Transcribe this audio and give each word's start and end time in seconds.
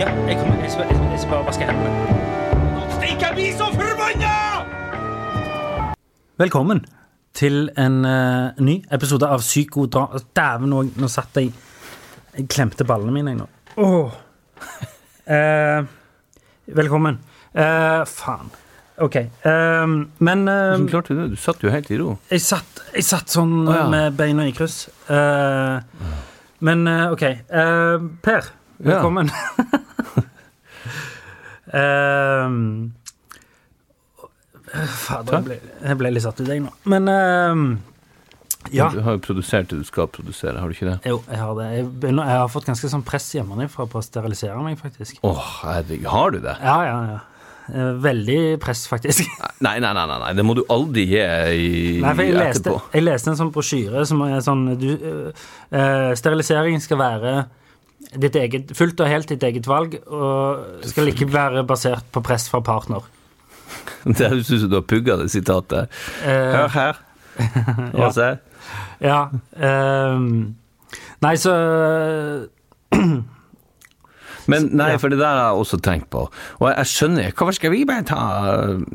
Ja, 0.00 0.06
jeg, 0.26 0.36
kommer, 0.38 0.62
jeg, 0.62 0.70
skal, 0.72 0.84
jeg, 0.88 1.18
skal- 1.20 1.30
bare 1.30 1.44
vaske 1.44 1.66
hendene. 1.68 1.90
Stikk, 2.94 3.20
jeg 3.20 3.34
blir 3.36 3.50
så 3.52 3.66
forbanna! 3.74 4.30
Velkommen 6.40 6.78
til 7.36 7.66
en 7.76 7.98
uh, 8.08 8.62
ny 8.64 8.78
episode 8.96 9.28
av 9.28 9.42
Psykodra... 9.44 10.22
Dæven, 10.38 10.72
nå, 10.72 10.78
nå 10.96 11.10
satt 11.12 11.36
jeg 11.36 11.50
Jeg 12.32 12.46
klemte 12.48 12.86
ballene 12.88 13.12
mine, 13.12 13.34
jeg 13.34 13.42
nå. 13.42 13.48
Oh. 13.76 14.14
Uh, 15.28 15.84
velkommen. 16.80 17.18
Uh, 17.52 18.00
faen. 18.08 18.48
OK. 19.04 19.18
Eh, 19.20 19.92
men 20.18 20.46
Hvordan 20.48 20.86
klarte 20.88 21.12
du 21.12 21.20
det? 21.20 21.26
Du 21.34 21.42
satt 21.44 21.60
jo 21.64 21.70
helt 21.72 21.90
i 21.92 21.98
ro. 22.00 22.14
jeg, 22.30 22.40
satt, 22.44 22.80
jeg 22.94 23.04
satt 23.04 23.32
sånn 23.32 23.52
oh, 23.66 23.74
ja. 23.76 23.84
med 23.92 24.16
beina 24.16 24.48
i 24.48 24.52
kryss. 24.56 24.86
Men 26.68 26.88
OK. 26.88 27.22
Eh, 27.28 28.08
per, 28.82 28.90
Ja. 28.90 28.96
velkommen. 28.96 29.30
Eh, 31.72 32.50
Fader, 34.90 35.36
jeg 35.36 35.44
ble, 35.46 35.56
jeg 35.86 35.98
ble 36.00 36.10
litt 36.14 36.24
satt 36.24 36.40
ut, 36.42 36.48
jeg 36.50 36.62
nå. 36.64 36.70
Men 36.90 37.06
eh, 37.10 37.62
ja. 38.74 38.88
Du 38.92 39.00
har 39.06 39.16
jo 39.16 39.22
produsert 39.24 39.70
det 39.72 39.78
du 39.80 39.86
skal 39.86 40.08
produsere, 40.12 40.58
har 40.60 40.66
du 40.70 40.74
ikke 40.76 40.88
det? 40.90 40.96
Jo, 41.10 41.20
jeg 41.30 41.40
har 41.40 41.54
det. 41.58 41.66
Jeg, 41.78 41.86
begynner, 42.02 42.28
jeg 42.30 42.42
har 42.42 42.50
fått 42.52 42.66
ganske 42.68 42.90
sånn 42.92 43.04
press 43.06 43.28
hjemmefra 43.34 43.86
på 43.90 43.98
å 44.00 44.04
sterilisere 44.04 44.58
meg, 44.62 44.78
faktisk. 44.82 45.22
Åh, 45.26 45.46
herregud, 45.64 46.06
har 46.12 46.34
du 46.36 46.40
det? 46.44 46.56
Ja, 46.62 46.76
ja, 46.86 46.98
ja. 47.14 47.20
Eh, 47.70 47.92
Veldig 48.02 48.40
press, 48.62 48.84
faktisk. 48.90 49.30
Nei, 49.62 49.76
nei, 49.82 49.92
nei, 49.94 50.06
nei, 50.10 50.32
det 50.38 50.42
må 50.46 50.54
du 50.58 50.64
aldri 50.74 51.06
gi 51.06 51.20
i, 51.22 51.70
Nei, 52.02 52.14
for 52.18 52.26
jeg 52.26 52.34
leste, 52.34 52.66
etterpå. 52.66 52.82
jeg 52.98 53.06
leste 53.06 53.30
en 53.30 53.38
sånn 53.44 53.52
brosjyre 53.54 54.02
som 54.10 54.22
er 54.26 54.40
sånn 54.42 54.66
du, 54.80 54.88
eh, 54.96 55.46
eh, 55.70 56.10
Sterilisering 56.18 56.82
skal 56.82 56.98
være 57.02 57.34
ditt 58.18 58.36
eget, 58.36 58.72
fullt 58.76 59.00
og 59.00 59.08
helt 59.10 59.28
ditt 59.30 59.42
eget 59.46 59.66
valg, 59.70 59.96
og 60.10 60.84
skal 60.90 61.10
ikke 61.12 61.28
være 61.30 61.64
basert 61.68 62.06
på 62.10 62.22
press 62.26 62.48
fra 62.50 62.60
partner. 62.64 63.04
Det 64.04 64.30
høres 64.30 64.50
ut 64.50 64.60
som 64.64 64.70
du 64.72 64.78
har 64.80 64.86
pugga 64.88 65.16
det 65.20 65.28
sitatet. 65.30 65.90
Eh, 66.24 66.54
Hør 66.56 66.68
her. 66.74 67.00
Ja. 67.40 68.06
Og 68.06 68.14
se. 68.14 68.30
ja. 69.00 69.20
Um, 70.12 70.56
nei, 71.22 71.34
så 71.40 71.52
Men 74.50 74.66
nei, 74.74 74.88
for 74.98 75.12
det 75.12 75.20
der 75.20 75.28
har 75.30 75.52
jeg 75.52 75.62
også 75.62 75.78
tenkt 75.84 76.08
på. 76.12 76.24
Og 76.58 76.64
jeg, 76.66 76.74
jeg 76.80 76.90
skjønner 76.90 77.30
Hvorfor 77.36 77.56
skal 77.56 77.72
vi 77.74 77.84
bare 77.88 78.04
ta 78.08 78.20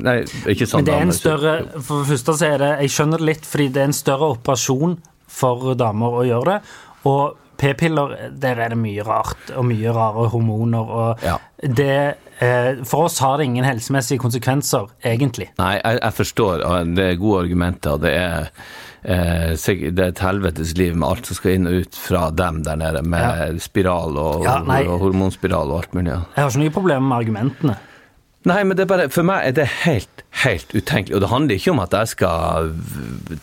Nei, 0.04 0.18
ikke 0.52 0.68
sånn. 0.68 0.82
Men 0.82 0.88
det 0.88 0.94
er 0.96 1.06
en 1.06 1.14
større 1.16 1.54
For 1.78 2.02
det 2.02 2.10
første 2.12 2.34
så 2.36 2.48
er 2.50 2.62
det 2.62 2.70
Jeg 2.82 2.92
skjønner 2.96 3.22
det 3.22 3.28
litt, 3.30 3.48
fordi 3.48 3.68
det 3.72 3.82
er 3.82 3.90
en 3.90 3.96
større 3.96 4.30
operasjon 4.36 4.98
for 5.36 5.72
damer 5.78 6.20
å 6.20 6.22
gjøre 6.26 6.52
det. 6.52 6.76
Og 7.08 7.45
p-piller, 7.58 8.14
der 8.40 8.60
er 8.62 8.72
det 8.74 8.78
mye 8.78 9.02
rart, 9.06 9.50
og 9.56 9.66
mye 9.68 9.92
rare 9.96 10.28
hormoner, 10.32 10.90
og 11.02 11.22
Ja. 11.24 11.36
det 11.62 12.14
eh, 12.40 12.82
For 12.84 13.06
oss 13.06 13.18
har 13.24 13.38
det 13.38 13.46
ingen 13.48 13.64
helsemessige 13.64 14.18
konsekvenser, 14.20 14.90
egentlig. 15.04 15.48
Nei, 15.58 15.76
jeg, 15.82 15.98
jeg 16.02 16.12
forstår. 16.18 16.66
Det 16.96 17.06
er 17.12 17.16
gode 17.20 17.44
argumenter. 17.46 17.96
Det 18.02 18.12
er, 18.12 18.50
eh, 19.04 19.56
det 19.56 19.98
er 19.98 20.08
et 20.12 20.18
helvetes 20.20 20.76
liv 20.76 20.94
med 20.96 21.08
alt 21.08 21.26
som 21.30 21.38
skal 21.38 21.56
inn 21.56 21.66
og 21.70 21.80
ut 21.86 21.96
fra 21.96 22.28
dem 22.30 22.62
der 22.66 22.76
nede, 22.76 23.02
med 23.02 23.60
spiral 23.64 24.18
og, 24.20 24.44
Ja, 24.44 24.58
og 24.60 24.98
hormonspiral 25.00 25.72
og 25.72 25.78
alt 25.84 25.94
mulig. 25.96 26.12
Jeg 26.12 26.42
har 26.44 26.50
ikke 26.50 26.64
noe 26.66 26.76
problem 26.80 27.08
med 27.08 27.16
argumentene. 27.22 27.76
Nei, 28.46 28.60
men 28.62 28.78
det 28.78 28.84
er 28.84 28.90
bare, 28.92 29.08
for 29.10 29.26
meg 29.26 29.42
er 29.48 29.54
det 29.56 29.64
helt, 29.82 30.22
helt 30.44 30.70
utenkelig. 30.70 31.16
Og 31.16 31.22
det 31.24 31.30
handler 31.32 31.58
ikke 31.58 31.72
om 31.72 31.80
at 31.82 31.94
jeg 31.96 32.12
skal 32.12 32.68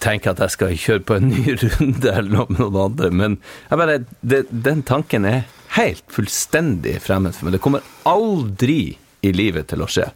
tenke 0.04 0.32
at 0.32 0.40
jeg 0.40 0.54
skal 0.54 0.78
kjøre 0.80 1.04
på 1.10 1.18
en 1.18 1.28
ny 1.28 1.56
runde 1.64 2.14
eller 2.14 2.32
noe 2.32 2.48
med 2.48 2.62
noen 2.64 2.80
andre, 2.86 3.10
men 3.12 3.36
bare, 3.68 3.98
det, 4.22 4.46
den 4.48 4.84
tanken 4.88 5.28
er 5.28 5.44
helt 5.76 6.06
fullstendig 6.14 6.96
fremmed 7.04 7.36
for 7.36 7.48
meg. 7.48 7.58
Det 7.58 7.64
kommer 7.66 7.84
aldri 8.08 8.96
i 9.24 9.34
livet 9.36 9.68
til 9.74 9.84
å 9.84 9.90
skje. 9.92 10.08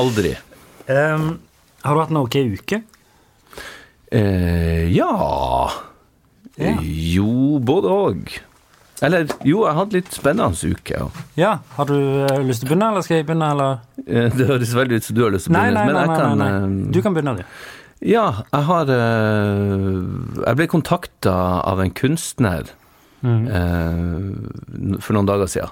Aldri. 0.00 0.34
Um, 0.88 1.38
har 1.84 1.96
du 1.96 2.02
hatt 2.02 2.12
en 2.12 2.22
ok 2.22 2.38
uke? 2.58 2.82
Uh, 4.12 4.84
ja 4.92 5.12
Ja. 6.60 6.76
Jo, 6.84 7.56
både 7.64 7.92
og. 7.92 8.32
Eller 9.02 9.26
jo, 9.44 9.64
jeg 9.66 9.74
hadde 9.80 9.96
litt 9.98 10.12
spennende 10.14 10.72
uke. 10.76 10.94
Ja. 10.94 11.06
Ja. 11.40 11.52
Har 11.76 11.88
du 11.90 11.94
uh, 11.96 12.36
lyst 12.46 12.62
til 12.62 12.68
å 12.68 12.72
begynne, 12.72 12.90
eller 12.92 13.02
skal 13.06 13.16
jeg 13.20 13.26
begynne, 13.26 13.48
eller? 13.56 13.80
Eh, 14.06 14.28
Det 14.38 14.46
høres 14.46 14.74
veldig 14.78 15.00
ut 15.00 15.06
som 15.08 15.16
du 15.18 15.22
har 15.24 15.32
lyst 15.34 15.48
til 15.48 15.54
å 15.54 15.58
begynne, 15.58 15.74
nei, 15.74 15.86
men 15.88 15.96
nei, 15.98 16.04
nei, 16.06 16.18
kan 16.20 16.38
nei, 16.38 16.50
eh, 16.52 16.66
nei. 16.68 16.92
Du 16.94 17.00
kan 17.02 17.16
begynne, 17.16 17.34
du. 17.40 17.44
Ja, 18.02 18.24
jeg 18.50 18.64
har 18.66 18.88
eh, 18.90 19.98
Jeg 20.46 20.58
ble 20.58 20.66
kontakta 20.70 21.34
av 21.72 21.82
en 21.84 21.92
kunstner 21.94 22.70
Mm. 23.22 23.44
eh, 23.54 24.98
for 24.98 25.14
noen 25.14 25.28
dager 25.28 25.46
siden. 25.46 25.70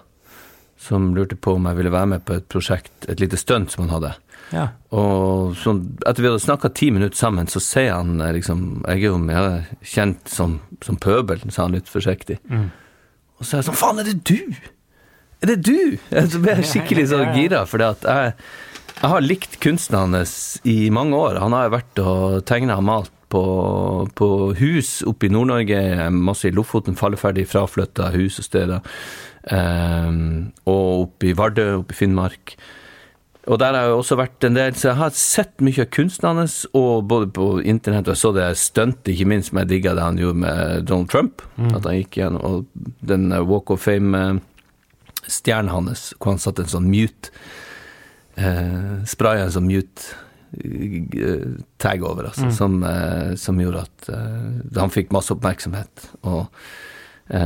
Som 0.79 1.09
lurte 1.17 1.35
på 1.37 1.57
om 1.59 1.65
jeg 1.67 1.77
ville 1.81 1.91
være 1.91 2.07
med 2.13 2.23
på 2.25 2.37
et 2.39 2.45
prosjekt, 2.49 2.93
et 3.11 3.19
lite 3.21 3.37
stunt 3.37 3.73
som 3.75 3.83
han 3.89 3.91
hadde. 3.97 4.13
Ja. 4.55 4.69
Og 4.95 5.57
så, 5.59 5.75
etter 6.07 6.23
vi 6.23 6.29
hadde 6.31 6.45
snakka 6.45 6.71
ti 6.79 6.93
minutter 6.95 7.19
sammen, 7.19 7.51
så 7.51 7.59
sier 7.63 7.93
han 7.99 8.21
eh, 8.23 8.31
liksom 8.39 8.85
Jeg 8.87 9.03
er 9.03 9.09
jo 9.11 9.19
mer 9.19 9.67
kjent 9.83 10.31
som, 10.31 10.61
som 10.81 10.97
pøbel, 11.03 11.43
sa 11.51 11.67
han 11.67 11.75
litt 11.75 11.91
forsiktig. 11.91 12.39
Mm. 12.49 12.71
Og 13.41 13.47
så 13.47 13.57
er 13.57 13.63
jeg 13.63 13.71
sånn 13.71 13.81
Faen, 13.81 14.03
er 14.03 14.11
det 14.11 14.21
du? 14.29 14.57
Er 15.41 15.55
det 15.55 15.61
du? 15.65 15.97
Så 16.13 16.41
ble 16.43 16.59
jeg 16.59 16.69
skikkelig 16.69 17.07
så 17.11 17.23
gira, 17.37 17.65
for 17.69 17.83
jeg, 17.83 18.35
jeg 19.01 19.13
har 19.15 19.25
likt 19.25 19.57
kunsten 19.65 19.97
hans 19.97 20.35
i 20.69 20.93
mange 20.93 21.17
år. 21.17 21.41
Han 21.41 21.57
har 21.57 21.69
jo 21.69 21.77
vært 21.79 22.03
og 22.05 22.43
tegna 22.49 22.77
og 22.81 22.87
malt 22.87 23.17
på, 23.31 23.45
på 24.19 24.29
hus 24.59 25.01
oppe 25.07 25.29
i 25.29 25.33
Nord-Norge, 25.33 26.11
masse 26.13 26.51
i 26.51 26.55
Lofoten, 26.55 26.99
falleferdig 26.99 27.47
fraflytta 27.49 28.11
hus 28.17 28.41
og 28.43 28.49
steder. 28.49 28.93
Um, 29.49 30.51
og 30.69 31.07
oppe 31.07 31.31
i 31.31 31.37
Vardø, 31.39 31.71
oppe 31.81 31.97
i 31.97 32.01
Finnmark. 32.03 32.57
Og 33.49 33.57
der 33.59 33.73
har 33.73 33.87
jeg 33.89 33.97
også 33.97 34.19
vært 34.21 34.45
en 34.45 34.57
del, 34.59 34.75
så 34.77 34.91
jeg 34.91 34.99
har 34.99 35.15
sett 35.17 35.63
mye 35.65 35.81
av 35.81 35.89
kunsten 35.97 36.29
hans, 36.29 36.67
og 36.77 37.07
både 37.09 37.31
på 37.33 37.47
internett 37.65 38.09
og 38.11 38.13
jeg 38.13 38.21
så 38.21 38.33
det 38.37 38.49
stuntet, 38.61 39.15
ikke 39.15 39.29
minst, 39.33 39.49
som 39.49 39.63
jeg 39.63 39.71
digga 39.71 39.95
det 39.97 40.05
han 40.05 40.21
gjorde 40.21 40.43
med 40.43 40.85
Donald 40.91 41.09
Trump. 41.13 41.43
At 41.73 41.89
han 41.89 41.97
gikk 42.03 42.19
igjen, 42.21 42.37
og 42.37 42.69
den 43.01 43.33
eh, 43.33 43.41
Walk 43.49 43.73
of 43.73 43.81
Fame-stjernen 43.87 45.73
hans, 45.73 46.11
hvor 46.19 46.35
han 46.35 46.43
satte 46.43 46.67
en 46.67 46.75
sånn 46.75 46.91
mute 46.93 47.33
eh, 48.37 49.01
Spraya 49.09 49.47
en 49.47 49.57
sånn 49.57 49.69
mute 49.71 50.13
eh, 50.61 51.49
tag 51.81 52.05
over, 52.05 52.29
altså, 52.31 52.53
som, 52.55 52.81
eh, 52.85 53.33
som 53.41 53.61
gjorde 53.61 53.87
at 53.89 54.13
eh, 54.13 54.79
han 54.79 54.93
fikk 54.93 55.17
masse 55.17 55.33
oppmerksomhet. 55.33 56.11
Og 56.29 56.45
eh, 56.45 56.57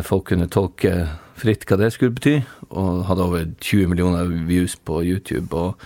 folk 0.06 0.30
kunne 0.30 0.48
tolke 0.48 0.94
fritt 1.36 1.66
hva 1.68 1.78
det 1.80 1.90
skulle 1.94 2.14
bety, 2.16 2.38
og 2.70 3.04
hadde 3.08 3.26
over 3.26 3.46
20 3.60 3.90
millioner 3.90 4.30
views 4.48 4.76
på 4.76 5.02
YouTube. 5.04 5.50
Og, 5.52 5.78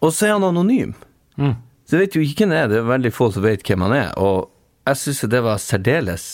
og 0.00 0.14
så 0.14 0.28
er 0.28 0.36
han 0.36 0.46
anonym. 0.48 0.94
Mm. 1.36 1.56
Så 1.84 1.98
jeg 1.98 2.06
vet 2.06 2.16
jo 2.16 2.24
ikke 2.24 2.44
hvem 2.44 2.54
han 2.54 2.62
er, 2.62 2.72
det 2.72 2.80
er 2.80 2.88
veldig 2.88 3.12
få 3.12 3.30
som 3.34 3.44
vet 3.44 3.64
hvem 3.66 3.84
han 3.84 3.96
er. 3.98 4.10
Og 4.22 4.48
jeg 4.88 5.00
syns 5.00 5.24
det 5.32 5.44
var 5.44 5.60
særdeles 5.62 6.26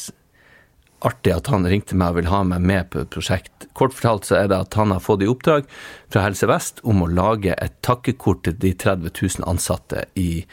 artig 1.06 1.32
at 1.32 1.48
han 1.48 1.64
ringte 1.64 1.96
meg 1.96 2.12
og 2.12 2.18
ville 2.18 2.32
ha 2.32 2.42
meg 2.46 2.64
med 2.66 2.90
på 2.92 3.02
et 3.02 3.12
prosjekt. 3.12 3.66
Kort 3.76 3.94
fortalt 3.96 4.28
så 4.28 4.36
er 4.42 4.50
det 4.52 4.58
at 4.60 4.76
han 4.76 4.92
har 4.92 5.02
fått 5.02 5.24
i 5.24 5.30
oppdrag 5.30 5.68
fra 6.12 6.26
Helse 6.26 6.48
Vest 6.50 6.82
om 6.84 7.00
å 7.02 7.10
lage 7.10 7.56
et 7.56 7.78
takkekort 7.86 8.44
til 8.46 8.58
de 8.60 8.74
30 8.76 9.14
000 9.16 9.48
ansatte 9.50 10.04
i 10.20 10.44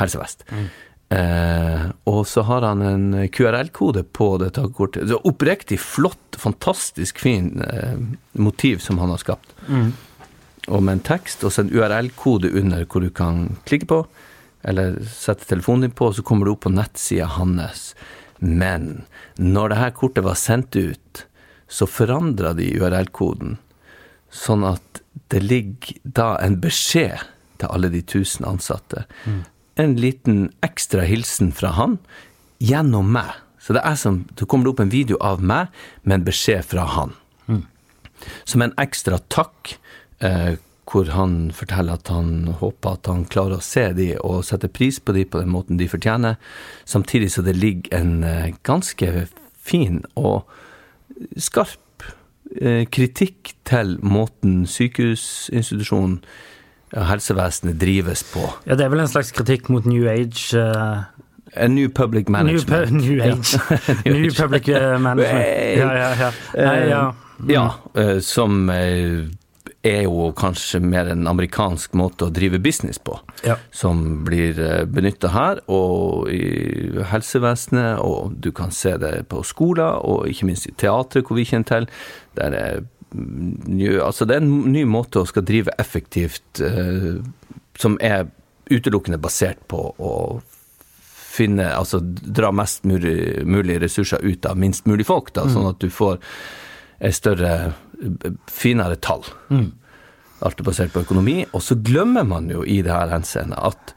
Helse 0.00 0.20
Vest. 0.22 0.46
Eh, 1.08 1.82
og 2.04 2.26
så 2.26 2.42
har 2.42 2.62
han 2.66 2.82
en 2.82 3.28
QRL-kode 3.28 4.02
på 4.16 4.30
det 4.42 4.50
takkekortet. 4.56 5.08
Så 5.08 5.20
oppriktig 5.24 5.78
flott, 5.80 6.38
fantastisk 6.38 7.20
fin 7.22 7.60
eh, 7.62 7.98
motiv 8.32 8.82
som 8.82 8.98
han 8.98 9.12
har 9.14 9.22
skapt. 9.22 9.54
Mm. 9.68 9.92
Og 10.66 10.82
med 10.82 10.98
en 10.98 11.04
tekst 11.06 11.44
og 11.46 11.54
så 11.54 11.62
en 11.62 11.70
URL-kode 11.70 12.50
under 12.58 12.86
hvor 12.90 13.06
du 13.06 13.10
kan 13.14 13.56
klikke 13.68 13.90
på, 13.92 14.00
eller 14.66 14.98
sette 15.06 15.46
telefonen 15.46 15.86
din 15.86 15.94
på, 15.94 16.10
så 16.12 16.24
kommer 16.26 16.46
du 16.46 16.56
opp 16.56 16.64
på 16.66 16.74
nettsida 16.74 17.28
hans. 17.36 17.92
Men 18.42 19.04
når 19.38 19.70
det 19.70 19.78
her 19.78 19.94
kortet 19.94 20.26
var 20.26 20.38
sendt 20.40 20.74
ut, 20.74 21.22
så 21.68 21.86
forandra 21.86 22.52
de 22.58 22.66
URL-koden, 22.74 23.56
sånn 24.30 24.66
at 24.66 25.02
det 25.30 25.42
ligger 25.42 26.02
da 26.02 26.32
en 26.42 26.58
beskjed 26.62 27.22
til 27.60 27.70
alle 27.72 27.90
de 27.94 28.02
tusen 28.02 28.46
ansatte. 28.46 29.06
En 29.76 29.96
liten 30.00 30.50
ekstra 30.64 31.04
hilsen 31.04 31.52
fra 31.52 31.74
han 31.76 31.98
gjennom 32.58 33.10
meg. 33.12 33.34
Så 33.60 33.74
det 33.76 33.82
er 33.84 33.96
som, 33.98 34.22
det 34.38 34.46
kommer 34.48 34.70
opp 34.70 34.80
en 34.80 34.92
video 34.92 35.18
av 35.20 35.42
meg 35.42 35.72
med 36.02 36.20
en 36.20 36.26
beskjed 36.28 36.64
fra 36.70 36.86
han. 36.94 37.16
Som 38.44 38.62
en 38.64 38.72
ekstra 38.80 39.18
takk 39.32 39.76
eh, 40.24 40.56
hvor 40.86 41.10
han 41.12 41.50
forteller 41.54 41.98
at 41.98 42.10
han 42.12 42.52
håper 42.60 42.96
at 42.96 43.10
han 43.10 43.24
klarer 43.28 43.58
å 43.58 43.64
se 43.64 43.88
de 43.96 44.12
og 44.22 44.44
sette 44.46 44.70
pris 44.72 45.00
på 45.02 45.16
de 45.16 45.26
på 45.26 45.42
den 45.42 45.50
måten 45.52 45.80
de 45.80 45.88
fortjener, 45.90 46.38
samtidig 46.86 47.32
så 47.34 47.42
det 47.42 47.56
ligger 47.58 47.98
en 47.98 48.22
eh, 48.24 48.54
ganske 48.66 49.26
fin 49.66 50.04
og 50.14 50.46
skarp 51.42 52.06
eh, 52.60 52.84
kritikk 52.86 53.56
til 53.66 53.96
måten 54.06 54.62
sykehusinstitusjonen 54.70 56.20
helsevesenet 56.94 57.78
drives 57.80 58.22
på. 58.32 58.44
Ja, 58.66 58.76
det 58.78 58.84
er 58.86 58.92
vel 58.92 59.00
en 59.02 59.10
slags 59.10 59.32
kritikk 59.34 59.68
mot 59.72 59.86
New 59.86 60.06
Age 60.10 60.54
Uh, 60.56 61.02
A 61.56 61.68
new 61.68 61.88
public 61.88 62.28
New, 62.28 62.32
management. 62.36 62.90
pu- 62.90 62.96
new 63.06 63.22
Age. 63.22 63.58
New 64.04 64.30
Public 64.34 64.68
eh, 64.68 64.98
Management. 64.98 65.46
Ja, 65.78 65.92
ja, 65.94 66.08
ja. 66.20 66.30
Nei, 66.58 66.88
ja. 66.90 67.02
Ja, 67.48 67.64
uh, 67.96 68.18
som 68.20 68.68
eh, 68.70 69.22
er 69.86 70.02
jo 70.08 70.32
kanskje 70.36 70.80
mer 70.82 71.06
en 71.12 71.26
amerikansk 71.30 71.94
måte 71.96 72.26
å 72.26 72.32
drive 72.34 72.58
business 72.58 72.98
på. 72.98 73.14
Ja. 73.46 73.54
Som 73.70 74.24
blir 74.26 74.58
benytta 74.90 75.30
her, 75.30 75.60
og 75.70 76.26
i 76.34 76.98
helsevesenet, 77.12 78.00
og 78.02 78.34
du 78.42 78.50
kan 78.52 78.74
se 78.74 78.96
det 78.98 79.28
på 79.30 79.44
skoler, 79.46 80.02
og 80.02 80.26
ikke 80.28 80.48
minst 80.50 80.66
i 80.66 80.74
teatret, 80.74 81.24
hvor 81.28 81.38
vi 81.38 81.46
kjenner 81.46 81.70
til. 81.70 81.86
Der 82.36 82.56
er 82.58 82.80
mm, 82.80 82.82
ny, 82.82 82.95
altså 83.14 84.26
det 84.26 84.36
er 84.36 84.42
en 84.42 84.72
ny 84.72 84.84
måte 84.88 85.22
å 85.22 85.28
skal 85.28 85.46
drive 85.46 85.74
effektivt, 85.78 86.60
eh, 86.60 87.22
som 87.78 87.98
er 88.00 88.26
utelukkende 88.70 89.20
basert 89.22 89.62
på 89.70 89.82
å 89.98 90.12
finne, 91.36 91.68
altså 91.76 92.00
dra 92.02 92.50
mest 92.54 92.84
mulig, 92.88 93.44
mulig 93.46 93.80
ressurser 93.82 94.24
ut 94.24 94.46
av 94.48 94.58
minst 94.58 94.86
mulig 94.88 95.06
folk, 95.06 95.32
da, 95.36 95.46
sånn 95.52 95.68
at 95.68 95.80
du 95.82 95.90
får 95.92 96.18
et 97.04 97.14
større, 97.14 97.74
finere 98.48 98.96
tall. 98.96 99.24
Alt 100.44 100.60
er 100.60 100.68
basert 100.68 100.92
på 100.92 101.04
økonomi. 101.04 101.42
Og 101.52 101.62
så 101.64 101.76
glemmer 101.80 102.24
man 102.28 102.48
jo 102.52 102.64
i 102.64 102.80
det 102.84 102.92
her 102.92 103.12
henseende 103.12 103.60
at 103.60 103.96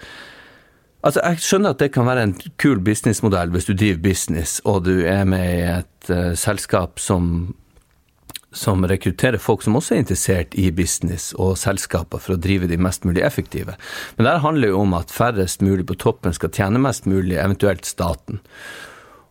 Altså, 0.99 1.21
jeg 1.23 1.39
skjønner 1.39 1.71
at 1.71 1.79
det 1.79 1.93
kan 1.95 2.07
være 2.09 2.23
en 2.27 2.33
kul 2.59 2.81
businessmodell 2.83 3.53
hvis 3.53 3.69
du 3.69 3.71
driver 3.71 4.01
business, 4.03 4.57
og 4.67 4.81
du 4.83 5.05
er 5.07 5.21
med 5.23 5.45
i 5.47 5.61
et 5.77 6.09
uh, 6.11 6.33
selskap 6.35 6.99
som 6.99 7.53
som 8.51 8.85
rekrutterer 8.87 9.37
folk 9.41 9.61
som 9.63 9.77
også 9.77 9.95
er 9.95 10.03
interessert 10.03 10.55
i 10.57 10.69
business 10.73 11.31
og 11.37 11.57
selskaper 11.61 12.21
for 12.21 12.35
å 12.35 12.41
drive 12.41 12.69
de 12.69 12.79
mest 12.81 13.05
mulig 13.05 13.21
effektive. 13.25 13.75
Men 14.17 14.25
det 14.25 14.37
handler 14.45 14.73
jo 14.73 14.83
om 14.83 14.95
at 14.97 15.13
færrest 15.13 15.61
mulig 15.65 15.85
på 15.89 15.97
toppen 16.01 16.33
skal 16.33 16.53
tjene 16.55 16.81
mest 16.81 17.05
mulig, 17.09 17.37
eventuelt 17.37 17.85
staten. 17.85 18.41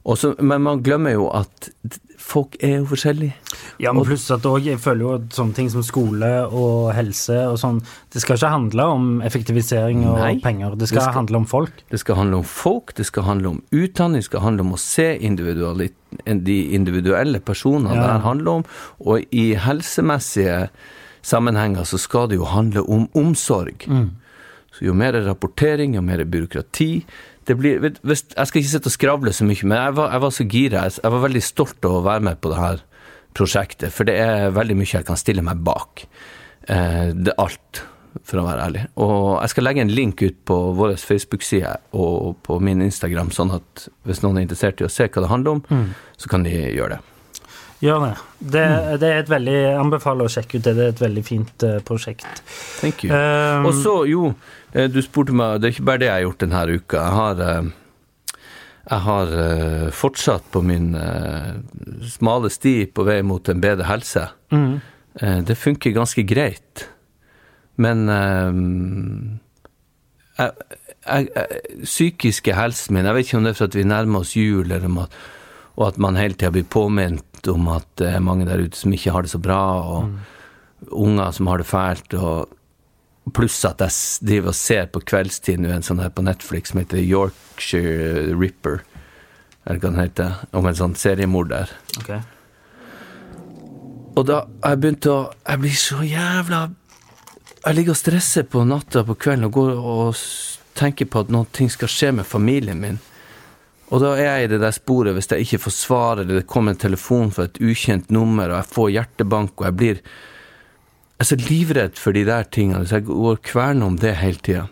Også, 0.08 0.36
men 0.38 0.62
man 0.64 0.84
glemmer 0.86 1.16
jo 1.16 1.26
at 1.34 1.70
folk 2.18 2.56
er 2.60 2.80
jo 2.80 2.84
forskjellige. 2.90 3.32
Ja, 3.80 3.92
men 3.94 4.04
pluss 4.04 4.24
at 4.34 4.42
også, 4.42 4.64
jeg 4.66 4.80
føler 4.82 5.04
jo 5.04 5.12
at 5.14 5.28
sånne 5.36 5.54
ting 5.54 5.68
som 5.70 5.84
skole 5.86 6.28
og 6.50 6.90
helse 6.96 7.36
og 7.46 7.56
sånn, 7.62 7.78
det 8.12 8.20
skal 8.24 8.36
ikke 8.36 8.50
handle 8.50 8.86
om 8.96 9.06
effektivisering 9.22 10.02
og 10.10 10.18
Nei, 10.18 10.32
penger. 10.42 10.74
Det 10.76 10.88
skal, 10.90 10.98
det 10.98 11.04
skal- 11.06 11.18
handle 11.20 11.36
om 11.42 11.46
folk. 11.46 11.82
Det 11.90 12.00
skal 12.02 12.18
handle 12.18 12.40
om 12.42 12.44
folk, 12.44 12.94
det 12.98 13.06
skal 13.06 13.22
handle 13.28 13.48
om 13.54 13.62
utdanning, 13.70 14.18
det 14.18 14.24
skal 14.28 14.40
handle 14.40 14.66
om 14.66 14.72
å 14.74 14.78
se 14.82 15.08
de 16.44 16.58
individuelle 16.74 17.40
personene 17.40 17.94
Ja. 17.94 18.02
det 18.02 18.10
her 18.10 18.18
handler 18.26 18.50
om. 18.50 18.64
Og 19.00 19.24
i 19.32 19.54
helsemessige 19.54 20.68
sammenhenger 21.22 21.84
så 21.84 21.98
skal 21.98 22.28
det 22.28 22.36
jo 22.38 22.44
handle 22.44 22.82
om 22.88 23.08
omsorg. 23.14 23.86
Så 24.72 24.84
jo 24.84 24.92
mer 24.94 25.12
rapportering, 25.12 25.94
jo 25.94 26.02
mer 26.02 26.24
byråkrati 26.24 27.04
blir, 27.56 27.78
vet, 27.80 28.00
hvis, 28.02 28.24
Jeg 28.36 28.50
skal 28.50 28.60
ikke 28.60 28.70
sitte 28.74 28.90
og 28.90 28.92
skravle 28.92 29.32
så 29.32 29.46
mye, 29.48 29.64
men 29.64 29.78
jeg 29.78 29.96
var, 29.96 30.10
jeg 30.12 30.24
var 30.24 30.34
så 30.36 30.44
gira. 30.44 30.82
Jeg, 30.84 31.00
jeg 31.02 31.14
var 31.14 31.24
veldig 31.24 31.42
stolt 31.42 31.88
av 31.88 31.96
å 31.96 32.04
være 32.04 32.26
med 32.28 32.40
på 32.42 32.52
det 32.52 32.58
her 32.60 32.82
prosjektet, 33.38 33.92
for 33.94 34.08
det 34.08 34.16
er 34.20 34.50
veldig 34.56 34.76
mye 34.76 34.90
jeg 34.90 35.06
kan 35.08 35.20
stille 35.20 35.44
meg 35.46 35.62
bak. 35.64 36.04
Eh, 36.68 37.14
det 37.14 37.32
er 37.32 37.42
alt, 37.44 37.82
for 38.26 38.40
å 38.40 38.46
være 38.48 38.64
ærlig. 38.66 38.86
Og 39.00 39.20
jeg 39.38 39.52
skal 39.54 39.68
legge 39.68 39.84
en 39.84 39.92
link 39.94 40.22
ut 40.24 40.40
på 40.48 40.56
vår 40.78 40.96
Facebook-side 41.00 41.76
og 41.96 42.40
på 42.44 42.58
min 42.60 42.82
Instagram, 42.84 43.30
sånn 43.34 43.54
at 43.56 43.88
hvis 44.08 44.24
noen 44.24 44.40
er 44.40 44.48
interessert 44.48 44.82
i 44.82 44.88
å 44.88 44.92
se 44.92 45.06
hva 45.06 45.24
det 45.24 45.30
handler 45.30 45.60
om, 45.60 45.86
så 46.18 46.32
kan 46.32 46.44
de 46.44 46.52
gjøre 46.56 46.96
det. 46.96 47.04
Gjør 47.78 48.00
det. 48.02 48.14
Det, 48.38 48.62
det 48.98 49.08
er 49.08 49.20
et 49.22 49.28
veldig 49.30 49.58
anbefaler 49.78 50.26
å 50.26 50.32
sjekke 50.32 50.58
ut 50.58 50.64
det. 50.66 50.72
Det 50.74 50.82
er 50.82 50.94
et 50.96 51.02
veldig 51.02 51.22
fint 51.22 51.64
eh, 51.66 51.76
prosjekt. 51.86 52.26
Thank 52.80 53.04
you. 53.06 53.12
Um, 53.14 53.68
Og 53.70 53.76
så, 53.78 53.92
jo, 54.10 54.32
du 54.86 55.00
spurte 55.02 55.34
meg, 55.34 55.58
det 55.60 55.68
er 55.68 55.74
ikke 55.74 55.88
bare 55.88 55.98
det 56.02 56.06
jeg 56.06 56.14
har 56.14 56.26
gjort 56.28 56.44
denne 56.44 56.62
uka. 56.78 57.00
Jeg 57.02 57.16
har, 57.18 57.40
eh, 57.48 57.70
jeg 58.88 59.00
har 59.08 59.32
eh, 59.44 59.88
fortsatt 59.90 60.46
på 60.54 60.62
min 60.62 60.94
eh, 60.94 61.50
smale 62.06 62.50
sti 62.52 62.76
på 62.94 63.04
vei 63.08 63.18
mot 63.26 63.48
en 63.48 63.60
bedre 63.64 63.88
helse. 63.90 64.28
mm, 64.54 64.78
Eh, 65.20 65.40
Det 65.42 65.56
funker 65.58 65.90
ganske 65.90 66.22
greit. 66.22 66.84
Men 67.76 68.08
eh, 68.08 68.52
jeg, 70.38 70.52
jeg, 71.06 71.28
jeg, 71.34 71.82
psykiske 71.82 72.54
helsen 72.54 72.94
min 72.94 73.06
Jeg 73.06 73.14
vet 73.16 73.26
ikke 73.26 73.38
om 73.38 73.44
det 73.46 73.50
er 73.50 73.58
for 73.58 73.70
at 73.70 73.74
vi 73.78 73.84
nærmer 73.88 74.20
oss 74.20 74.36
jul, 74.36 74.66
eller 74.70 74.86
om 74.86 74.98
at, 74.98 75.16
og 75.76 75.88
at 75.88 75.98
man 75.98 76.16
hele 76.16 76.34
tida 76.34 76.52
blir 76.54 76.68
påminnet 76.70 77.48
om 77.50 77.68
at 77.72 77.86
det 77.98 78.12
er 78.14 78.20
mange 78.22 78.46
der 78.46 78.62
ute 78.62 78.76
som 78.78 78.92
ikke 78.94 79.10
har 79.14 79.22
det 79.22 79.30
så 79.30 79.38
bra, 79.42 79.60
og 79.82 80.92
unger 80.94 81.30
som 81.34 81.46
har 81.50 81.58
det 81.58 81.66
fælt. 81.66 82.14
og 82.14 82.48
Pluss 83.34 83.58
at 83.68 83.82
jeg 83.82 83.94
driver 84.28 84.52
og 84.52 84.58
ser 84.58 84.88
på 84.92 85.02
kveldstid 85.04 85.60
nå 85.62 85.72
en 85.72 85.86
sånn 85.86 86.02
her 86.02 86.12
på 86.14 86.24
Netflix 86.26 86.72
som 86.72 86.80
heter 86.82 87.02
Yorkshire 87.02 88.34
Ripper. 88.38 88.82
Eller 89.66 89.80
hva 89.80 89.90
den 89.90 90.00
heter. 90.00 90.42
Om 90.56 90.68
en 90.68 90.78
sånn 90.78 90.96
seriemorder. 90.98 91.72
Okay. 92.00 92.20
Og 94.18 94.26
da 94.26 94.42
har 94.64 94.74
jeg 94.74 94.82
begynt 94.82 95.06
å 95.06 95.18
Jeg 95.46 95.62
blir 95.62 95.76
så 95.78 96.00
jævla 96.02 96.62
Jeg 97.64 97.76
ligger 97.76 97.94
og 97.94 98.00
stresser 98.00 98.46
på 98.50 98.64
natta 98.66 99.04
på 99.06 99.14
kvelden 99.14 99.46
og 99.46 99.54
går 99.54 99.70
og 99.76 100.24
tenker 100.78 101.08
på 101.10 101.22
at 101.24 101.30
noe 101.34 101.68
skal 101.74 101.90
skje 101.90 102.12
med 102.14 102.26
familien 102.26 102.78
min. 102.78 103.00
Og 103.90 104.02
da 104.02 104.12
er 104.14 104.26
jeg 104.26 104.44
i 104.44 104.50
det 104.52 104.60
der 104.62 104.74
sporet 104.76 105.16
hvis 105.16 105.30
jeg 105.32 105.46
ikke 105.46 105.62
får 105.64 105.74
svar, 105.74 106.20
eller 106.20 106.38
det 106.38 106.46
kommer 106.46 106.74
en 106.74 106.78
telefon 106.78 107.32
fra 107.34 107.48
et 107.48 107.58
ukjent 107.58 108.12
nummer, 108.14 108.46
og 108.46 108.60
jeg 108.60 108.74
får 108.76 108.92
hjertebank, 108.94 109.56
og 109.56 109.66
jeg 109.66 109.76
blir 109.80 110.02
er 111.18 111.28
så 111.28 111.36
livredd 111.40 111.98
for 111.98 112.14
de 112.14 112.24
der 112.28 112.44
tingene, 112.54 112.84
så 112.86 112.98
jeg 113.00 113.08
går 113.08 113.40
kverner 113.42 113.86
om 113.90 113.96
det 113.98 114.14
hele 114.20 114.38
tida. 114.44 114.66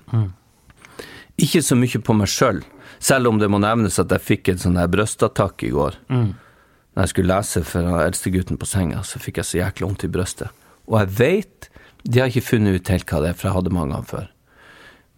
Ikke 1.42 1.60
så 1.64 1.76
mye 1.76 2.00
på 2.00 2.14
meg 2.16 2.30
sjøl, 2.32 2.62
selv, 2.62 2.72
selv 2.98 3.28
om 3.28 3.38
det 3.42 3.48
må 3.52 3.58
nevnes 3.60 3.98
at 4.00 4.12
jeg 4.14 4.24
fikk 4.24 4.48
en 4.54 4.60
sånn 4.62 4.78
brøstattakk 4.92 5.66
i 5.68 5.72
går. 5.74 5.98
Når 6.08 7.02
jeg 7.04 7.12
skulle 7.12 7.34
lese 7.34 7.60
for 7.66 7.84
den 7.84 7.98
eldstegutten 8.06 8.56
på 8.60 8.68
senga, 8.70 9.02
så 9.04 9.18
fikk 9.20 9.42
jeg 9.42 9.48
så 9.50 9.58
jæklig 9.60 9.84
vondt 9.88 10.06
i 10.06 10.12
brøstet. 10.14 10.54
Og 10.86 11.00
jeg 11.02 11.10
vet 11.18 11.70
De 12.06 12.20
har 12.22 12.30
ikke 12.30 12.46
funnet 12.46 12.76
ut 12.78 12.88
helt 12.92 13.04
hva 13.10 13.18
det 13.24 13.28
er, 13.32 13.34
for 13.34 13.48
jeg 13.48 13.56
hadde 13.56 13.70
mange 13.74 13.90
ganger 13.96 14.06
før. 14.06 14.26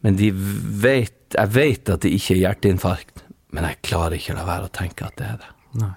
Men 0.02 0.16
de 0.16 0.30
vet 0.32 1.14
Jeg 1.36 1.50
vet 1.52 1.90
at 1.92 2.00
det 2.00 2.12
ikke 2.16 2.34
er 2.34 2.40
hjerteinfarkt, 2.46 3.22
men 3.52 3.66
jeg 3.68 3.76
klarer 3.84 4.16
ikke 4.16 4.32
å 4.32 4.38
la 4.38 4.46
være 4.48 4.68
å 4.70 4.72
tenke 4.72 5.04
at 5.04 5.16
det 5.20 5.26
er 5.28 5.36
det. 5.42 5.50
Nei. 5.82 5.90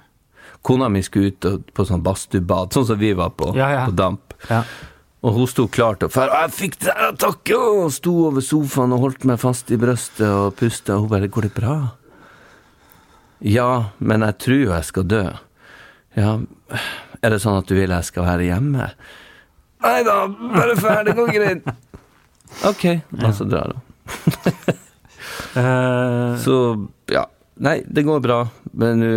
Kona 0.62 0.90
mi 0.92 1.00
skulle 1.02 1.32
ut 1.32 1.72
på 1.74 1.86
sånn 1.88 2.04
badstuebad, 2.04 2.74
sånn 2.76 2.86
som 2.92 3.00
vi 3.00 3.14
var 3.18 3.32
på, 3.40 3.54
Ja, 3.56 3.70
ja. 3.72 3.86
på 3.88 3.96
damp. 3.96 4.36
Ja. 4.50 4.62
Og 5.22 5.36
hun 5.36 5.50
sto 5.50 5.68
klar 5.70 6.00
til 6.02 6.10
å 6.10 6.14
fære, 6.14 6.38
jeg 6.46 6.54
fikk 6.58 6.78
det 6.82 6.94
takk! 7.22 7.52
og 7.54 7.92
sto 7.94 8.14
over 8.28 8.42
sofaen 8.42 8.96
og 8.96 9.04
holdt 9.06 9.26
meg 9.30 9.38
fast 9.42 9.70
i 9.70 9.78
brøstet 9.78 10.26
og 10.26 10.56
pusta, 10.58 10.98
hun 10.98 11.10
bare 11.12 11.30
'Går 11.30 11.42
det 11.50 11.54
bra?' 11.54 11.94
Ja, 13.42 13.92
men 13.98 14.22
jeg 14.22 14.38
tror 14.38 14.66
jeg 14.70 14.86
skal 14.86 15.04
dø. 15.04 15.24
Ja, 16.16 16.40
er 17.22 17.30
det 17.30 17.42
sånn 17.42 17.58
at 17.58 17.66
du 17.70 17.74
vil 17.74 17.90
jeg 17.90 18.06
skal 18.06 18.26
være 18.26 18.46
hjemme? 18.50 18.92
Nei 19.82 20.04
da, 20.06 20.28
bare 20.28 20.76
ferdig, 20.78 21.06
det 21.10 21.18
går 21.18 21.32
greit. 21.34 21.64
Ok, 22.70 22.86
og 23.18 23.34
så 23.34 23.48
drar 23.50 23.74
hun. 23.74 23.82
Så 26.46 26.56
ja, 27.10 27.26
nei, 27.58 27.82
det 27.88 28.04
går 28.06 28.22
bra, 28.22 28.44
men 28.74 29.00
nå 29.02 29.12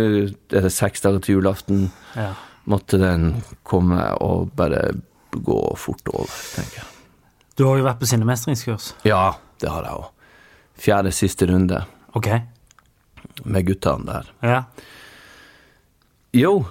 er 0.49 0.61
det 0.65 0.73
seks 0.73 1.01
dager 1.05 1.19
til 1.19 1.37
julaften. 1.39 1.91
ja. 2.15 2.33
Måtte 2.65 2.97
den 2.97 3.43
komme 3.61 4.07
og 4.25 4.49
bare 4.57 4.95
gå 5.43 5.59
fort 5.77 6.07
over, 6.13 6.31
tenker 6.55 6.81
jeg. 6.81 6.91
Du 7.55 7.63
har 7.67 7.77
jo 7.79 7.85
vært 7.87 7.99
på 8.01 8.07
sinnemestringskurs. 8.09 8.93
Ja, 9.07 9.35
det 9.63 9.69
har 9.71 9.83
jeg 9.87 9.99
òg. 10.01 10.09
Fjerde 10.75 11.11
siste 11.15 11.47
runde 11.47 11.85
Ok. 12.15 12.27
med 13.45 13.65
guttene 13.67 14.05
der. 14.05 14.31
Ja. 14.43 14.63
Jo, 16.35 16.65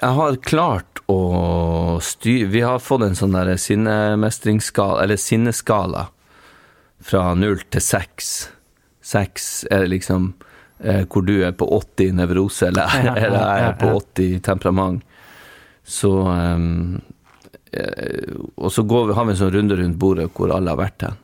jeg 0.00 0.16
har 0.16 0.36
klart 0.40 1.02
å 1.12 1.98
styre 2.00 2.48
Vi 2.48 2.60
har 2.64 2.78
fått 2.80 3.02
en 3.04 3.16
sånn 3.18 3.34
der 3.36 3.50
sinnemestringsskala, 3.60 5.02
eller 5.04 5.20
sinneskala, 5.20 6.06
fra 7.00 7.34
null 7.34 7.60
til 7.72 7.80
seks. 7.84 8.48
Seks 9.04 9.50
er 9.72 9.84
liksom 9.88 10.30
eh, 10.84 11.04
hvor 11.08 11.24
du 11.26 11.42
er 11.44 11.52
på 11.52 11.68
80 11.76 12.12
nevrose, 12.16 12.68
eller, 12.68 12.88
Ja, 12.88 13.04
ja, 13.10 13.14
eller 13.26 13.44
jeg 13.44 13.68
er 13.68 13.78
på 13.80 13.92
ja. 13.92 14.00
80 14.00 14.40
temperament. 14.48 15.02
Så 15.84 16.12
eh, 16.32 16.64
Og 17.70 18.72
så 18.74 18.82
går 18.82 19.06
vi, 19.06 19.14
har 19.14 19.26
vi 19.26 19.34
en 19.34 19.38
sånn 19.38 19.52
runde 19.54 19.76
rundt 19.78 19.98
bordet 20.00 20.30
hvor 20.34 20.52
alle 20.54 20.72
har 20.72 20.80
vært 20.80 21.04
hen. 21.06 21.18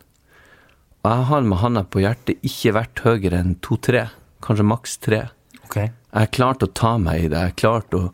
Og 1.02 1.10
jeg 1.10 1.26
har 1.30 1.46
med 1.46 1.60
handa 1.62 1.82
på 1.86 2.02
hjertet 2.02 2.46
ikke 2.46 2.74
vært 2.74 3.02
høyere 3.06 3.38
enn 3.38 3.56
to-tre, 3.62 4.08
kanskje 4.42 4.66
maks 4.66 4.96
tre. 5.02 5.20
Ok. 5.64 5.76
Jeg 5.78 5.92
har 6.14 6.32
klart 6.34 6.64
å 6.66 6.70
ta 6.70 6.96
meg 7.02 7.26
i 7.26 7.28
det. 7.30 7.38
Jeg 7.38 7.52
har 7.52 7.60
klart 7.62 7.94
å 7.98 8.04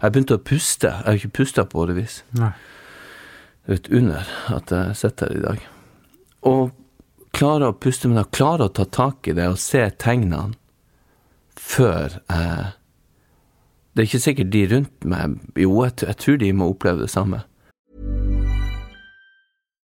Jeg 0.00 0.06
har 0.06 0.12
begynt 0.14 0.30
å 0.32 0.38
puste. 0.40 0.88
Jeg 0.88 1.04
har 1.04 1.16
ikke 1.18 1.36
pusta 1.36 1.62
på 1.68 1.82
årevis. 1.82 2.22
Det 2.32 3.68
er 3.68 3.74
et 3.74 3.90
under 3.92 4.30
at 4.48 4.70
jeg 4.72 4.96
sitter 4.96 5.28
her 5.28 5.36
i 5.36 5.42
dag. 5.44 5.66
Og 6.48 6.70
klarer 7.36 7.68
å 7.68 7.76
puste 7.76 8.08
men 8.08 8.22
jeg 8.22 8.32
klarer 8.32 8.70
å 8.70 8.72
ta 8.72 8.86
tak 8.88 9.28
i 9.28 9.34
det 9.36 9.50
og 9.52 9.60
se 9.60 9.82
tegnene 10.00 10.54
før 11.60 12.16
jeg 12.16 12.70
Det 13.92 14.00
er 14.00 14.08
ikke 14.08 14.22
sikkert 14.24 14.50
de 14.54 14.62
rundt 14.70 15.04
meg 15.04 15.36
Jo, 15.58 15.82
jeg, 15.84 15.98
jeg 16.06 16.16
tror 16.22 16.36
de 16.40 16.52
må 16.56 16.70
oppleve 16.72 17.04
det 17.04 17.10
samme. 17.12 17.42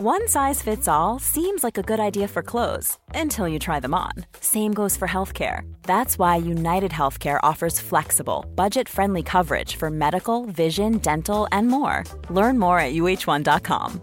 One 0.00 0.28
size 0.28 0.62
fits 0.62 0.86
all 0.86 1.18
seems 1.18 1.64
like 1.64 1.76
a 1.76 1.82
good 1.82 1.98
idea 1.98 2.28
for 2.28 2.40
clothes 2.40 2.96
until 3.16 3.48
you 3.48 3.58
try 3.58 3.80
them 3.80 3.94
on. 3.94 4.12
Same 4.40 4.72
goes 4.72 4.96
for 4.96 5.08
healthcare. 5.08 5.62
That's 5.82 6.16
why 6.20 6.36
United 6.36 6.92
Healthcare 6.92 7.40
offers 7.42 7.80
flexible, 7.80 8.46
budget 8.54 8.88
friendly 8.88 9.24
coverage 9.24 9.74
for 9.74 9.90
medical, 9.90 10.46
vision, 10.46 10.98
dental, 10.98 11.48
and 11.50 11.66
more. 11.66 12.04
Learn 12.30 12.60
more 12.60 12.78
at 12.78 12.94
uh1.com. 12.94 14.00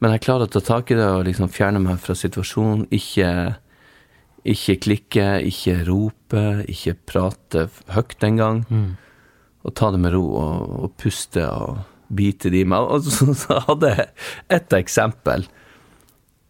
Men 0.00 0.12
jeg 0.12 0.20
er 0.20 0.24
klarer 0.28 0.44
å 0.44 0.52
ta 0.52 0.60
tak 0.60 0.92
i 0.92 1.00
det 1.00 1.08
og 1.08 1.24
liksom 1.24 1.48
fjerne 1.48 1.80
meg 1.80 2.04
fra 2.04 2.12
situasjonen. 2.12 2.84
Ikke, 2.92 3.56
ikke 4.44 4.76
klikke, 4.84 5.28
ikke 5.40 5.80
rope, 5.88 6.46
ikke 6.68 6.98
prate 7.08 7.70
høyt 7.96 8.20
engang. 8.28 8.66
Mm. 8.68 8.96
Og 9.64 9.72
ta 9.72 9.88
det 9.88 10.04
med 10.04 10.12
ro 10.12 10.26
og, 10.36 10.80
og 10.84 10.98
puste 11.00 11.48
og 11.48 11.86
bite 12.08 12.52
de 12.52 12.64
med, 12.64 12.76
meg. 12.76 12.90
Og 12.90 13.36
så, 13.36 13.60
hadde 13.68 13.92
jeg 13.94 14.08
ett 14.58 14.76
eksempel. 14.78 15.46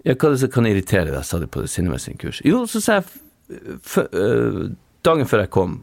Ja, 0.06 0.14
hva 0.14 0.28
er 0.28 0.36
det 0.36 0.42
som 0.44 0.52
kan 0.54 0.68
irritere 0.68 1.10
deg, 1.10 1.22
sa 1.26 1.40
de 1.42 1.48
på 1.50 1.64
det 1.64 1.72
Cinemessing-kurset. 1.72 2.46
Jo, 2.46 2.64
så 2.70 2.82
sa 2.82 3.00
jeg 3.00 3.08
øh, 4.12 4.60
Dagen 5.06 5.28
før 5.28 5.44
jeg 5.44 5.52
kom 5.54 5.74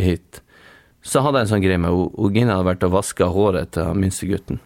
hit, 0.00 0.40
så 1.04 1.20
hadde 1.24 1.40
jeg 1.40 1.46
en 1.46 1.50
sånn 1.50 1.64
greie 1.64 1.80
med 1.80 1.92
hun 1.92 2.32
Gina 2.34 2.56
hadde 2.56 2.68
vært 2.70 2.86
og 2.88 2.94
vaska 2.94 3.28
håret 3.32 3.74
til 3.76 3.92
minstegutten. 4.00 4.00
minste 4.00 4.28
gutten. 4.30 4.60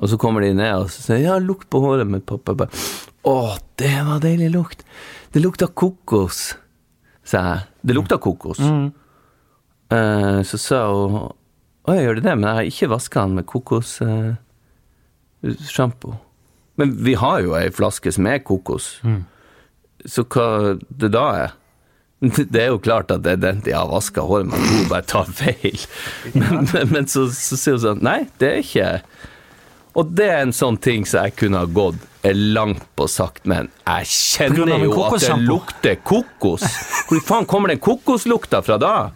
Og 0.00 0.08
så 0.08 0.16
kommer 0.20 0.44
de 0.44 0.54
ned 0.56 0.72
og 0.76 0.88
så 0.92 1.04
sier 1.04 1.24
ja, 1.24 1.36
lukt 1.40 1.68
på 1.72 1.80
håret 1.82 2.08
mitt, 2.08 2.24
pappa. 2.28 2.54
Bare, 2.56 2.84
Å, 3.28 3.56
det 3.80 3.96
var 4.06 4.22
deilig 4.24 4.48
lukt. 4.54 4.84
Det 5.32 5.42
lukta 5.42 5.68
kokos, 5.68 6.54
sa 7.24 7.42
jeg. 7.44 7.66
Det 7.84 7.96
lukta 7.96 8.16
kokos. 8.22 8.60
Eh, 9.90 10.40
så 10.46 10.60
sa 10.60 10.80
hun 10.88 11.32
å, 11.86 11.88
jeg 11.96 12.04
gjør 12.04 12.14
det 12.20 12.24
det, 12.26 12.34
men 12.36 12.46
jeg 12.48 12.56
har 12.58 12.66
ikke 12.72 12.92
vaska 12.94 13.16
den 13.24 13.34
med 13.38 13.46
kokossjampo. 13.48 16.10
men 16.80 16.88
vi 17.04 17.14
har 17.20 17.38
jo 17.44 17.50
ei 17.58 17.68
flaske 17.72 18.08
som 18.12 18.24
er 18.28 18.38
kokos, 18.44 18.86
så 20.06 20.20
hva 20.24 20.46
det 20.88 21.10
da 21.16 21.26
er? 21.46 21.50
Det 22.52 22.60
er 22.60 22.66
jo 22.68 22.78
klart 22.84 23.08
at 23.14 23.22
det 23.24 23.30
er 23.32 23.40
den 23.40 23.60
de 23.64 23.72
har 23.72 23.88
vaska 23.88 24.20
håret 24.28 24.46
med, 24.50 24.60
hun 24.60 24.88
bare 24.90 25.06
tar 25.08 25.24
feil. 25.32 25.80
Men, 26.36 26.68
men, 26.68 26.88
men 26.92 27.06
så, 27.08 27.24
så 27.32 27.56
sier 27.56 27.72
hun 27.78 27.84
sånn 27.86 28.02
Nei, 28.04 28.28
det 28.36 28.48
er 28.50 28.58
ikke 28.60 29.00
Og 29.96 30.04
det 30.18 30.26
er 30.28 30.42
en 30.44 30.52
sånn 30.52 30.76
ting 30.84 31.06
som 31.08 31.24
jeg 31.24 31.32
kunne 31.40 31.62
ha 31.62 31.64
gått 31.64 31.96
langt 32.28 32.84
på 33.00 33.08
sagt, 33.08 33.48
men 33.48 33.72
jeg 33.86 34.04
kjenner 34.12 34.84
jo 34.84 34.92
at 35.06 35.16
det 35.24 35.32
lukter 35.48 35.96
kokos. 36.04 36.60
Hvor 37.08 37.20
faen 37.24 37.46
kommer 37.48 37.72
den 37.72 37.80
kokoslukta 37.80 38.60
fra 38.66 38.76
da? 38.76 39.08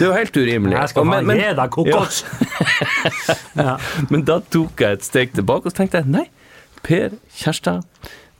Det 0.00 0.06
er 0.06 0.10
jo 0.10 0.16
helt 0.16 0.36
urimelig. 0.40 0.76
Jeg 0.78 0.88
skal 0.94 1.04
men- 1.04 1.28
gi 1.36 1.50
deg 1.60 1.70
kokos. 1.74 2.22
Ja. 3.60 3.74
men 4.08 4.22
da 4.24 4.38
tok 4.40 4.80
jeg 4.80 4.96
et 4.96 5.04
steg 5.04 5.32
tilbake 5.36 5.68
og 5.68 5.72
så 5.74 5.82
tenkte 5.82 6.00
jeg, 6.00 6.08
nei, 6.08 6.24
Per 6.86 7.10
Kjærstad, 7.36 7.82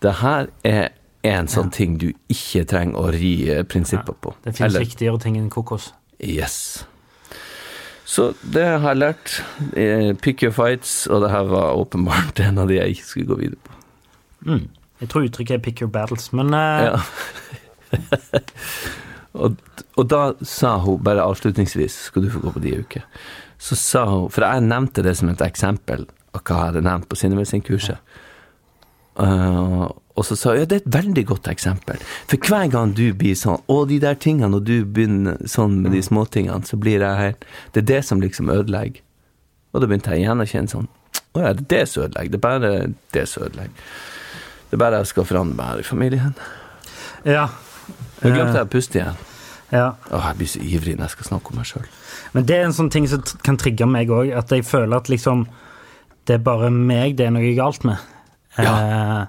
det 0.01 0.15
her 0.23 0.47
er 0.65 0.89
en 1.29 1.51
sånn 1.53 1.69
ting 1.75 1.99
du 2.01 2.07
ikke 2.33 2.63
trenger 2.71 2.97
å 2.97 3.11
ri 3.13 3.35
eh, 3.53 3.61
prinsipper 3.69 4.17
på. 4.25 4.33
Det 4.47 4.55
finnes 4.57 4.71
Eller- 4.73 4.87
viktigere 4.87 5.21
ting 5.21 5.37
enn 5.37 5.51
kokos. 5.53 5.91
Yes. 6.25 6.87
Så 8.09 8.31
det 8.43 8.65
har 8.81 8.95
jeg 8.95 9.03
lært. 9.03 9.37
eh, 9.77 10.15
Pick 10.17 10.43
your 10.43 10.53
fights, 10.57 11.07
og 11.07 11.21
det 11.27 11.31
her 11.31 11.45
var 11.53 11.77
åpenbart 11.77 12.41
en 12.49 12.59
av 12.65 12.69
de 12.73 12.81
jeg 12.81 12.97
ikke 12.97 13.07
skulle 13.13 13.27
gå 13.35 13.41
videre 13.45 13.61
på. 13.61 13.77
Jeg 15.01 15.09
tror 15.13 15.29
uttrykket 15.29 15.55
er 15.59 15.59
'pick 15.69 15.81
your 15.85 15.91
battles', 15.93 16.33
men 16.33 16.55
uh... 16.55 16.97
Ja. 16.97 16.97
og, 19.33 19.61
og 19.95 20.09
da 20.11 20.23
sa 20.47 20.77
hun, 20.83 20.99
bare 21.07 21.23
avslutningsvis, 21.23 21.97
skal 22.11 22.27
du 22.27 22.33
få 22.33 22.43
gå 22.43 22.55
på 22.57 22.65
de 22.65 22.75
uker, 22.83 23.05
så 23.61 23.77
sa 23.79 24.05
hun, 24.11 24.29
for 24.33 24.47
jeg 24.47 24.67
nevnte 24.67 25.05
det 25.07 25.15
som 25.19 25.31
et 25.31 25.45
eksempel 25.45 26.07
av 26.35 26.43
hva 26.43 26.57
jeg 26.57 26.71
hadde 26.71 26.85
nevnt 26.87 27.09
på 27.11 27.19
Sinnevesin-kurset. 27.21 28.17
Uh, 29.21 29.91
og 30.17 30.25
så 30.25 30.37
sa 30.39 30.55
hun 30.55 30.63
ja, 30.63 30.69
det 30.69 30.79
er 30.79 30.83
et 30.85 30.95
veldig 30.95 31.25
godt 31.29 31.51
eksempel. 31.53 32.01
For 32.31 32.51
hver 32.51 32.71
gang 32.73 32.95
du 32.97 33.11
blir 33.17 33.37
sånn, 33.39 33.61
og 33.71 33.89
de 33.91 34.01
der 34.03 34.19
tingene, 34.21 34.57
og 34.57 34.67
du 34.69 34.85
begynner 34.85 35.39
sånn 35.49 35.79
med 35.85 35.95
de 35.95 36.03
småtingene, 36.05 36.67
så 36.67 36.79
blir 36.81 37.05
jeg 37.05 37.21
helt 37.21 37.47
Det 37.75 37.85
er 37.85 37.91
det 37.93 38.01
som 38.09 38.23
liksom 38.23 38.51
ødelegger. 38.53 39.05
Og 39.71 39.83
da 39.83 39.87
begynte 39.87 40.15
jeg 40.15 40.25
igjen 40.25 40.43
å 40.43 40.49
kjenne 40.51 40.73
sånn 40.73 40.89
Å 41.37 41.43
ja, 41.45 41.53
det 41.55 41.63
er 41.63 41.69
det 41.71 41.83
som 41.87 42.07
ødelegger. 42.09 42.31
Det 42.33 42.39
er 42.41 42.47
bare 42.47 42.71
det 43.15 43.27
som 43.31 43.45
ødelegger. 43.47 43.91
Det 44.71 44.79
er 44.79 44.83
bare 44.83 45.03
jeg 45.03 45.11
skal 45.11 45.27
forandre 45.27 45.59
meg 45.59 45.73
her 45.73 45.83
i 45.83 45.87
familien. 45.87 46.39
ja. 47.25 47.49
Nå 48.23 48.31
glemte 48.35 48.57
jeg 48.59 48.67
å 48.67 48.71
puste 48.71 48.99
igjen. 49.01 49.19
ja. 49.73 49.89
Åh, 50.11 50.25
jeg 50.29 50.37
blir 50.41 50.49
så 50.53 50.61
ivrig 50.61 50.97
når 50.99 51.07
jeg 51.09 51.15
skal 51.17 51.29
snakke 51.31 51.53
om 51.53 51.57
meg 51.61 51.67
sjøl. 51.71 51.87
Men 52.35 52.47
det 52.47 52.57
er 52.57 52.65
en 52.69 52.73
sånn 52.77 52.91
ting 52.93 53.07
som 53.09 53.23
kan 53.47 53.57
trigge 53.61 53.87
meg 53.87 54.11
òg, 54.11 54.33
at 54.37 54.51
jeg 54.51 54.65
føler 54.67 54.97
at 54.97 55.09
liksom 55.09 55.47
Det 56.27 56.35
er 56.35 56.43
bare 56.45 56.69
meg 56.71 57.17
det 57.17 57.27
er 57.27 57.31
noe 57.35 57.55
galt 57.57 57.85
med. 57.89 57.97
Eh, 58.59 59.23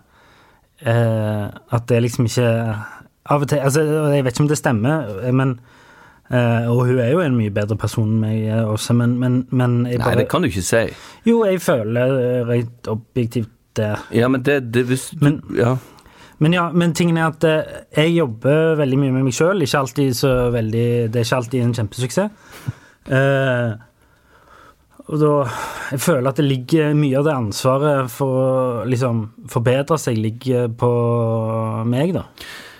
eh, 0.85 1.45
at 1.71 1.85
det 1.89 2.01
liksom 2.03 2.25
ikke 2.25 2.47
Av 3.31 3.43
og 3.43 3.47
til 3.51 3.59
altså, 3.61 3.83
Jeg 4.15 4.23
vet 4.25 4.33
ikke 4.33 4.43
om 4.43 4.49
det 4.49 4.57
stemmer, 4.57 5.31
men 5.31 5.53
eh, 6.31 6.65
Og 6.71 6.85
hun 6.89 6.99
er 6.99 7.11
jo 7.13 7.21
en 7.21 7.37
mye 7.37 7.53
bedre 7.53 7.77
person 7.77 8.09
enn 8.09 8.19
meg 8.23 8.47
eh, 8.49 8.65
også, 8.65 8.95
men, 8.97 9.13
men, 9.21 9.39
men 9.51 9.85
jeg 9.91 10.01
Nei, 10.01 10.15
det 10.23 10.27
kan 10.31 10.41
du 10.41 10.49
ikke 10.49 10.65
si. 10.65 10.83
Jo, 11.29 11.43
jeg 11.45 11.61
føler 11.61 12.15
rett 12.49 12.89
objektivt 12.91 13.49
det. 13.77 13.93
Ja, 14.11 14.27
men 14.27 14.41
det, 14.43 14.57
det 14.73 14.83
hvis 14.89 15.09
du, 15.13 15.21
Men- 15.23 15.41
Ja. 15.55 15.77
Men 16.41 16.55
ja, 16.57 16.65
men 16.73 16.95
tingen 16.97 17.19
er 17.21 17.29
at 17.29 17.45
eh, 17.45 17.79
jeg 18.01 18.15
jobber 18.17 18.75
veldig 18.79 18.97
mye 18.97 19.13
med 19.13 19.27
meg 19.27 19.37
sjøl. 19.37 19.61
Ikke 19.61 19.83
alltid 19.83 20.15
så 20.17 20.33
veldig 20.53 20.87
Det 21.13 21.21
er 21.21 21.27
ikke 21.27 21.41
alltid 21.43 21.65
en 21.67 21.79
kjempesuksess. 21.79 22.37
Eh, 23.11 23.71
og 25.09 25.15
da 25.17 25.29
Jeg 25.89 26.01
føler 26.03 26.27
at 26.29 26.37
det 26.37 26.43
ligger 26.45 26.91
mye 26.93 27.17
av 27.17 27.25
det 27.25 27.33
ansvaret 27.33 28.11
for 28.13 28.35
å 28.37 28.51
liksom 28.85 29.23
forbedre 29.49 29.97
seg, 29.99 30.19
ligger 30.21 30.69
på 30.77 30.91
meg, 31.89 32.13
da. 32.15 32.27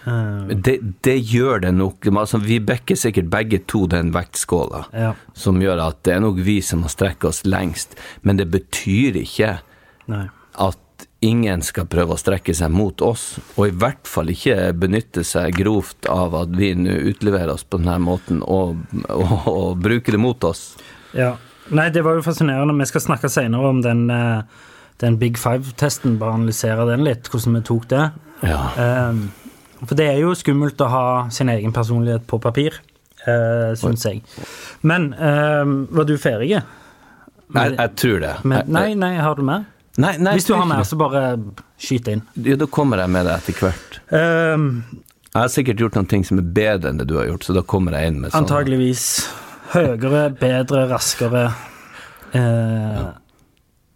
Eh, 0.06 0.54
Det, 0.54 0.78
det 1.04 1.18
gjør 1.34 1.66
det 1.66 1.74
nok. 1.76 2.08
Altså, 2.14 2.38
vi 2.38 2.60
bekker 2.64 2.96
sikkert 2.96 3.32
begge 3.34 3.64
to 3.66 3.88
den 3.90 4.14
vektskåla, 4.16 4.86
ja. 4.94 5.16
som 5.34 5.60
gjør 5.62 5.82
at 5.90 6.04
det 6.06 6.16
er 6.16 6.24
nok 6.24 6.40
vi 6.46 6.60
som 6.62 6.86
har 6.86 6.94
strekket 6.94 7.32
oss 7.34 7.44
lengst. 7.50 7.98
Men 8.22 8.38
det 8.38 8.52
betyr 8.54 9.20
ikke 9.26 9.58
Nei. 10.12 10.28
at 10.62 10.80
ingen 11.22 11.62
skal 11.62 11.86
prøve 11.90 12.16
å 12.16 12.20
strekke 12.20 12.54
seg 12.58 12.72
mot 12.74 13.02
oss, 13.06 13.36
og 13.54 13.70
i 13.70 13.76
hvert 13.78 14.10
fall 14.10 14.32
ikke 14.34 14.72
benytte 14.78 15.24
seg 15.28 15.54
grovt 15.60 16.08
av 16.10 16.34
at 16.40 16.54
vi 16.58 16.72
nå 16.78 16.96
utleverer 17.12 17.54
oss 17.54 17.64
på 17.64 17.78
denne 17.82 18.00
måten 18.02 18.42
og, 18.42 18.82
og, 19.06 19.34
og 19.52 19.82
bruker 19.84 20.18
det 20.18 20.22
mot 20.22 20.50
oss. 20.50 20.72
Ja. 21.18 21.36
Nei, 21.72 21.88
det 21.94 22.02
var 22.04 22.18
jo 22.18 22.24
fascinerende. 22.26 22.74
Vi 22.82 22.90
skal 22.90 23.04
snakke 23.06 23.30
senere 23.32 23.70
om 23.70 23.84
den, 23.86 24.08
eh, 24.12 24.66
den 25.00 25.20
Big 25.22 25.38
Five-testen, 25.40 26.18
bare 26.20 26.40
analysere 26.40 26.88
den 26.90 27.06
litt, 27.06 27.30
hvordan 27.32 27.60
vi 27.60 27.62
tok 27.70 27.86
det. 27.94 28.08
Ja. 28.42 28.64
Um, 28.76 29.22
for 29.86 29.94
det 29.96 30.10
er 30.10 30.18
jo 30.24 30.34
skummelt 30.36 30.82
å 30.82 30.90
ha 30.92 31.06
sin 31.34 31.52
egen 31.54 31.72
personlighet 31.74 32.26
på 32.28 32.42
papir, 32.42 32.82
uh, 33.28 33.72
syns 33.80 34.04
jeg. 34.10 34.24
Men 34.82 35.12
var 35.14 36.10
du 36.10 36.18
ferdig? 36.22 36.58
Jeg, 36.58 37.78
jeg 37.78 37.96
tror 38.02 38.20
det. 38.26 38.34
Men, 38.48 38.68
nei, 38.74 38.90
nei, 38.98 39.14
har 39.22 39.38
du 39.38 39.46
mer? 39.46 39.70
Nei, 39.98 40.18
nei, 40.18 40.34
Hvis 40.38 40.46
du 40.48 40.54
har 40.56 40.66
mer, 40.70 40.84
så 40.88 40.98
bare 41.00 41.24
skyt 41.82 42.08
inn. 42.08 42.22
Ja, 42.46 42.56
da 42.56 42.68
kommer 42.68 42.98
jeg 43.02 43.10
med 43.10 43.26
det 43.28 43.34
etter 43.42 43.54
hvert. 43.60 44.00
Um, 44.12 44.86
Jeg 45.34 45.42
har 45.42 45.48
sikkert 45.52 45.80
gjort 45.80 45.96
noen 45.96 46.08
ting 46.12 46.24
som 46.28 46.40
er 46.40 46.48
bedre 46.56 46.90
enn 46.92 46.98
det 47.00 47.08
du 47.08 47.18
har 47.18 47.26
gjort, 47.30 47.44
så 47.48 47.54
da 47.56 47.62
kommer 47.64 47.96
jeg 47.96 48.08
inn 48.12 48.20
med 48.22 48.32
sånn. 48.32 48.44
antageligvis 48.44 49.06
høyere, 49.72 50.30
bedre, 50.36 50.88
raskere. 50.92 51.46
eh, 52.34 53.12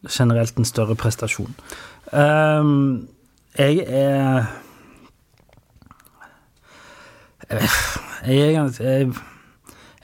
generelt 0.09 0.57
en 0.57 0.65
større 0.67 0.95
prestasjon. 0.95 1.53
Um, 2.11 3.07
jeg 3.57 3.79
er 3.87 4.47
Jeg 8.25 8.53
er 8.55 9.05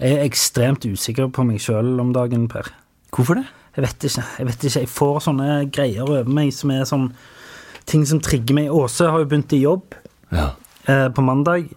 Jeg 0.02 0.12
er 0.18 0.24
ekstremt 0.26 0.86
usikker 0.86 1.28
på 1.30 1.44
meg 1.46 1.60
sjøl 1.62 2.00
om 2.02 2.12
dagen, 2.14 2.48
Per. 2.50 2.72
Hvorfor 3.14 3.36
det? 3.38 3.46
Jeg 3.76 3.86
vet 3.86 4.06
ikke. 4.10 4.24
Jeg 4.40 4.48
vet 4.50 4.64
ikke. 4.68 4.80
Jeg 4.84 4.90
får 4.92 5.20
sånne 5.28 5.50
greier 5.72 6.04
over 6.08 6.28
meg 6.28 6.52
som 6.56 6.72
er 6.76 6.84
sånn 6.90 7.10
ting 7.90 8.04
som 8.08 8.20
trigger 8.24 8.58
meg. 8.58 8.72
Åse 8.72 9.08
har 9.10 9.20
jo 9.24 9.30
begynt 9.32 9.54
i 9.56 9.62
jobb 9.64 9.96
Ja. 10.32 10.52
eh, 10.88 11.08
på 11.10 11.22
mandag, 11.24 11.70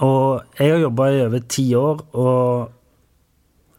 og 0.00 0.42
jeg 0.58 0.72
har 0.72 0.80
jobba 0.80 1.08
i 1.10 1.20
over 1.26 1.40
ti 1.48 1.66
år 1.74 2.00
og 2.14 2.70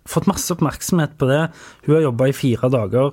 fått 0.07 0.27
masse 0.27 0.51
oppmerksomhet 0.53 1.17
på 1.17 1.27
det. 1.29 1.49
Hun 1.85 1.95
har 1.95 2.01
jobba 2.09 2.27
i 2.29 2.35
fire 2.35 2.69
dager 2.69 3.11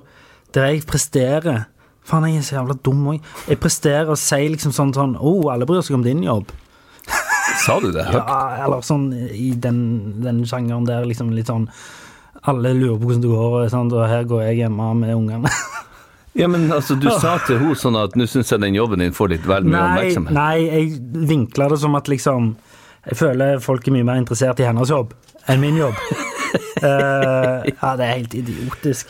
der 0.53 0.65
jeg 0.73 0.85
presterer 0.89 1.65
Faen, 2.09 2.23
jeg 2.25 2.39
er 2.39 2.41
så 2.47 2.55
jævla 2.55 2.73
dum 2.81 3.03
òg. 3.11 3.19
Jeg 3.47 3.59
presterer 3.61 4.07
og 4.09 4.17
sier 4.17 4.49
liksom 4.49 4.71
sånn 4.73 4.93
sånn 4.95 5.11
Å, 5.19 5.21
oh, 5.21 5.51
alle 5.53 5.67
bryr 5.69 5.83
seg 5.85 5.93
om 5.99 6.01
din 6.03 6.23
jobb. 6.25 6.49
Sa 7.65 7.75
du 7.79 7.91
det 7.93 8.05
høyt? 8.07 8.15
Ja, 8.17 8.65
eller 8.65 8.81
sånn 8.81 9.11
i 9.13 9.51
den, 9.53 10.21
den 10.23 10.39
sjangeren 10.49 10.87
der, 10.87 11.05
liksom 11.05 11.29
litt 11.35 11.51
sånn 11.51 11.67
Alle 12.47 12.71
lurer 12.73 12.97
på 12.99 13.09
hvordan 13.09 13.21
det 13.23 13.29
går, 13.33 13.55
og, 13.57 13.69
sånn, 13.71 13.91
og 13.91 14.07
her 14.07 14.23
går 14.29 14.41
jeg 14.47 14.61
hjemme 14.63 14.93
med 15.01 15.15
ungene. 15.15 15.51
Ja, 16.37 16.47
men 16.47 16.71
altså, 16.71 16.93
du 16.95 17.09
sa 17.19 17.39
til 17.43 17.57
henne 17.57 17.75
sånn 17.75 17.97
at 17.99 18.13
nå 18.15 18.23
syns 18.29 18.51
jeg 18.53 18.61
den 18.61 18.75
jobben 18.77 19.01
din 19.01 19.15
får 19.15 19.31
litt 19.33 19.47
vel 19.49 19.65
mye 19.65 19.73
Nei, 19.73 19.87
oppmerksomhet. 19.89 20.33
nei, 20.37 20.57
jeg 20.67 21.25
vinkla 21.27 21.67
det 21.73 21.79
som 21.81 21.97
at 21.97 22.07
liksom 22.11 22.51
Jeg 23.07 23.17
føler 23.17 23.59
folk 23.63 23.87
er 23.89 23.95
mye 23.97 24.05
mer 24.07 24.19
interessert 24.21 24.61
i 24.61 24.67
hennes 24.67 24.91
jobb 24.93 25.15
enn 25.49 25.59
min 25.63 25.79
jobb. 25.79 25.97
uh, 26.83 27.65
ja, 27.73 27.95
det 27.97 28.05
er 28.05 28.13
helt 28.13 28.35
idiotisk. 28.37 29.09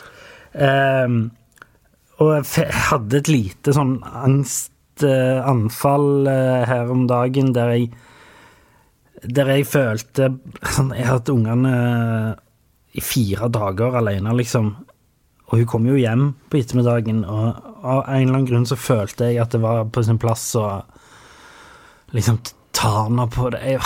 Uh, 0.56 1.28
og 2.24 2.32
jeg 2.40 2.72
hadde 2.88 3.20
et 3.20 3.28
lite 3.30 3.74
sånn 3.76 3.98
angstanfall 4.24 6.08
uh, 6.24 6.64
her 6.70 6.90
om 6.90 7.04
dagen 7.10 7.52
der 7.56 7.68
jeg 7.76 7.90
Der 9.20 9.52
jeg 9.52 9.66
følte 9.68 10.30
sånn, 10.64 10.94
Jeg 10.96 11.06
hatt 11.10 11.28
ungene 11.28 11.74
i 12.92 13.00
fire 13.00 13.48
dager 13.48 13.96
alene, 14.00 14.32
liksom. 14.34 14.72
Og 15.50 15.58
hun 15.58 15.66
kom 15.66 15.86
jo 15.86 15.94
hjem 15.98 16.28
på 16.50 16.58
ettermiddagen, 16.60 17.24
og 17.24 17.60
av 17.82 18.04
en 18.08 18.22
eller 18.22 18.34
annen 18.36 18.46
grunn 18.48 18.66
så 18.66 18.76
følte 18.78 19.30
jeg 19.32 19.40
at 19.42 19.50
det 19.54 19.60
var 19.62 19.84
på 19.90 20.02
sin 20.06 20.18
plass 20.22 20.44
å 20.58 20.66
liksom 22.14 22.38
ta 22.72 22.90
henne 23.04 23.26
på 23.30 23.50
det. 23.54 23.60
Jeg, 23.66 23.80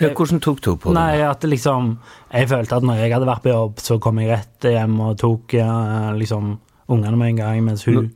Ja, 0.00 0.08
hvordan 0.16 0.40
tok 0.40 0.60
du 0.64 0.70
på 0.80 0.90
det? 0.94 0.96
Nei, 0.96 1.20
at 1.26 1.42
liksom 1.44 1.98
Jeg 2.32 2.48
følte 2.48 2.76
at 2.78 2.82
når 2.86 3.00
jeg 3.02 3.12
hadde 3.12 3.26
vært 3.28 3.42
på 3.44 3.50
jobb, 3.52 3.80
så 3.84 3.98
kom 4.00 4.20
jeg 4.22 4.30
rett 4.30 4.64
hjem 4.70 4.94
og 5.04 5.18
tok 5.20 5.52
liksom 6.16 6.54
ungene 6.90 7.18
med 7.20 7.28
en 7.34 7.36
gang, 7.42 7.58
mens 7.66 7.84
hun 7.86 8.08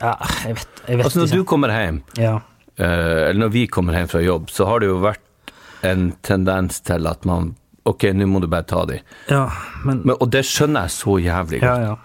Ja, 0.00 0.12
jeg 0.44 0.54
vet, 0.60 0.82
jeg 0.86 0.96
vet 1.00 1.04
Altså, 1.08 1.18
når 1.18 1.26
ikke. 1.26 1.36
du 1.36 1.44
kommer 1.44 1.68
hjem, 1.74 2.02
Ja. 2.16 2.36
eh, 2.78 3.30
eller 3.30 3.40
når 3.46 3.52
vi 3.52 3.66
kommer 3.66 3.94
hjem 3.98 4.08
fra 4.08 4.20
jobb, 4.22 4.46
så 4.50 4.66
har 4.66 4.80
det 4.80 4.88
jo 4.92 5.00
vært 5.02 5.52
en 5.82 6.12
tendens 6.22 6.80
til 6.80 7.06
at 7.06 7.24
man 7.26 7.56
Ok, 7.86 8.02
nå 8.18 8.26
må 8.26 8.40
du 8.42 8.48
bare 8.50 8.66
ta 8.66 8.84
de. 8.88 9.00
ja, 9.30 9.44
men, 9.84 10.02
Men, 10.04 10.16
og 10.20 10.30
det 10.34 10.42
skjønner 10.44 10.88
jeg 10.88 10.90
så 10.96 11.18
jævlig 11.22 11.60
godt. 11.62 11.80
ja. 11.86 11.96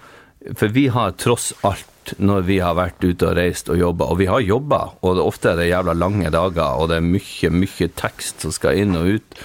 For 0.57 0.67
vi 0.73 0.87
har 0.89 1.11
tross 1.21 1.51
alt, 1.63 2.13
når 2.17 2.41
vi 2.47 2.55
har 2.59 2.73
vært 2.77 3.03
ute 3.05 3.27
og 3.29 3.35
reist 3.37 3.69
og 3.69 3.77
jobba, 3.77 4.05
og 4.09 4.17
vi 4.17 4.25
har 4.25 4.39
jobba, 4.41 4.79
og 5.05 5.15
det, 5.17 5.25
ofte 5.25 5.51
er 5.51 5.55
det 5.59 5.67
jævla 5.69 5.93
lange 5.93 6.29
dager, 6.33 6.77
og 6.81 6.89
det 6.89 6.97
er 6.97 7.05
mye, 7.05 7.51
mye 7.53 7.89
tekst 7.95 8.41
som 8.41 8.51
skal 8.55 8.77
inn 8.81 8.95
og 8.97 9.05
ut, 9.19 9.37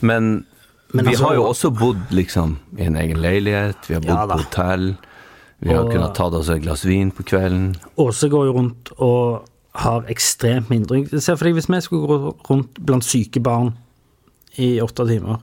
men, 0.00 0.30
Men 0.94 1.04
vi 1.04 1.10
altså- 1.12 1.26
har 1.26 1.34
jo 1.34 1.44
også 1.44 1.70
bodd 1.78 2.10
liksom 2.10 2.56
i 2.78 2.82
en 2.88 2.96
egen 2.96 3.20
leilighet, 3.20 3.76
vi 3.88 3.94
har 3.94 4.00
bodd 4.00 4.16
Ja 4.16 4.26
på 4.26 4.38
hotell, 4.44 4.96
vi 5.60 5.68
har 5.74 5.84
Og- 5.84 5.92
kunnet 5.92 6.14
ta 6.14 6.24
oss 6.30 6.48
et 6.48 6.62
glass 6.62 6.84
vin 6.84 7.10
på 7.12 7.22
kvelden. 7.22 7.76
Åse 7.98 8.28
går 8.30 8.46
jo 8.46 8.52
rundt 8.56 8.92
og 8.98 9.44
har 9.74 10.02
ekstremt 10.08 10.70
mindre. 10.70 11.04
Se 11.20 11.36
for 11.36 11.44
deg 11.44 11.54
hvis 11.54 11.68
vi 11.68 11.80
skulle 11.80 12.08
gå 12.08 12.34
rundt 12.48 12.74
blant 12.84 13.04
syke 13.04 13.40
barn 13.42 13.74
i 14.58 14.80
åtte 14.80 15.06
timer. 15.06 15.40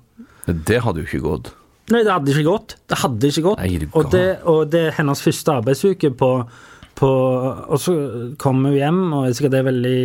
Det 0.47 0.81
hadde 0.83 1.03
jo 1.03 1.07
ikke 1.09 1.23
gått. 1.25 1.51
Nei, 1.91 2.01
det 2.03 2.11
hadde 2.11 2.33
ikke 2.33 2.47
gått. 2.49 2.73
Det 2.91 2.97
hadde 2.99 3.29
ikke 3.31 3.43
gått. 3.45 3.59
Nei, 3.63 3.77
det 3.79 3.87
og, 3.93 4.09
det, 4.11 4.25
og 4.47 4.71
det 4.71 4.81
er 4.89 4.97
hennes 4.97 5.21
første 5.23 5.53
arbeidsuke 5.61 6.09
på, 6.19 6.31
på 6.99 7.11
Og 7.69 7.79
så 7.79 7.93
kommer 8.41 8.73
hun 8.73 8.79
hjem 8.79 8.99
og 9.13 9.27
er 9.27 9.35
sikkert 9.37 9.55
er 9.61 9.67
veldig, 9.69 9.99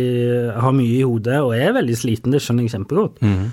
har 0.63 0.75
mye 0.77 0.93
i 0.99 1.03
hodet 1.03 1.41
og 1.43 1.55
er 1.57 1.75
veldig 1.75 1.97
sliten, 1.99 2.31
det 2.35 2.39
skjønner 2.43 2.67
jeg 2.67 2.75
kjempegodt. 2.77 3.19
Mm. 3.25 3.51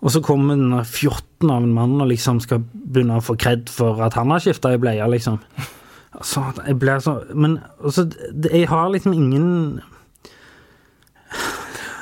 Og 0.00 0.14
så 0.14 0.22
kommer 0.24 0.56
den 0.56 0.72
fjotten 0.88 1.50
av 1.52 1.60
en 1.66 1.74
mann 1.76 1.98
og 2.00 2.08
liksom 2.08 2.40
skal 2.40 2.62
begynne 2.72 3.18
å 3.20 3.24
få 3.24 3.36
kred 3.40 3.68
for 3.68 4.00
at 4.06 4.16
han 4.16 4.32
har 4.32 4.40
skifta 4.40 4.72
i 4.72 4.80
bleia, 4.80 5.04
liksom. 5.12 5.36
Altså, 6.16 6.46
jeg 6.66 6.74
blir 6.80 6.98
så 7.04 7.12
Men 7.38 7.60
altså, 7.84 8.02
det- 8.08 8.50
jeg 8.52 8.66
har 8.68 8.88
liksom 8.90 9.12
ingen 9.14 9.80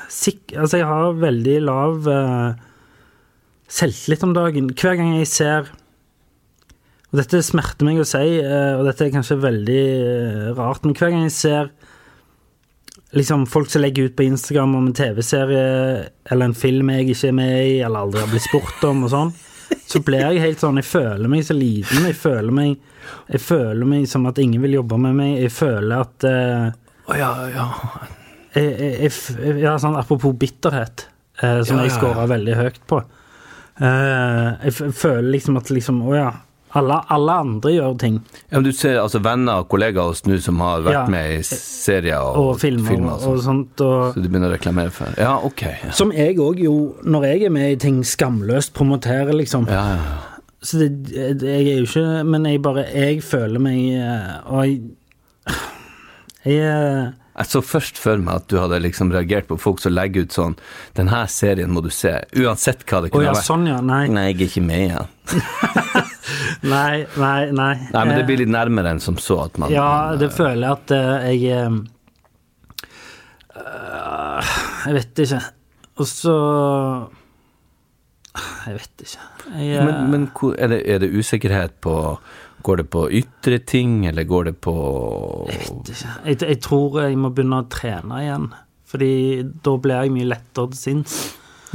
Sik 0.09 0.55
Altså, 0.57 0.79
jeg 0.81 0.87
har 0.89 1.13
veldig 1.21 1.57
lav 1.67 2.09
eh, 2.09 2.55
selvtillit 3.69 4.25
om 4.25 4.35
dagen. 4.37 4.71
Hver 4.73 4.99
gang 4.99 5.19
jeg 5.19 5.31
ser 5.31 5.71
Og 7.09 7.23
dette 7.23 7.41
smerter 7.41 7.87
meg 7.89 8.03
å 8.03 8.05
si, 8.05 8.37
eh, 8.37 8.75
og 8.77 8.83
dette 8.85 9.07
er 9.07 9.15
kanskje 9.15 9.39
veldig 9.41 9.85
eh, 9.97 10.49
rart, 10.53 10.83
men 10.85 10.93
hver 10.93 11.15
gang 11.15 11.23
jeg 11.25 11.33
ser 11.33 11.71
liksom 13.17 13.47
folk 13.49 13.71
som 13.73 13.81
legger 13.81 14.11
ut 14.11 14.17
på 14.19 14.27
Instagram 14.27 14.75
om 14.77 14.91
en 14.91 14.93
TV-serie 14.93 15.63
eller 16.29 16.51
en 16.51 16.53
film 16.53 16.91
jeg 16.93 17.09
ikke 17.09 17.31
er 17.31 17.39
med 17.39 17.55
i, 17.63 17.79
eller 17.81 18.05
aldri 18.05 18.21
har 18.21 18.29
blitt 18.29 18.45
spurt 18.45 18.85
om 18.91 19.07
og 19.07 19.13
sånn, 19.15 19.33
så 19.89 20.03
blir 20.05 20.21
jeg 20.27 20.43
helt 20.45 20.61
sånn 20.61 20.81
Jeg 20.81 20.89
føler 20.89 21.33
meg 21.33 21.45
så 21.49 21.57
liten. 21.57 22.05
Jeg 22.09 22.17
føler 22.21 22.53
meg, 22.55 22.77
jeg 23.33 23.41
føler 23.41 23.89
meg 23.89 24.05
som 24.11 24.29
at 24.29 24.41
ingen 24.43 24.65
vil 24.65 24.79
jobbe 24.79 25.01
med 25.01 25.17
meg. 25.17 25.35
Jeg 25.47 25.53
føler 25.53 26.05
at 26.05 26.29
uh, 26.29 26.67
oh, 27.09 27.17
ja, 27.17 27.31
ja. 27.53 27.67
jeg, 28.53 28.69
jeg, 28.69 29.13
jeg, 29.13 29.57
ja, 29.65 29.79
sånn 29.81 29.97
apropos 29.97 30.37
bitterhet, 30.37 31.09
eh, 31.41 31.63
som 31.65 31.81
Ja, 31.81 31.89
jeg 31.89 31.97
scora 31.97 32.29
veldig 32.29 32.59
høyt 32.61 32.83
på. 32.89 33.01
Eh, 33.79 34.69
jeg, 34.69 34.93
føler 34.99 35.31
liksom 35.37 35.57
at 35.61 35.71
liksom 35.71 36.03
Å 36.03 36.15
ja. 36.17 36.29
Alle, 36.77 36.99
alle 37.09 37.35
andre 37.41 37.71
gjør 37.73 37.95
ting, 37.97 38.17
ja 38.51 38.59
men 38.59 38.67
du 38.67 38.75
ser 38.77 38.99
altså 39.01 39.23
venner 39.25 39.63
og 39.63 39.71
kollegaer 39.73 40.11
hos 40.11 40.21
nå 40.29 40.37
som 40.45 40.59
har 40.61 40.83
vært 40.85 40.99
Ja. 40.99 41.05
med 41.09 41.39
i 41.39 41.43
serier 41.47 42.21
og, 42.21 42.37
og 42.43 42.59
filmer 42.61 42.93
filmer 42.93 43.15
og, 43.15 43.25
og 43.31 43.39
sånt. 43.41 43.81
Og, 43.81 44.13
Så 44.13 44.21
du 44.21 44.27
begynner 44.29 44.51
å 44.51 44.53
reklamere 44.53 44.93
for 44.93 45.15
Ja, 45.17 45.39
ok. 45.49 45.63
Ja, 45.65 45.93
som 45.97 46.13
jeg 46.13 46.37
òg 46.45 46.61
jo, 46.61 46.75
når 47.09 47.25
jeg 47.31 47.47
er 47.49 47.55
med 47.57 47.73
i 47.73 47.79
ting, 47.81 48.03
skamløst 48.05 48.75
promoterer, 48.77 49.33
liksom. 49.33 49.65
ja. 49.73 49.85
ja. 49.97 50.19
Så 50.61 50.81
det, 50.83 50.89
det, 51.41 51.49
jeg 51.55 51.67
er 51.71 51.77
jo 51.79 51.87
ikke 51.87 52.25
Men 52.27 52.47
jeg 52.51 52.59
bare 52.65 52.83
Jeg 52.91 53.21
føler 53.23 53.63
meg 53.63 53.79
eh, 53.95 54.33
Og 54.51 54.65
jeg 54.67 54.81
Jeg 56.51 56.65
eh, 56.67 57.13
Jeg 57.39 57.47
så 57.53 57.61
først 57.63 57.99
for 58.03 58.19
meg 58.19 58.41
at 58.43 58.49
du 58.51 58.57
hadde 58.59 58.81
liksom 58.83 59.13
reagert 59.15 59.47
på 59.47 59.59
folk 59.63 59.79
som 59.83 59.95
legger 59.95 60.27
ut 60.27 60.35
sånn 60.35 60.57
'Den 60.99 61.09
her 61.13 61.27
serien 61.31 61.71
må 61.71 61.83
du 61.85 61.91
se', 61.91 62.25
uansett 62.35 62.83
hva 62.85 63.05
det 63.05 63.13
Å 63.15 63.19
oh, 63.19 63.23
ja, 63.23 63.33
vært. 63.37 63.47
sånn, 63.47 63.67
ja. 63.71 63.79
Nei. 63.81 64.09
Nei, 64.11 64.33
jeg 64.33 64.41
er 64.41 64.49
ikke 64.49 64.65
med 64.67 64.83
igjen. 64.89 65.07
Nei, 66.63 67.07
nei, 67.17 67.51
nei. 67.55 67.75
Nei, 67.93 68.05
men 68.05 68.15
det 68.17 68.23
Eh, 68.25 68.27
blir 68.29 68.41
litt 68.43 68.51
nærmere 68.53 68.91
enn 68.93 69.01
som 69.01 69.17
så 69.21 69.45
at 69.47 69.59
man 69.61 69.71
Ja, 69.73 70.11
man, 70.11 70.19
det 70.19 70.31
eh, 70.33 70.35
føler 70.35 70.65
jeg 70.67 70.73
at 70.73 70.91
uh, 70.91 70.99
jeg 71.29 71.45
eh, 71.55 71.71
øh, 73.63 74.43
Jeg 74.87 74.95
vet 74.99 75.23
ikke. 75.25 75.41
Og 75.99 76.07
så 76.07 76.35
Jeg 78.67 78.75
vet 78.75 79.07
ikke. 79.07 79.23
Jeg, 79.55 79.79
uh, 79.79 79.85
Men, 79.87 80.11
men 80.11 80.29
er, 80.59 80.75
det, 80.75 80.83
er 80.85 80.99
det 81.05 81.13
usikkerhet 81.15 81.79
på 81.81 81.95
Går 82.67 82.81
det 82.83 82.89
på 82.91 83.05
ytre 83.21 83.59
ting, 83.63 84.01
eller 84.09 84.27
går 84.29 84.51
det 84.51 84.57
på 84.65 84.75
jeg 85.49 85.61
vet 85.63 85.93
ikke. 85.95 86.15
Jeg, 86.27 86.41
jeg 86.43 86.61
tror 86.65 87.01
jeg 87.05 87.19
må 87.21 87.31
begynne 87.35 87.63
å 87.63 87.69
trene 87.71 88.23
igjen. 88.25 88.49
Fordi 88.89 89.13
da 89.65 89.75
blir 89.77 89.99
jeg 90.07 90.15
mye 90.15 90.31
lettere 90.31 90.71
til 90.73 90.81
sinns. 90.81 91.19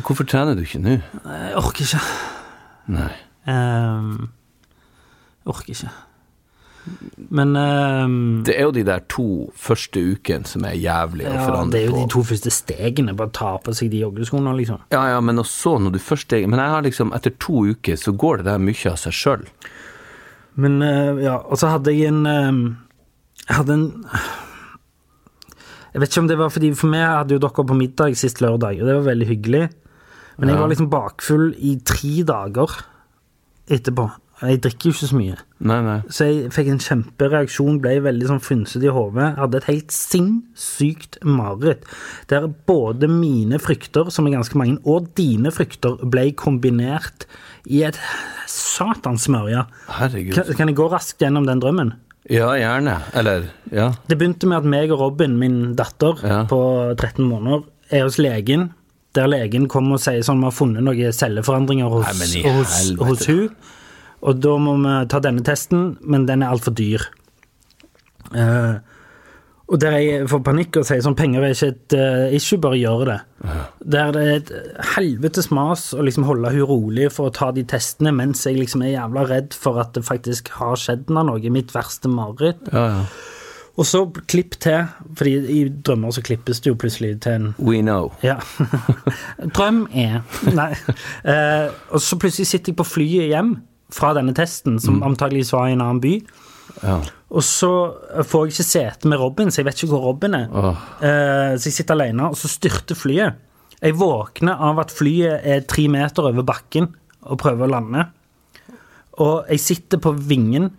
Hvorfor 0.01 0.25
trener 0.25 0.57
du 0.57 0.63
ikke 0.65 0.81
nå? 0.81 0.95
Jeg 0.97 1.51
orker 1.59 1.85
ikke. 1.85 1.99
Nei. 2.93 3.11
Jeg 3.45 5.51
orker 5.53 5.75
ikke. 5.75 5.91
Men 7.29 7.55
um, 7.55 8.43
Det 8.43 8.57
er 8.57 8.65
jo 8.67 8.73
de 8.75 8.81
der 8.83 9.03
to 9.11 9.25
første 9.55 10.01
ukene 10.03 10.47
som 10.49 10.65
er 10.67 10.73
jævlige 10.75 11.29
å 11.31 11.35
ja, 11.37 11.43
forandre 11.45 11.77
det 11.77 11.83
er 11.83 11.87
jo 11.87 11.93
på. 11.93 12.01
de 12.01 12.09
to 12.11 12.23
første 12.27 12.51
stegene. 12.51 13.13
Bare 13.19 13.31
ta 13.35 13.53
på 13.63 13.75
seg 13.77 13.93
de 13.93 14.01
joggeskoene, 14.03 14.55
liksom. 14.57 14.81
Ja, 14.91 15.05
ja, 15.13 15.21
men 15.23 15.39
også 15.39 15.77
når 15.79 15.95
du 15.95 15.99
først 16.03 16.27
steg 16.27 16.49
Men 16.51 16.59
jeg 16.59 16.73
har 16.73 16.83
liksom, 16.85 17.13
etter 17.15 17.31
to 17.39 17.63
uker 17.71 17.95
så 17.99 18.11
går 18.11 18.41
det 18.41 18.49
der 18.51 18.59
mye 18.65 18.91
av 18.91 18.97
seg 18.99 19.15
sjøl. 19.15 19.45
Men 20.55 20.81
eh, 20.85 21.23
ja, 21.25 21.37
og 21.41 21.57
så 21.59 21.71
hadde 21.73 21.93
jeg 21.95 22.11
en 22.11 22.25
ehm, 22.29 22.63
Jeg 23.47 23.57
hadde 23.57 23.73
en 23.73 23.85
Jeg 25.93 26.01
vet 26.01 26.11
ikke 26.11 26.23
om 26.23 26.29
det 26.29 26.39
var 26.41 26.51
fordi 26.53 26.73
For 26.77 26.93
meg 26.93 27.05
hadde 27.05 27.37
jo 27.37 27.43
dere 27.43 27.65
på 27.69 27.77
middag 27.77 28.17
sist 28.19 28.41
lørdag, 28.43 28.81
og 28.81 28.89
det 28.89 28.97
var 28.97 29.07
veldig 29.11 29.29
hyggelig. 29.29 29.63
Men 30.37 30.49
jeg 30.49 30.57
var 30.57 30.71
liksom 30.71 30.89
bakfull 30.89 31.51
i 31.61 31.75
tre 31.85 32.23
dager 32.25 32.71
etterpå. 33.69 34.07
Jeg 34.43 34.59
drikker 34.65 34.89
jo 34.89 34.93
ikke 34.93 35.07
så 35.09 35.17
mye. 35.17 35.35
Nei, 35.63 35.77
nei. 35.85 35.95
Så 36.11 36.25
jeg 36.27 36.51
fikk 36.51 36.69
en 36.73 36.81
kjempereaksjon, 36.83 37.77
ble 37.83 37.93
veldig 38.03 38.27
sånn 38.27 38.41
frynsete 38.43 38.89
i 38.89 38.93
hodet. 38.93 39.29
Hadde 39.39 39.61
et 39.61 39.67
helt 39.69 39.95
sinnssykt 39.95 41.19
mareritt. 41.23 41.85
Der 42.31 42.49
både 42.67 43.07
mine 43.11 43.59
frykter, 43.63 44.11
som 44.11 44.27
er 44.27 44.35
ganske 44.35 44.59
mange, 44.59 44.79
og 44.83 45.11
dine 45.17 45.53
frykter 45.55 45.95
ble 46.03 46.29
kombinert 46.39 47.27
i 47.71 47.85
et 47.87 47.99
satans 48.51 49.29
smørje. 49.29 49.63
Herregud. 49.99 50.35
Kan, 50.35 50.53
kan 50.59 50.71
jeg 50.73 50.79
gå 50.81 50.89
raskt 50.91 51.23
gjennom 51.23 51.47
den 51.47 51.63
drømmen? 51.63 51.93
Ja, 52.31 52.53
gjerne. 52.59 52.97
Eller, 53.19 53.49
ja. 53.71 53.89
Det 54.07 54.19
begynte 54.19 54.47
med 54.51 54.61
at 54.61 54.69
meg 54.75 54.91
og 54.95 55.01
Robin, 55.03 55.39
min 55.39 55.59
datter 55.79 56.19
Ja. 56.23 56.43
på 56.51 56.61
13 56.99 57.23
måneder, 57.23 57.63
er 57.91 58.03
hos 58.07 58.19
legen 58.19 58.71
der 59.13 59.27
legen 59.29 59.67
kommer 59.69 59.99
og 59.99 60.01
sier 60.01 60.23
sånn 60.25 60.39
vi 60.41 60.47
har 60.49 60.55
funnet 60.55 60.85
noen 60.85 61.13
celleforandringer 61.13 61.91
hos, 61.93 62.07
Nei, 62.17 62.41
hos, 62.55 62.77
hos 62.97 63.25
hun, 63.29 63.49
og 64.23 64.39
da 64.39 64.55
må 64.61 64.77
vi 64.79 64.95
ta 65.11 65.19
denne 65.23 65.43
testen, 65.45 65.93
men 66.01 66.27
den 66.29 66.43
er 66.43 66.53
altfor 66.53 66.75
dyr. 66.77 67.03
Uh, 68.33 68.79
og 69.73 69.79
der 69.79 69.95
jeg 69.97 70.29
får 70.29 70.41
panikk 70.45 70.77
og 70.79 70.85
sier 70.87 71.01
sånn 71.03 71.15
penger 71.17 71.43
er 71.43 71.53
ikke 71.55 71.69
et 71.71 71.95
uh, 71.97 72.35
issue, 72.35 72.59
bare 72.61 72.79
gjør 72.79 73.05
det. 73.09 73.19
Der 73.95 74.11
det 74.15 74.23
er 74.23 74.33
et 74.37 74.51
helvetes 74.93 75.49
mas 75.55 75.89
å 75.95 76.03
liksom 76.05 76.27
holde 76.27 76.51
hun 76.53 76.67
rolig 76.69 77.09
for 77.15 77.29
å 77.29 77.35
ta 77.35 77.49
de 77.55 77.63
testene, 77.67 78.13
mens 78.15 78.43
jeg 78.47 78.59
liksom 78.59 78.83
er 78.85 78.95
jævla 78.97 79.25
redd 79.31 79.55
for 79.57 79.79
at 79.81 79.95
det 79.97 80.05
faktisk 80.07 80.51
har 80.59 80.79
skjedd 80.79 81.11
noe, 81.13 81.39
mitt 81.53 81.73
verste 81.75 82.11
mareritt. 82.11 82.63
Ja, 82.71 82.89
ja. 82.91 83.05
Og 83.73 83.87
så 83.89 84.03
klipp 84.29 84.59
til, 84.61 84.83
fordi 85.17 85.31
i 85.49 85.61
drømmer 85.65 86.13
så 86.13 86.21
klippes 86.21 86.59
det 86.61 86.69
jo 86.69 86.77
plutselig 86.77 87.15
til 87.25 87.39
en 87.39 87.47
We 87.57 87.79
know. 87.81 88.11
ja. 88.21 88.35
Drøm 89.57 89.87
er 89.89 90.21
Nei. 90.53 90.69
Uh, 91.25 91.73
og 91.89 92.03
så 92.03 92.19
plutselig 92.21 92.51
sitter 92.51 92.75
jeg 92.75 92.77
på 92.83 92.85
flyet 92.85 93.31
hjem 93.31 93.55
fra 93.93 94.13
denne 94.17 94.33
testen, 94.37 94.79
som 94.81 95.03
antageligvis 95.05 95.53
var 95.53 95.69
i 95.69 95.75
en 95.75 95.83
annen 95.85 96.01
by. 96.03 96.15
Ja. 96.81 96.97
Og 97.33 97.45
så 97.45 97.71
får 98.29 98.45
jeg 98.45 98.53
ikke 98.53 98.67
sete 98.67 99.09
med 99.09 99.21
Robin, 99.21 99.51
så 99.51 99.61
jeg 99.61 99.69
vet 99.69 99.81
ikke 99.81 99.93
hvor 99.95 100.07
Robin 100.11 100.37
er. 100.37 100.51
Oh. 100.53 100.83
Eh, 101.01 101.55
så 101.57 101.69
jeg 101.69 101.77
sitter 101.79 101.97
alene, 101.97 102.29
og 102.29 102.37
så 102.39 102.51
styrter 102.51 102.97
flyet. 102.97 103.39
Jeg 103.83 103.97
våkner 103.99 104.61
av 104.63 104.79
at 104.83 104.93
flyet 104.95 105.43
er 105.49 105.65
tre 105.67 105.87
meter 105.91 106.29
over 106.29 106.45
bakken 106.47 106.91
og 107.23 107.39
prøver 107.41 107.67
å 107.67 107.73
lande. 107.73 108.05
Og 109.23 109.49
jeg 109.51 109.61
sitter 109.61 110.01
på 110.01 110.13
vingen, 110.17 110.71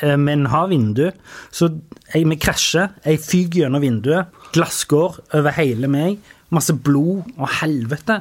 eh, 0.00 0.16
men 0.16 0.46
har 0.52 0.68
vindu, 0.70 1.10
så 1.50 1.72
jeg, 2.12 2.26
vi 2.28 2.38
krasjer. 2.40 2.92
Jeg 3.04 3.24
fyker 3.24 3.64
gjennom 3.64 3.82
vinduet. 3.82 4.32
Glasskår 4.54 5.20
over 5.34 5.56
hele 5.58 5.90
meg. 5.90 6.20
Masse 6.54 6.76
blod 6.76 7.26
og 7.36 7.48
helvete. 7.60 8.20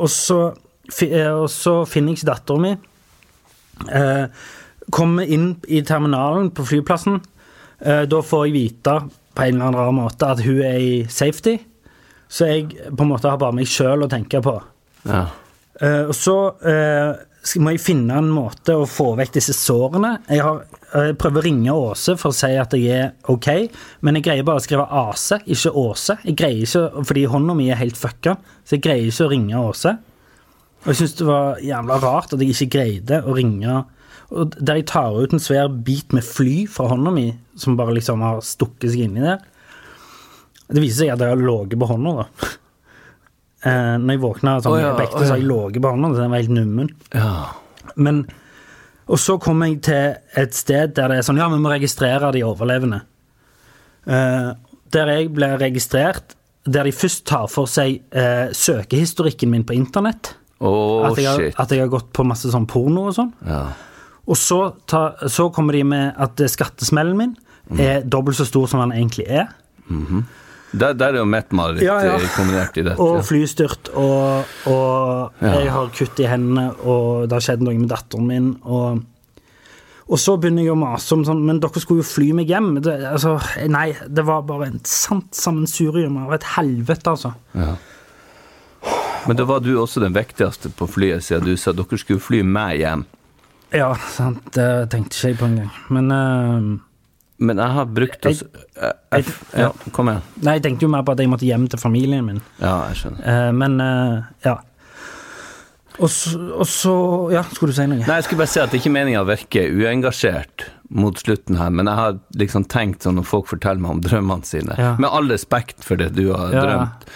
Og 0.00 0.08
så, 0.10 0.54
eh, 1.02 1.30
og 1.30 1.50
så 1.52 1.82
finner 1.86 2.14
jeg 2.14 2.22
ikke 2.22 2.32
datteren 2.32 2.62
min. 2.62 2.82
Eh, 3.88 4.24
kommer 4.94 5.24
inn 5.24 5.54
i 5.68 5.82
terminalen 5.86 6.50
på 6.54 6.66
flyplassen. 6.68 7.20
Eh, 7.80 8.02
da 8.08 8.22
får 8.22 8.46
jeg 8.46 8.56
vite 8.56 8.96
på 9.34 9.42
en 9.42 9.56
eller 9.56 9.70
annen 9.70 9.80
rar 9.80 9.94
måte 9.96 10.30
at 10.30 10.42
hun 10.44 10.60
er 10.62 10.80
i 10.80 10.96
safety. 11.10 11.58
Så 12.28 12.48
jeg 12.50 12.68
på 12.90 13.04
en 13.04 13.10
måte 13.10 13.30
har 13.30 13.40
bare 13.40 13.56
meg 13.56 13.70
sjøl 13.70 14.06
å 14.06 14.10
tenke 14.10 14.40
på. 14.44 14.56
Ja. 15.08 15.26
Eh, 15.80 16.02
og 16.08 16.14
så 16.16 16.36
eh, 16.66 17.58
må 17.60 17.74
jeg 17.74 17.82
finne 17.82 18.16
en 18.18 18.30
måte 18.32 18.76
å 18.78 18.86
få 18.88 19.12
vekk 19.18 19.36
disse 19.36 19.54
sårene. 19.56 20.14
Jeg, 20.30 20.42
har, 20.46 20.62
jeg 20.94 21.18
prøver 21.20 21.42
å 21.42 21.44
ringe 21.44 21.76
Åse 21.76 22.16
for 22.20 22.32
å 22.32 22.36
si 22.36 22.52
at 22.58 22.74
jeg 22.78 22.94
er 22.94 23.12
ok, 23.30 23.50
men 24.06 24.18
jeg 24.18 24.26
greier 24.28 24.46
bare 24.46 24.62
å 24.62 24.64
skrive 24.64 24.86
Ase, 25.04 25.40
ikke 25.44 25.74
Åse. 25.84 26.18
Jeg 26.24 26.38
greier 26.40 26.64
ikke, 26.64 27.04
Fordi 27.10 27.26
hånda 27.34 27.56
mi 27.58 27.68
er 27.70 27.80
helt 27.82 28.00
fucka, 28.00 28.38
så 28.64 28.78
jeg 28.78 28.86
greier 28.86 29.10
ikke 29.10 29.28
å 29.28 29.32
ringe 29.34 29.64
Åse. 29.68 29.96
Og 30.84 30.92
jeg 30.92 31.00
syns 31.00 31.16
det 31.16 31.26
var 31.28 31.60
jævla 31.64 31.98
rart 32.02 32.34
at 32.36 32.42
jeg 32.42 32.52
ikke 32.52 32.72
greide 32.76 33.22
å 33.24 33.36
ringe 33.36 33.82
og 34.34 34.54
Der 34.56 34.80
jeg 34.80 34.88
tar 34.90 35.14
ut 35.14 35.34
en 35.36 35.42
svær 35.42 35.68
bit 35.68 36.14
med 36.16 36.24
fly 36.26 36.64
fra 36.70 36.88
hånda 36.90 37.12
mi, 37.14 37.28
som 37.60 37.76
bare 37.78 37.94
liksom 37.94 38.22
har 38.24 38.40
stukket 38.42 38.90
seg 38.90 39.04
inni 39.06 39.22
der. 39.22 39.42
Det 40.64 40.80
viser 40.80 41.04
seg 41.04 41.12
at 41.12 41.22
jeg 41.22 41.34
har 41.34 41.42
ligget 41.42 41.78
på 41.78 41.88
hånda, 41.90 42.22
da. 42.22 42.48
Eh, 43.64 43.94
når 44.00 44.16
jeg 44.16 44.20
våkna 44.20 44.54
sånn, 44.60 44.74
oh, 44.74 44.80
ja, 44.80 44.94
på 44.96 45.04
ekte, 45.04 45.20
å 45.20 45.22
ja. 45.22 45.28
så 45.28 45.34
har 45.36 45.38
jeg 45.40 45.48
ligget 45.48 45.84
på 45.84 45.92
hånda, 45.94 46.10
så 46.12 46.20
den 46.20 46.32
var 46.34 46.42
helt 46.42 46.56
nummen. 46.56 46.90
ja. 47.14 47.36
Men 47.94 48.24
Og 49.04 49.20
så 49.20 49.36
kom 49.38 49.60
jeg 49.62 49.82
til 49.84 50.16
et 50.40 50.54
sted 50.56 50.94
der 50.96 51.12
det 51.12 51.18
er 51.20 51.26
sånn 51.26 51.36
Ja, 51.36 51.50
vi 51.52 51.60
må 51.60 51.68
registrere 51.68 52.30
de 52.32 52.40
overlevende. 52.44 53.02
Eh, 54.08 54.50
der 54.92 55.12
jeg 55.12 55.28
ble 55.36 55.50
registrert, 55.60 56.34
der 56.64 56.88
de 56.88 56.92
først 56.96 57.26
tar 57.28 57.44
for 57.52 57.68
seg 57.68 58.00
eh, 58.16 58.48
søkehistorikken 58.56 59.52
min 59.52 59.66
på 59.68 59.76
internett. 59.76 60.32
Åh, 60.64 61.06
at, 61.10 61.18
jeg 61.20 61.28
har, 61.28 61.42
shit. 61.44 61.58
at 61.60 61.74
jeg 61.76 61.84
har 61.84 61.90
gått 61.92 62.08
på 62.16 62.24
masse 62.26 62.48
sånn 62.52 62.64
porno 62.70 63.08
og 63.10 63.14
sånn. 63.18 63.32
Ja. 63.46 63.62
Og 64.24 64.38
så, 64.40 64.60
ta, 64.88 65.02
så 65.28 65.50
kommer 65.52 65.76
de 65.76 65.82
med 65.84 66.14
at 66.16 66.40
skattesmellen 66.50 67.16
min 67.20 67.34
Mm. 67.64 67.78
er 67.80 68.02
dobbelt 68.04 68.36
så 68.36 68.44
stor 68.44 68.66
som 68.68 68.80
den 68.82 68.90
egentlig 68.92 69.24
er. 69.32 69.46
Der, 70.74 70.92
der 70.92 71.14
er 71.14 71.20
jo 71.22 71.24
mitt 71.24 71.52
mareritt 71.54 71.80
Ja, 71.86 71.94
ja. 72.04 72.16
eh, 72.18 72.26
kombinert 72.36 72.76
i 72.76 72.82
dette. 72.84 73.00
Og 73.00 73.22
flystyrt, 73.24 73.88
og, 73.94 74.44
og 74.66 75.32
Ja. 75.40 75.52
jeg 75.62 75.70
har 75.72 75.88
kutt 75.94 76.20
i 76.20 76.26
hendene, 76.28 76.64
og 76.84 77.28
det 77.30 77.36
har 77.38 77.44
skjedd 77.46 77.62
noe 77.64 77.78
med 77.78 77.88
datteren 77.88 78.26
min. 78.26 78.48
Og, 78.64 79.00
og 80.10 80.18
så 80.20 80.34
begynner 80.36 80.66
jeg 80.66 80.74
å 80.74 80.76
mase 80.76 81.14
om 81.16 81.22
sånn 81.24 81.40
Men 81.46 81.60
dere 81.62 81.80
skulle 81.80 82.02
jo 82.02 82.08
fly 82.10 82.32
meg 82.36 82.50
hjem. 82.52 82.82
Det, 82.84 82.98
altså, 83.14 83.36
nei, 83.70 83.94
det 84.12 84.26
var 84.26 84.42
bare 84.42 84.66
en 84.72 84.80
sant 84.84 85.30
sammensurium 85.32 86.18
av 86.26 86.34
et 86.36 86.42
helvete, 86.56 87.06
altså. 87.16 87.32
Ja. 87.54 87.76
Men 89.26 89.36
da 89.38 89.44
var 89.48 89.60
du 89.64 89.72
også 89.80 90.00
den 90.04 90.14
viktigste 90.16 90.68
på 90.76 90.88
flyet, 90.90 91.24
siden 91.24 91.46
du 91.48 91.56
sa 91.56 91.72
dere 91.72 91.98
skulle 92.00 92.20
fly 92.20 92.42
meg 92.44 92.80
hjem. 92.82 93.04
Ja, 93.74 93.94
sant, 94.14 94.42
det 94.54 94.90
tenkte 94.92 95.16
ikke 95.16 95.30
jeg 95.32 95.38
på 95.40 95.46
engang. 95.48 95.70
Men 95.90 96.12
uh, 96.12 96.80
Men 97.42 97.58
jeg 97.58 97.74
har 97.78 97.88
brukt 97.90 98.26
oss 98.30 98.44
jeg, 98.44 99.24
Ja, 99.58 99.72
kom 99.96 100.08
igjen. 100.12 100.22
Nei, 100.44 100.58
jeg 100.58 100.62
tenkte 100.68 100.86
jo 100.86 100.92
mer 100.92 101.02
på 101.06 101.16
at 101.16 101.22
jeg 101.24 101.30
måtte 101.32 101.48
hjem 101.48 101.66
til 101.72 101.80
familien 101.82 102.24
min. 102.28 102.38
Ja, 102.60 102.76
jeg 102.92 103.00
skjønner. 103.00 103.24
Uh, 103.26 103.50
men 103.56 103.80
uh, 103.82 104.22
ja. 104.44 104.58
Og 106.02 106.10
så, 106.10 106.38
og 106.58 106.66
så 106.66 106.92
Ja, 107.34 107.44
skulle 107.54 107.70
du 107.74 107.76
si 107.78 107.84
noe? 107.86 108.02
Nei, 108.02 108.16
jeg 108.18 108.26
skulle 108.28 108.42
bare 108.44 108.50
si 108.50 108.60
at 108.62 108.70
det 108.72 108.78
er 108.80 108.82
ikke 108.84 108.94
meninga 108.96 109.22
å 109.22 109.28
virke 109.28 109.66
uengasjert 109.70 110.68
mot 110.94 111.18
slutten 111.18 111.58
her, 111.58 111.70
men 111.74 111.86
jeg 111.90 111.98
har 111.98 112.16
liksom 112.38 112.66
tenkt 112.70 113.06
sånn 113.06 113.16
når 113.18 113.26
folk 113.30 113.46
forteller 113.50 113.82
meg 113.82 113.96
om 113.96 114.02
drømmene 114.04 114.46
sine, 114.46 114.74
Ja. 114.78 114.94
med 115.00 115.08
all 115.10 115.30
respekt 115.30 115.82
for 115.86 115.96
det 115.98 116.12
du 116.14 116.32
har 116.34 116.50
Ja. 116.52 116.62
drømt, 116.66 117.06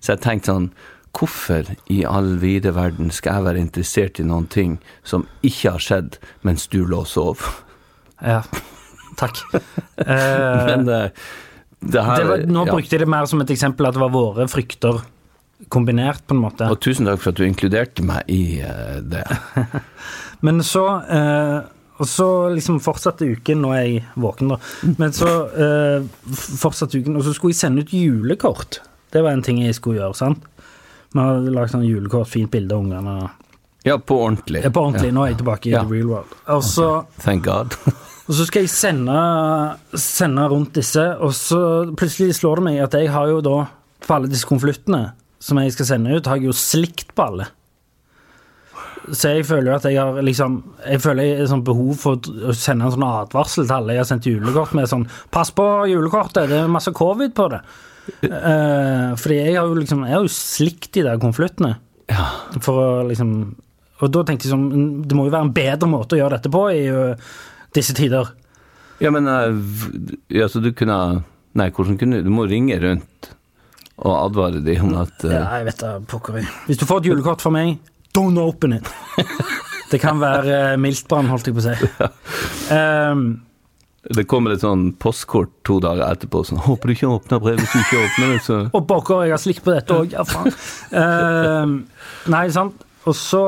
så 0.00 0.12
jeg 0.14 0.18
har 0.18 0.24
tenkt 0.30 0.46
sånn 0.50 0.70
Hvorfor 1.16 1.72
i 1.90 2.02
all 2.06 2.36
vide 2.42 2.74
verden 2.76 3.12
skal 3.14 3.38
jeg 3.38 3.46
være 3.48 3.62
interessert 3.64 4.20
i 4.20 4.26
noen 4.26 4.46
ting 4.52 4.78
som 5.06 5.26
ikke 5.46 5.74
har 5.76 5.82
skjedd 5.82 6.18
mens 6.46 6.68
du 6.70 6.82
lå 6.84 7.02
og 7.02 7.10
sov? 7.10 7.44
Ja. 8.22 8.42
Takk. 9.18 9.42
Eh, 9.98 10.66
Men 10.68 10.84
det, 10.86 10.98
det 11.80 12.02
her 12.06 12.20
det 12.20 12.26
var, 12.28 12.42
nå 12.46 12.62
ja. 12.68 12.74
brukte 12.76 12.94
jeg 12.94 13.02
det 13.02 13.08
mer 13.10 13.26
som 13.26 13.40
et 13.42 13.50
eksempel 13.50 13.88
at 13.88 13.96
det 13.96 14.00
var 14.04 14.12
våre 14.14 14.46
frykter 14.46 15.00
kombinert, 15.68 16.22
på 16.26 16.36
en 16.36 16.42
måte. 16.44 16.68
Og 16.70 16.78
tusen 16.82 17.08
takk 17.08 17.18
for 17.22 17.32
at 17.32 17.40
du 17.40 17.42
inkluderte 17.48 18.04
meg 18.06 18.30
i 18.30 18.60
uh, 18.62 19.00
det. 19.02 19.24
Men 20.46 20.62
så 20.62 20.84
eh, 21.10 21.66
Og 21.98 22.06
så 22.06 22.28
liksom 22.54 22.78
fortsatte 22.78 23.26
uken, 23.26 23.64
nå 23.64 23.72
er 23.74 23.80
jeg 23.82 24.04
våken, 24.22 24.52
da. 24.52 24.58
Men 25.00 25.10
så 25.16 25.32
eh, 25.50 26.04
fortsatte 26.30 27.00
uken, 27.00 27.16
og 27.18 27.26
så 27.26 27.32
skulle 27.34 27.56
jeg 27.56 27.58
sende 27.58 27.82
ut 27.82 27.90
julekort. 27.90 28.78
Det 29.10 29.24
var 29.24 29.34
en 29.34 29.42
ting 29.42 29.58
jeg 29.64 29.74
skulle 29.74 29.98
gjøre, 29.98 30.14
sant. 30.14 30.46
Vi 31.14 31.20
har 31.20 31.38
lagd 31.54 31.72
sånn 31.72 31.86
julekort, 31.88 32.28
fint 32.28 32.50
bilde 32.52 32.74
av 32.76 32.82
ungene. 32.84 33.30
Ja, 33.86 33.96
på 33.98 34.18
ordentlig. 34.26 34.64
Er 34.66 34.72
på 34.74 34.82
ordentlig, 34.84 35.12
nå 35.14 35.24
er 35.24 35.30
jeg 35.32 35.38
tilbake 35.40 35.66
i 35.70 35.72
Ja. 35.72 35.82
the 35.84 35.88
real 35.94 36.08
world. 36.10 36.34
Og 36.48 36.62
så 36.62 37.06
Thank 37.22 37.44
God. 37.44 37.76
Og 38.28 38.34
så 38.36 38.44
skal 38.44 38.66
jeg 38.66 38.68
sende, 38.68 39.14
sende 39.96 40.42
rundt 40.52 40.74
disse, 40.76 41.00
og 41.16 41.30
så 41.32 41.60
plutselig 41.96 42.34
slår 42.36 42.56
det 42.60 42.64
meg 42.66 42.80
at 42.84 42.92
jeg 42.92 43.08
har 43.14 43.30
jo 43.30 43.38
da, 43.40 43.54
på 44.04 44.14
alle 44.18 44.28
disse 44.28 44.44
konvoluttene 44.44 45.14
som 45.40 45.56
jeg 45.62 45.72
skal 45.72 45.86
sende 45.88 46.12
ut, 46.12 46.26
har 46.28 46.36
jeg 46.36 46.50
jo 46.50 46.52
slikt 46.52 47.14
på 47.16 47.24
alle. 47.24 47.46
Så 49.16 49.30
jeg 49.32 49.46
føler 49.48 49.70
jo 49.70 49.76
at 49.78 49.86
jeg 49.88 49.96
har 49.96 50.18
liksom 50.20 50.58
Jeg 50.84 51.00
føler 51.00 51.24
jeg 51.24 51.38
har 51.40 51.46
sånn 51.48 51.64
behov 51.64 51.94
for 51.96 52.18
å 52.20 52.52
sende 52.52 52.84
en 52.84 52.92
sånn 52.92 53.06
advarsel 53.08 53.64
til 53.64 53.72
alle 53.78 53.94
jeg 53.96 54.02
har 54.02 54.08
sendt 54.10 54.26
julekort 54.28 54.74
med 54.76 54.90
sånn 54.90 55.06
Pass 55.32 55.48
på 55.56 55.64
julekortet, 55.88 56.50
det 56.50 56.58
er 56.60 56.68
masse 56.68 56.92
covid 56.92 57.32
på 57.38 57.46
det. 57.54 57.62
Eh, 58.24 59.14
fordi 59.20 59.36
jeg 59.36 59.54
har 59.58 59.68
jo 59.68 59.76
liksom 59.78 60.02
Jeg 60.06 60.14
har 60.16 60.24
jo 60.24 60.32
slikt 60.32 60.92
de 60.96 61.04
der 61.06 61.20
konvoluttene. 61.22 61.76
Ja. 62.08 62.26
For 62.64 62.80
å 62.80 62.90
liksom 63.08 63.32
Og 64.00 64.12
da 64.14 64.24
tenkte 64.24 64.48
jeg 64.48 64.54
sånn 64.54 65.02
Det 65.04 65.16
må 65.16 65.26
jo 65.26 65.34
være 65.34 65.48
en 65.48 65.56
bedre 65.56 65.90
måte 65.90 66.16
å 66.16 66.20
gjøre 66.22 66.38
dette 66.38 66.52
på 66.52 66.62
i 66.72 66.84
uh, 66.88 67.32
disse 67.76 67.96
tider. 67.96 68.30
Ja, 69.02 69.12
men 69.14 69.28
uh, 69.28 69.52
ja, 70.32 70.48
så 70.48 70.62
du 70.64 70.72
kunne 70.76 70.98
Nei, 71.58 71.68
hvordan 71.74 71.98
kunne 72.00 72.22
du 72.22 72.30
må 72.32 72.46
ringe 72.48 72.76
rundt 72.80 73.32
og 73.98 74.12
advare 74.14 74.60
dem 74.62 74.84
om 74.86 74.98
at 75.00 75.24
uh, 75.26 75.32
Ja, 75.32 75.44
jeg 75.58 75.68
vet 75.72 75.80
da, 75.82 75.96
pokker 76.06 76.38
jeg. 76.38 76.46
Hvis 76.68 76.78
du 76.78 76.84
får 76.86 77.00
et 77.00 77.08
julekort 77.10 77.42
fra 77.42 77.50
meg, 77.50 77.80
don't 78.14 78.38
open 78.38 78.76
it. 78.76 78.90
Det 79.90 79.98
kan 79.98 80.20
være 80.20 80.74
uh, 80.74 80.78
miltbrann, 80.78 81.30
holdt 81.32 81.48
jeg 81.48 81.56
på 81.56 81.64
å 81.64 81.66
si. 81.66 82.08
Ehm, 82.76 83.24
det 84.14 84.24
kommer 84.30 84.54
et 84.54 84.62
sånn 84.62 84.92
postkort 85.02 85.50
to 85.66 85.80
dager 85.82 86.04
etterpå 86.06 86.44
sånn 86.46 86.60
'Håper 86.62 86.88
du 86.88 86.94
ikke 86.94 87.10
åpner 87.12 87.40
brevet 87.42 87.64
hvis 87.64 87.72
du 87.74 87.80
ikke 87.82 88.02
åpner 88.04 88.28
det', 88.32 88.44
så 88.46 88.58
og 88.76 88.86
pokker, 88.88 89.24
jeg 89.26 89.34
har 89.34 89.42
slikt 89.42 89.64
på 89.66 89.74
dette 89.74 89.96
òg, 89.96 90.12
ja 90.14 90.24
faen. 90.26 90.52
uh, 90.94 92.30
nei, 92.30 92.44
sant. 92.54 92.84
Og 93.08 93.16
så 93.16 93.42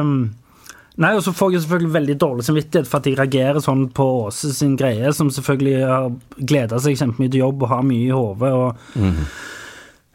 um, 0.00 0.18
Nei, 0.96 1.10
og 1.12 1.20
så 1.20 1.34
får 1.36 1.52
jeg 1.52 1.60
selvfølgelig 1.60 1.92
veldig 1.92 2.14
dårlig 2.16 2.44
samvittighet 2.46 2.86
for 2.88 3.02
at 3.02 3.06
jeg 3.06 3.18
reagerer 3.18 3.60
sånn 3.60 3.82
på 3.92 4.04
Åse 4.24 4.48
sin 4.56 4.78
greie, 4.80 5.10
som 5.12 5.28
selvfølgelig 5.28 5.82
har 5.84 6.06
gleda 6.40 6.78
seg 6.80 6.96
kjempemye 6.96 7.34
til 7.34 7.42
jobb 7.42 7.66
og 7.66 7.68
har 7.68 7.82
mye 7.84 8.06
i 8.06 8.14
hodet. 8.16 8.52
Og, 8.56 9.20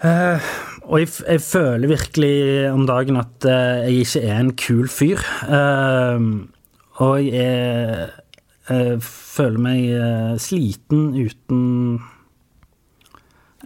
Eh, 0.02 0.50
og 0.90 0.98
jeg, 0.98 1.12
jeg 1.28 1.44
føler 1.46 1.92
virkelig 1.92 2.36
om 2.72 2.88
dagen 2.90 3.20
at 3.22 3.46
uh, 3.46 3.84
jeg 3.86 4.02
ikke 4.02 4.24
er 4.26 4.40
en 4.40 4.56
kul 4.58 4.90
fyr. 4.90 5.22
Eh, 5.46 6.26
og 7.02 7.14
jeg 7.22 7.46
er 7.46 8.10
føler 9.02 9.58
meg 9.62 9.86
eh, 9.96 10.34
sliten 10.42 11.12
uten 11.18 11.62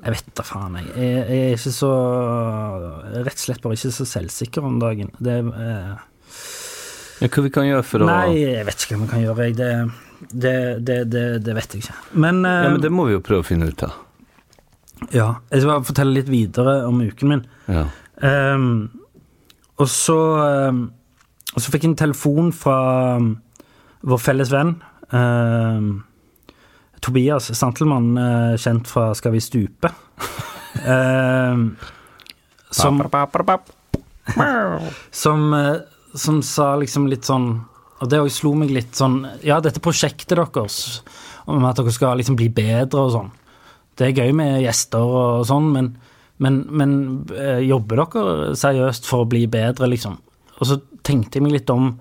Jeg 0.05 0.13
vet 0.13 0.29
da 0.37 0.43
faen, 0.45 0.77
jeg. 0.79 0.87
Jeg, 0.95 1.25
jeg 1.29 1.49
er 1.49 1.55
ikke 1.57 1.73
så 1.75 1.91
Rett 3.25 3.35
og 3.35 3.43
slett 3.43 3.63
bare 3.63 3.77
ikke 3.77 3.91
så 3.95 4.07
selvsikker 4.07 4.65
om 4.67 4.79
dagen. 4.81 5.11
Det 5.19 5.37
eh, 5.41 5.93
Ja, 7.21 7.29
hva 7.31 7.43
vi 7.45 7.51
kan 7.53 7.67
gjøre 7.67 7.83
for 7.87 8.03
å 8.03 8.09
Nei, 8.09 8.39
jeg 8.41 8.65
vet 8.67 8.85
ikke 8.85 8.97
hva 8.97 9.03
vi 9.05 9.11
kan 9.13 9.23
gjøre. 9.23 9.49
Det, 10.31 10.55
det, 10.87 10.97
det, 11.11 11.23
det 11.45 11.55
vet 11.55 11.75
jeg 11.75 11.85
ikke. 11.85 11.95
Men, 12.25 12.41
eh, 12.47 12.63
Ja, 12.65 12.73
men 12.75 12.81
det 12.83 12.91
må 12.91 13.07
vi 13.09 13.15
jo 13.15 13.23
prøve 13.23 13.43
å 13.45 13.47
finne 13.47 13.69
ut 13.71 13.85
av. 13.87 13.95
ja, 15.11 15.29
jeg 15.51 15.61
skal 15.61 15.71
bare 15.73 15.87
fortelle 15.91 16.15
litt 16.15 16.29
videre 16.31 16.75
om 16.87 17.01
uken 17.03 17.31
min. 17.33 17.45
Ja. 17.67 17.87
Um, 18.23 18.87
og 19.75 19.89
så 19.91 20.15
um, 20.71 20.85
Og 21.51 21.59
så 21.59 21.71
fikk 21.73 21.83
jeg 21.83 21.89
en 21.91 21.97
telefon 21.99 22.53
fra 22.55 22.77
um, 23.19 23.33
vår 24.05 24.21
felles 24.21 24.51
venn 24.53 24.75
ehm, 25.15 25.89
Tobias 27.05 27.51
Santelmann, 27.57 28.17
eh, 28.17 28.55
kjent 28.61 28.89
fra 28.89 29.11
Skal 29.17 29.35
vi 29.35 29.41
stupe. 29.43 29.91
Som 32.73 32.99
som, 35.11 35.55
som 36.15 36.41
sa 36.43 36.73
liksom 36.81 37.05
litt 37.07 37.27
sånn 37.27 37.45
Og 38.01 38.09
det 38.09 38.19
òg 38.23 38.31
slo 38.33 38.55
meg 38.57 38.73
litt 38.73 38.97
sånn 38.97 39.21
Ja, 39.45 39.59
dette 39.63 39.83
prosjektet 39.83 40.35
deres 40.35 41.01
om 41.45 41.65
at 41.65 41.77
dere 41.77 41.93
skal 41.93 42.17
liksom 42.17 42.35
bli 42.39 42.47
bedre 42.49 43.03
og 43.05 43.11
sånn. 43.13 43.27
Det 43.93 44.07
er 44.07 44.23
gøy 44.23 44.31
med 44.33 44.63
gjester 44.63 45.03
og 45.05 45.43
sånn, 45.45 45.67
men, 45.75 45.91
men, 46.41 46.55
men 46.73 46.95
eh, 47.37 47.61
jobber 47.67 48.01
dere 48.01 48.55
seriøst 48.57 49.05
for 49.05 49.23
å 49.23 49.29
bli 49.29 49.43
bedre, 49.45 49.85
liksom? 49.91 50.17
Og 50.57 50.65
så 50.65 50.79
tenkte 51.05 51.37
jeg 51.37 51.45
meg 51.45 51.53
litt 51.59 51.69
om 51.69 51.91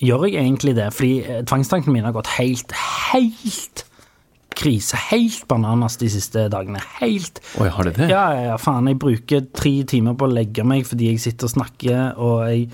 Gjør 0.00 0.26
jeg 0.30 0.40
egentlig 0.40 0.74
det? 0.78 0.88
Fordi 0.96 1.14
eh, 1.22 1.40
tvangstankene 1.48 1.92
mine 1.92 2.08
har 2.08 2.16
gått 2.16 2.30
helt, 2.38 2.72
helt 3.12 3.84
krise. 4.56 4.98
Helt 5.10 5.44
bananas 5.48 5.98
de 6.00 6.08
siste 6.12 6.46
dagene. 6.52 6.80
Helt 7.00 7.40
Oi, 7.60 7.68
har 7.72 7.88
det 7.88 7.96
det? 7.98 8.08
ja, 8.12 8.24
ja, 8.36 8.42
ja, 8.50 8.56
faen. 8.60 8.88
Jeg 8.90 9.00
bruker 9.00 9.46
tre 9.56 9.74
timer 9.88 10.16
på 10.18 10.28
å 10.28 10.32
legge 10.32 10.64
meg 10.66 10.88
fordi 10.88 11.12
jeg 11.12 11.22
sitter 11.22 11.48
og 11.48 11.54
snakker, 11.54 12.02
og 12.20 12.42
jeg, 12.48 12.66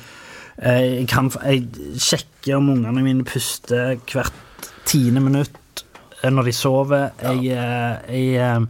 eh, 0.59 0.83
jeg 1.01 1.07
kan 1.11 1.31
Jeg 1.43 2.01
sjekker 2.01 2.59
om 2.61 2.73
ungene 2.77 3.05
mine 3.05 3.27
puster 3.27 3.97
hvert 4.07 4.73
tiende 4.87 5.21
minutt 5.21 5.85
eh, 6.23 6.31
når 6.31 6.51
de 6.51 6.57
sover. 6.57 7.09
Jeg, 7.23 7.45
jeg, 7.51 8.67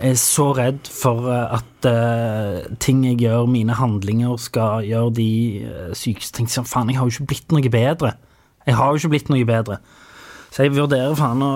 er 0.00 0.16
så 0.20 0.50
redd 0.56 0.88
for 0.90 1.28
eh, 1.32 1.56
at 1.58 1.88
uh, 1.88 2.76
ting 2.82 3.04
jeg 3.06 3.20
gjør, 3.24 3.46
mine 3.50 3.76
handlinger, 3.78 4.36
skal 4.40 4.84
gjøre 4.86 5.14
de 5.16 5.30
uh, 5.66 5.94
sykeste 5.96 6.38
ting. 6.38 6.50
Sånn, 6.50 6.68
faen, 6.68 6.90
jeg 6.92 7.00
har 7.00 7.08
jo 7.08 7.14
ikke 7.14 7.30
blitt 7.32 7.54
noe 7.54 7.72
bedre. 7.72 8.12
Jeg 8.66 8.78
har 8.78 8.90
jo 8.90 9.00
ikke 9.00 9.12
blitt 9.14 9.32
noe 9.32 9.46
bedre. 9.48 9.80
Så 10.50 10.66
jeg 10.66 10.74
vurderer 10.76 11.16
faen 11.18 11.44
å 11.44 11.52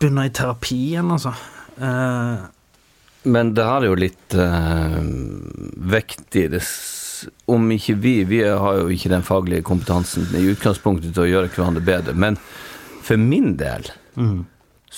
begynne 0.00 0.28
i 0.28 0.34
terapi 0.34 0.78
igjen, 0.92 1.10
altså. 1.14 1.34
Uh, 1.78 2.48
Men 3.28 3.52
det 3.54 3.66
her 3.66 3.84
er 3.84 3.90
jo 3.90 3.98
litt 3.98 4.38
uh, 4.38 5.00
viktig. 5.96 6.48
Det, 6.54 6.62
om 7.50 7.70
ikke 7.74 7.96
vi 7.98 8.14
Vi 8.30 8.44
har 8.46 8.78
jo 8.78 8.90
ikke 8.94 9.10
den 9.10 9.26
faglige 9.26 9.66
kompetansen 9.66 10.28
i 10.38 10.46
utgangspunktet 10.52 11.14
til 11.14 11.24
å 11.24 11.30
gjøre 11.32 11.50
hverandre 11.54 11.82
bedre, 11.84 12.14
men 12.14 12.38
for 13.02 13.20
min 13.20 13.56
del 13.58 13.88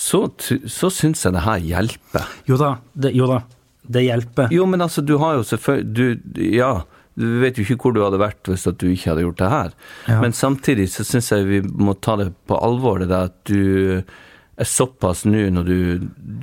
så, 0.01 0.23
så 0.65 0.89
syns 0.93 1.21
jeg 1.27 1.35
det 1.35 1.43
her 1.45 1.59
hjelper. 1.61 2.29
Jo 2.49 2.57
da, 2.57 2.71
det, 2.97 3.11
jo 3.13 3.27
da, 3.29 3.41
det 3.93 4.01
hjelper. 4.07 4.49
Jo, 4.55 4.65
men 4.69 4.81
altså, 4.81 5.03
du 5.05 5.15
har 5.21 5.35
jo 5.37 5.43
selvfølgelig 5.45 5.93
du, 6.33 6.41
Ja, 6.57 6.71
du 7.21 7.25
vet 7.43 7.59
jo 7.59 7.65
ikke 7.67 7.77
hvor 7.83 7.93
du 7.93 7.99
hadde 8.01 8.17
vært 8.21 8.49
hvis 8.49 8.63
at 8.71 8.79
du 8.81 8.87
ikke 8.89 9.11
hadde 9.11 9.25
gjort 9.27 9.41
det 9.43 9.49
her. 9.51 9.73
Ja. 10.09 10.19
Men 10.23 10.33
samtidig 10.33 10.87
så 10.93 11.05
syns 11.05 11.29
jeg 11.33 11.45
vi 11.49 11.59
må 11.67 11.93
ta 12.01 12.15
det 12.21 12.31
på 12.49 12.57
alvor, 12.57 13.03
det 13.03 13.09
der 13.11 13.29
at 13.29 13.35
du 13.51 14.01
er 14.61 14.67
såpass 14.67 15.25
nå 15.29 15.43
når 15.53 15.67
du, 15.69 15.77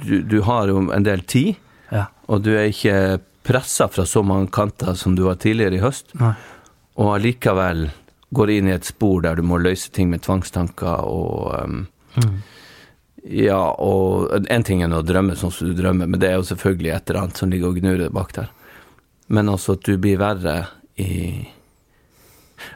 du 0.05 0.15
Du 0.29 0.39
har 0.47 0.69
jo 0.71 0.85
en 0.95 1.07
del 1.07 1.25
tid, 1.27 1.57
Ja. 1.91 2.07
og 2.29 2.43
du 2.45 2.51
er 2.53 2.69
ikke 2.69 3.19
pressa 3.49 3.87
fra 3.89 4.05
så 4.05 4.21
mange 4.23 4.51
kanter 4.53 4.93
som 4.99 5.15
du 5.17 5.23
var 5.25 5.39
tidligere 5.41 5.79
i 5.79 5.83
høst, 5.83 6.13
Nei. 6.21 6.35
og 7.01 7.15
allikevel 7.17 7.87
går 8.37 8.51
inn 8.59 8.69
i 8.69 8.75
et 8.77 8.85
spor 8.85 9.23
der 9.25 9.39
du 9.41 9.43
må 9.49 9.57
løse 9.57 9.89
ting 9.91 10.11
med 10.13 10.21
tvangstanker 10.27 11.01
og 11.09 11.55
um, 11.65 11.87
Ja, 13.25 13.75
og 13.83 14.31
en 14.49 14.65
ting 14.65 14.83
er 14.85 14.95
å 14.95 15.03
drømme 15.03 15.35
sånn 15.37 15.53
som 15.53 15.69
du 15.69 15.75
drømmer, 15.77 16.07
men 16.07 16.21
det 16.21 16.31
er 16.31 16.39
jo 16.39 16.47
selvfølgelig 16.49 16.93
et 16.95 17.11
eller 17.11 17.25
annet 17.25 17.41
som 17.41 17.51
ligger 17.51 17.73
og 17.73 17.81
gnurer 17.81 18.13
bak 18.15 18.35
der. 18.37 18.51
Men 19.29 19.51
altså 19.53 19.75
at 19.77 19.85
du 19.85 19.97
blir 20.01 20.21
verre 20.21 20.61
i 20.97 21.47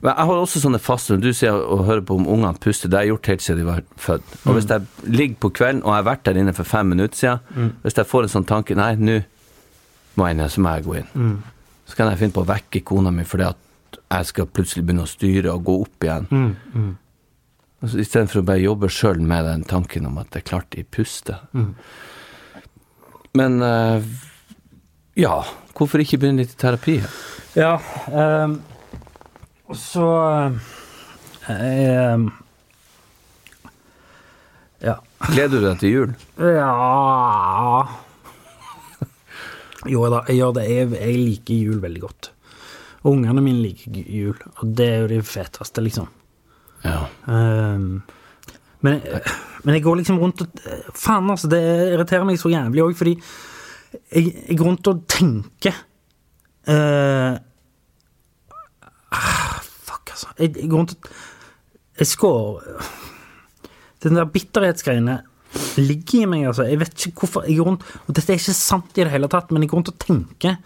men 0.02 0.12
Jeg 0.14 0.26
har 0.28 0.38
også 0.38 0.60
sånne 0.62 0.78
faste 0.78 1.16
du 1.18 1.32
sier 1.34 1.56
å 1.58 1.80
høre 1.82 2.04
på 2.06 2.14
om 2.14 2.28
ungene 2.30 2.54
puster, 2.62 2.86
det 2.88 3.00
har 3.00 3.02
jeg 3.02 3.10
gjort 3.16 3.30
helt 3.32 3.42
siden 3.42 3.58
de 3.58 3.64
var 3.66 3.80
født. 3.98 4.36
Og 4.46 4.54
hvis 4.54 4.68
jeg 4.70 5.10
ligger 5.10 5.40
på 5.42 5.50
kvelden, 5.58 5.82
og 5.82 5.90
jeg 5.90 5.98
har 5.98 6.06
vært 6.06 6.24
der 6.28 6.38
inne 6.38 6.54
for 6.54 6.68
fem 6.70 6.86
minutter 6.94 7.18
siden, 7.18 7.72
hvis 7.82 7.98
jeg 7.98 8.06
får 8.06 8.28
en 8.28 8.32
sånn 8.36 8.46
tanke 8.46 8.76
Nei, 8.78 8.92
nå 8.94 9.16
må 10.14 10.28
jeg 10.28 10.36
inn, 10.38 10.44
så 10.54 10.62
må 10.62 10.76
jeg 10.76 10.86
gå 10.86 10.94
inn. 11.00 11.10
Så 11.90 11.98
kan 11.98 12.12
jeg 12.12 12.20
finne 12.22 12.36
på 12.36 12.44
å 12.44 12.50
vekke 12.52 12.84
kona 12.86 13.10
mi 13.10 13.24
fordi 13.26 13.48
at 13.48 13.98
jeg 14.12 14.28
skal 14.30 14.46
plutselig 14.46 14.84
begynne 14.86 15.02
å 15.02 15.10
styre 15.10 15.50
og 15.56 15.64
gå 15.66 15.74
opp 15.82 16.06
igjen. 16.06 16.94
Altså, 17.82 17.98
Istedenfor 17.98 18.42
å 18.42 18.46
bare 18.46 18.62
jobbe 18.62 18.90
sjøl 18.92 19.22
med 19.26 19.46
den 19.48 19.64
tanken 19.66 20.06
om 20.06 20.20
at 20.22 20.30
det 20.30 20.42
er 20.44 20.50
klart 20.52 20.70
de 20.74 20.84
puster. 20.86 21.42
Men 23.34 23.58
uh, 23.64 24.04
ja, 25.18 25.40
hvorfor 25.74 26.02
ikke 26.02 26.20
begynne 26.22 26.44
litt 26.44 26.54
i 26.54 26.60
terapi? 26.60 27.00
Ja, 27.58 27.74
um, 28.12 28.60
så 29.76 30.06
jeg 31.48 32.14
um, 32.14 32.30
Ja. 34.82 34.96
Gleder 35.28 35.58
du 35.58 35.66
deg 35.66 35.82
til 35.82 35.92
jul? 35.92 36.14
Ja 36.42 36.70
Jo 39.86 40.06
da, 40.10 40.22
jeg 40.30 40.38
gjør 40.38 40.56
det. 40.58 40.64
Jeg, 40.70 40.88
jeg 40.94 41.18
liker 41.18 41.68
jul 41.68 41.82
veldig 41.82 42.02
godt. 42.02 42.30
Og 43.02 43.16
ungene 43.16 43.42
mine 43.42 43.62
liker 43.64 43.96
jul, 43.98 44.38
og 44.60 44.74
det 44.78 44.86
er 44.86 45.00
jo 45.02 45.08
det 45.10 45.22
feteste, 45.26 45.82
liksom. 45.82 46.06
Ja. 46.82 47.06
Um, 47.26 48.02
men, 48.82 49.00
men 49.62 49.76
jeg 49.76 49.84
går 49.84 50.00
liksom 50.00 50.18
rundt 50.18 50.42
og 50.42 50.62
Faen, 50.98 51.30
altså, 51.30 51.50
det 51.50 51.62
irriterer 51.92 52.26
meg 52.26 52.40
så 52.40 52.50
jævlig 52.50 52.82
òg, 52.82 52.94
fordi 52.98 53.14
jeg, 53.92 54.32
jeg 54.48 54.58
går 54.58 54.66
rundt 54.66 54.90
og 54.90 55.02
tenker 55.10 55.76
uh, 56.66 57.36
ah, 59.12 59.58
Fuck, 59.62 60.14
altså. 60.14 60.32
Jeg, 60.38 60.56
jeg 60.56 60.70
går 60.70 60.82
rundt 60.82 60.96
og 60.96 61.10
Jeg 62.00 62.08
skår 62.08 62.62
Den 64.02 64.16
der 64.18 64.32
bitterhetsgreiene 64.32 65.20
ligger 65.76 66.22
i 66.22 66.28
meg, 66.32 66.46
altså. 66.48 66.64
Jeg 66.66 66.80
vet 66.80 67.06
ikke 67.06 67.26
hvorfor 67.26 67.44
jeg 67.46 67.58
går 67.60 67.68
rundt 67.68 67.84
Og 68.08 68.16
dette 68.16 68.32
er 68.32 68.40
ikke 68.40 68.56
sant 68.56 68.96
i 68.96 69.04
det 69.04 69.12
hele 69.12 69.28
tatt, 69.30 69.52
men 69.52 69.62
jeg 69.62 69.70
går 69.70 69.82
rundt 69.82 69.92
og 69.92 70.00
tenker 70.00 70.56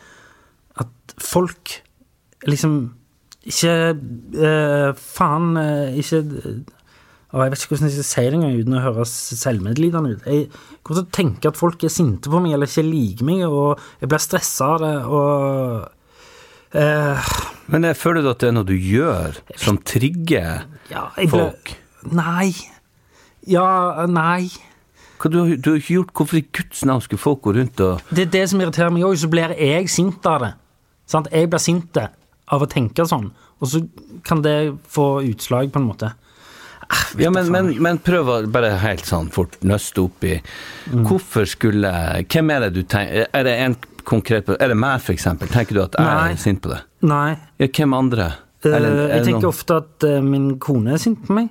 at 0.77 1.17
folk 1.25 1.73
liksom 2.47 2.96
ikke 3.47 3.75
uh, 3.95 4.91
Faen, 4.99 5.53
eh, 5.61 6.01
ikke 6.01 6.23
og 7.35 7.43
Jeg 7.43 7.53
vet 7.53 7.63
ikke 7.63 7.75
hvordan 7.75 7.91
jeg 7.91 7.95
skal 7.97 8.07
si 8.07 8.23
det 8.25 8.37
engang 8.39 8.61
uten 8.61 8.77
å 8.79 8.83
høres 8.85 9.13
selvmedlidende 9.37 10.13
ut. 10.15 10.29
Jeg 10.31 10.47
kommer 10.87 11.03
til 11.03 11.05
å 11.05 11.17
tenke 11.19 11.51
at 11.51 11.59
folk 11.59 11.83
er 11.85 11.93
sinte 11.93 12.31
på 12.33 12.41
meg 12.41 12.55
eller 12.57 12.71
ikke 12.71 12.85
liker 12.87 13.29
meg, 13.29 13.43
og 13.51 13.83
jeg 14.01 14.11
blir 14.13 14.23
stressa 14.23 14.69
av 14.77 14.79
det, 14.81 14.93
og 15.11 16.79
eh, 16.81 17.35
Men 17.75 17.89
jeg 17.91 17.99
føler 17.99 18.25
du 18.25 18.31
at 18.31 18.41
det 18.41 18.49
er 18.49 18.57
noe 18.57 18.69
du 18.69 18.77
gjør 18.79 19.41
som 19.59 19.81
trigger 19.83 20.65
Ja, 20.93 21.09
jeg 21.19 21.33
ble 21.35 21.51
folk? 21.51 21.75
Nei. 22.15 22.55
Ja, 23.51 24.07
nei. 24.09 24.47
Hva 25.21 25.33
du, 25.33 25.41
du 25.59 25.73
har 25.73 25.81
ikke 25.81 25.97
gjort 25.97 26.15
Hvorfor 26.17 26.39
i 26.39 26.45
Guds 26.57 26.85
navn 26.87 27.03
skulle 27.05 27.23
folk 27.23 27.43
gå 27.45 27.57
rundt 27.57 27.83
og 27.83 28.15
Det 28.15 28.29
er 28.29 28.33
det 28.39 28.45
som 28.53 28.63
irriterer 28.63 28.95
meg 28.95 29.05
òg, 29.09 29.19
så 29.19 29.29
blir 29.33 29.55
jeg 29.59 29.91
sint 29.93 30.25
av 30.31 30.41
det. 30.45 30.55
Sant? 31.11 31.29
Jeg 31.35 31.51
blir 31.51 31.63
sint 31.63 32.01
av 32.53 32.63
å 32.63 32.69
tenke 32.71 33.07
sånn, 33.09 33.31
og 33.61 33.69
så 33.73 33.81
kan 34.27 34.43
det 34.45 34.57
få 34.93 35.23
utslag, 35.27 35.73
på 35.75 35.81
en 35.83 35.89
måte. 35.89 36.13
Ah, 36.87 37.03
Ja, 37.19 37.31
men, 37.35 37.49
men, 37.51 37.73
men 37.83 37.99
prøv 37.99 38.29
å 38.31 38.35
bare 38.53 38.77
helt 38.79 39.03
sånn 39.09 39.27
fort 39.35 39.57
nøste 39.67 40.05
opp 40.05 40.23
i 40.23 40.37
Hvorfor 40.93 41.43
skulle 41.51 41.91
Hvem 42.31 42.53
er 42.55 42.61
det 42.63 42.69
du 42.77 42.83
tenker 42.87 43.25
Er 43.35 43.43
det 43.49 43.55
en 43.65 43.75
konkret 44.07 44.47
Er 44.55 44.71
det 44.71 44.77
meg, 44.79 45.03
eksempel? 45.11 45.51
Tenker 45.51 45.75
du 45.75 45.81
at 45.83 45.97
jeg 45.99 46.07
Nei. 46.07 46.29
er 46.31 46.39
sint 46.39 46.61
på 46.63 46.71
det? 46.71 46.79
Nei. 47.03 47.33
Ja, 47.59 47.67
hvem 47.81 47.97
andre? 47.99 48.29
Eh, 48.63 48.71
Eller 48.71 49.01
er 49.01 49.11
jeg 49.17 49.25
tenker 49.27 49.49
noen- 49.49 49.51
ofte 49.51 49.81
at 49.83 50.07
uh, 50.07 50.21
min 50.23 50.47
kone 50.63 50.95
er 50.95 51.03
sint 51.03 51.27
på 51.27 51.35
meg. 51.41 51.49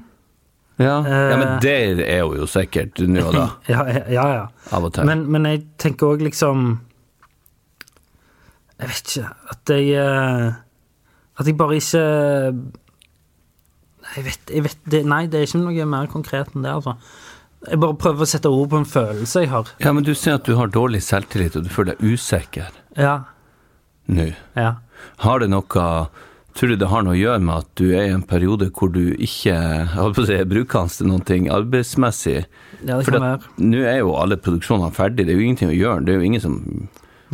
ja. 0.80 0.96
ja, 1.04 1.36
men 1.36 1.48
eh, 1.50 1.60
det 1.68 1.76
er 2.16 2.24
hun 2.24 2.40
jo 2.40 2.48
sikkert 2.48 3.04
nå 3.04 3.26
og 3.28 3.36
da. 3.36 3.46
Ja, 3.74 3.84
ja, 4.08 4.26
ja. 4.38 4.48
Av 4.72 4.88
og 4.88 4.94
til. 4.96 5.04
Men, 5.12 5.26
men 5.36 5.50
jeg 5.52 5.66
tenker 5.84 6.14
òg 6.16 6.24
liksom 6.30 6.78
Jeg 8.80 8.88
vet 8.92 9.04
ikke 9.18 9.34
At 9.52 9.76
jeg 9.76 10.56
At 11.40 11.48
jeg 11.50 11.58
bare 11.60 11.78
ikke 11.80 12.04
jeg 14.16 14.26
vet, 14.28 14.52
jeg 14.54 14.64
vet 14.68 14.84
det, 14.92 15.02
Nei, 15.10 15.26
det 15.28 15.40
er 15.40 15.48
ikke 15.50 15.64
noe 15.64 15.88
mer 15.90 16.12
konkret 16.12 16.54
enn 16.56 16.66
det, 16.66 16.72
altså. 16.78 16.96
Jeg 17.66 17.82
bare 17.82 17.98
prøver 17.98 18.22
å 18.22 18.30
sette 18.30 18.52
ord 18.54 18.70
på 18.70 18.78
en 18.78 18.86
følelse 18.86 19.42
jeg 19.42 19.50
har. 19.50 19.72
Ja, 19.82 19.92
men 19.96 20.06
du 20.06 20.14
sier 20.14 20.38
at 20.38 20.46
du 20.46 20.54
har 20.60 20.70
dårlig 20.70 21.02
selvtillit, 21.02 21.58
og 21.58 21.66
du 21.66 21.72
føler 21.74 21.96
deg 21.96 22.14
usikker 22.14 22.70
Ja. 22.96 23.24
nå. 24.08 24.30
Ja. 24.56 24.76
Har 25.26 25.40
det 25.40 25.50
noe 25.50 26.10
Tror 26.56 26.70
du 26.72 26.76
det 26.80 26.88
har 26.88 27.02
noe 27.04 27.12
å 27.12 27.20
gjøre 27.20 27.42
med 27.44 27.56
at 27.66 27.72
du 27.76 27.90
er 27.92 28.06
i 28.06 28.14
en 28.16 28.22
periode 28.24 28.70
hvor 28.72 28.88
du 28.88 29.12
ikke 29.12 29.50
jeg 29.52 29.88
holdt 29.92 30.16
på 30.16 30.24
å 30.24 30.28
si, 30.30 30.38
bruker 30.48 30.88
brukende 30.88 31.26
til 31.28 31.42
noe 31.44 31.56
arbeidsmessig? 31.58 32.46
Ja, 32.86 32.96
det 32.96 33.10
kan 33.10 33.20
være. 33.26 33.50
nå 33.60 33.82
er 33.84 33.98
jo 34.00 34.14
alle 34.16 34.38
produksjonene 34.40 34.94
ferdige, 34.96 35.26
det 35.28 35.34
er 35.34 35.42
jo 35.42 35.48
ingenting 35.50 35.74
å 35.74 35.76
gjøre. 35.76 36.06
Det 36.06 36.14
er 36.14 36.22
jo 36.22 36.30
ingen 36.30 36.42
som 36.46 36.56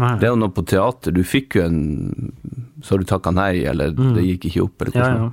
Nei. 0.01 0.15
Det 0.17 0.25
er 0.25 0.31
jo 0.31 0.39
noe 0.39 0.53
på 0.55 0.63
teater. 0.65 1.11
Du 1.13 1.21
fikk 1.21 1.59
jo 1.59 1.65
en 1.67 2.31
Så 2.82 2.96
har 2.96 3.00
du 3.00 3.06
takka 3.06 3.32
nei, 3.34 3.63
eller 3.70 3.91
det 3.91 4.24
gikk 4.26 4.46
ikke 4.52 4.63
opp, 4.67 4.82
eller 4.82 4.91
Mm. 4.91 5.02
Ja, 5.02 5.26
ja. 5.26 5.32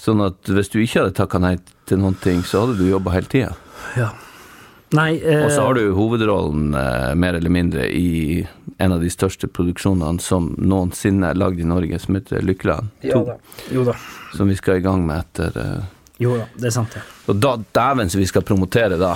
Sånn 0.00 0.20
at 0.24 0.48
hvis 0.48 0.70
du 0.72 0.78
ikke 0.80 1.02
hadde 1.02 1.12
takka 1.18 1.38
nei 1.40 1.56
til 1.86 1.98
noen 2.00 2.14
ting, 2.22 2.42
så 2.42 2.62
hadde 2.66 2.78
du 2.78 2.86
jobba 2.90 3.10
hele 3.12 3.26
tida. 3.28 3.54
ja. 3.96 4.10
Nei 4.92 5.20
eh, 5.22 5.44
Og 5.44 5.52
så 5.54 5.62
har 5.62 5.74
du 5.74 5.92
hovedrollen, 5.94 6.74
eh, 6.74 7.14
mer 7.14 7.34
eller 7.38 7.50
mindre, 7.50 7.84
i 7.94 8.44
en 8.82 8.92
av 8.92 8.98
de 9.00 9.06
største 9.12 9.46
produksjonene 9.46 10.18
som 10.20 10.48
noensinne 10.58 11.28
er 11.30 11.38
lagd 11.38 11.60
i 11.60 11.66
Norge, 11.68 11.96
som 12.02 12.16
heter 12.18 12.42
Lykkeland 12.42 12.88
2. 13.04 13.12
Jo 13.12 13.20
da. 13.28 13.36
Jo 13.70 13.84
da. 13.86 13.94
Som 14.34 14.48
vi 14.50 14.56
skal 14.58 14.80
i 14.80 14.82
gang 14.82 15.04
med 15.06 15.20
etter 15.22 15.60
eh, 15.62 15.84
Jo 16.18 16.34
da, 16.40 16.48
det 16.58 16.66
er 16.66 16.74
sant, 16.74 16.90
det. 16.96 17.02
Og 17.30 17.38
da, 17.38 17.54
dæven 17.78 18.10
så 18.10 18.18
vi 18.18 18.26
skal 18.26 18.42
promotere, 18.42 18.98
da. 18.98 19.14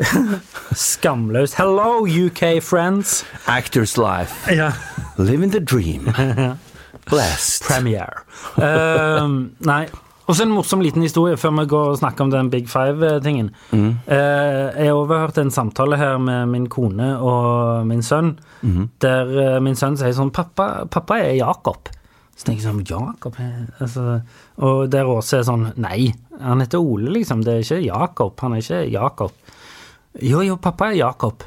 Skamløst. 0.74 1.54
Hello, 1.54 2.02
UK 2.06 2.60
friends! 2.60 3.24
Actors 3.46 3.96
Life. 3.96 4.50
Ja. 4.50 4.72
Living 5.18 5.50
the 5.52 5.60
dream. 5.60 6.10
Blessed. 7.10 7.66
Premiere. 7.66 8.24
Uh, 8.56 9.50
nei. 9.66 9.84
Og 10.30 10.36
så 10.38 10.44
en 10.46 10.52
morsom 10.54 10.80
liten 10.84 11.02
historie 11.02 11.36
før 11.40 11.50
vi 11.58 11.64
går 11.72 11.88
og 11.92 11.98
snakker 11.98 12.24
om 12.24 12.30
den 12.32 12.50
Big 12.52 12.68
Five-tingen. 12.70 13.50
Eh, 13.74 14.84
jeg 14.86 14.94
overhørte 14.94 15.42
en 15.42 15.50
samtale 15.50 15.98
her 15.98 16.20
med 16.22 16.46
min 16.52 16.68
kone 16.70 17.08
og 17.18 17.82
min 17.90 18.04
sønn, 18.06 18.36
der 19.02 19.32
eh, 19.42 19.58
min 19.60 19.76
sønn 19.76 19.98
sier 19.98 20.14
sånn 20.16 20.30
Pappa, 20.32 20.86
pappa 20.86 21.18
er 21.20 21.34
Jakob. 21.40 21.90
Så 22.38 22.46
tenker 22.46 22.62
jeg 22.62 22.68
sånn 22.70 22.86
Jakob? 22.88 23.36
Altså, 23.82 24.20
og 24.62 24.86
der 24.94 25.10
Åse 25.10 25.42
er 25.42 25.48
sånn 25.50 25.66
Nei, 25.82 26.12
han 26.40 26.62
heter 26.64 26.80
Ole, 26.80 27.10
liksom. 27.18 27.42
Det 27.44 27.58
er 27.58 27.66
ikke 27.66 27.82
Jakob. 27.84 28.38
Han 28.40 28.56
er 28.56 28.62
ikke 28.64 28.80
Jakob. 28.94 29.34
Jo, 30.22 30.40
jo, 30.46 30.56
pappa 30.62 30.92
er 30.92 31.02
Jakob. 31.02 31.44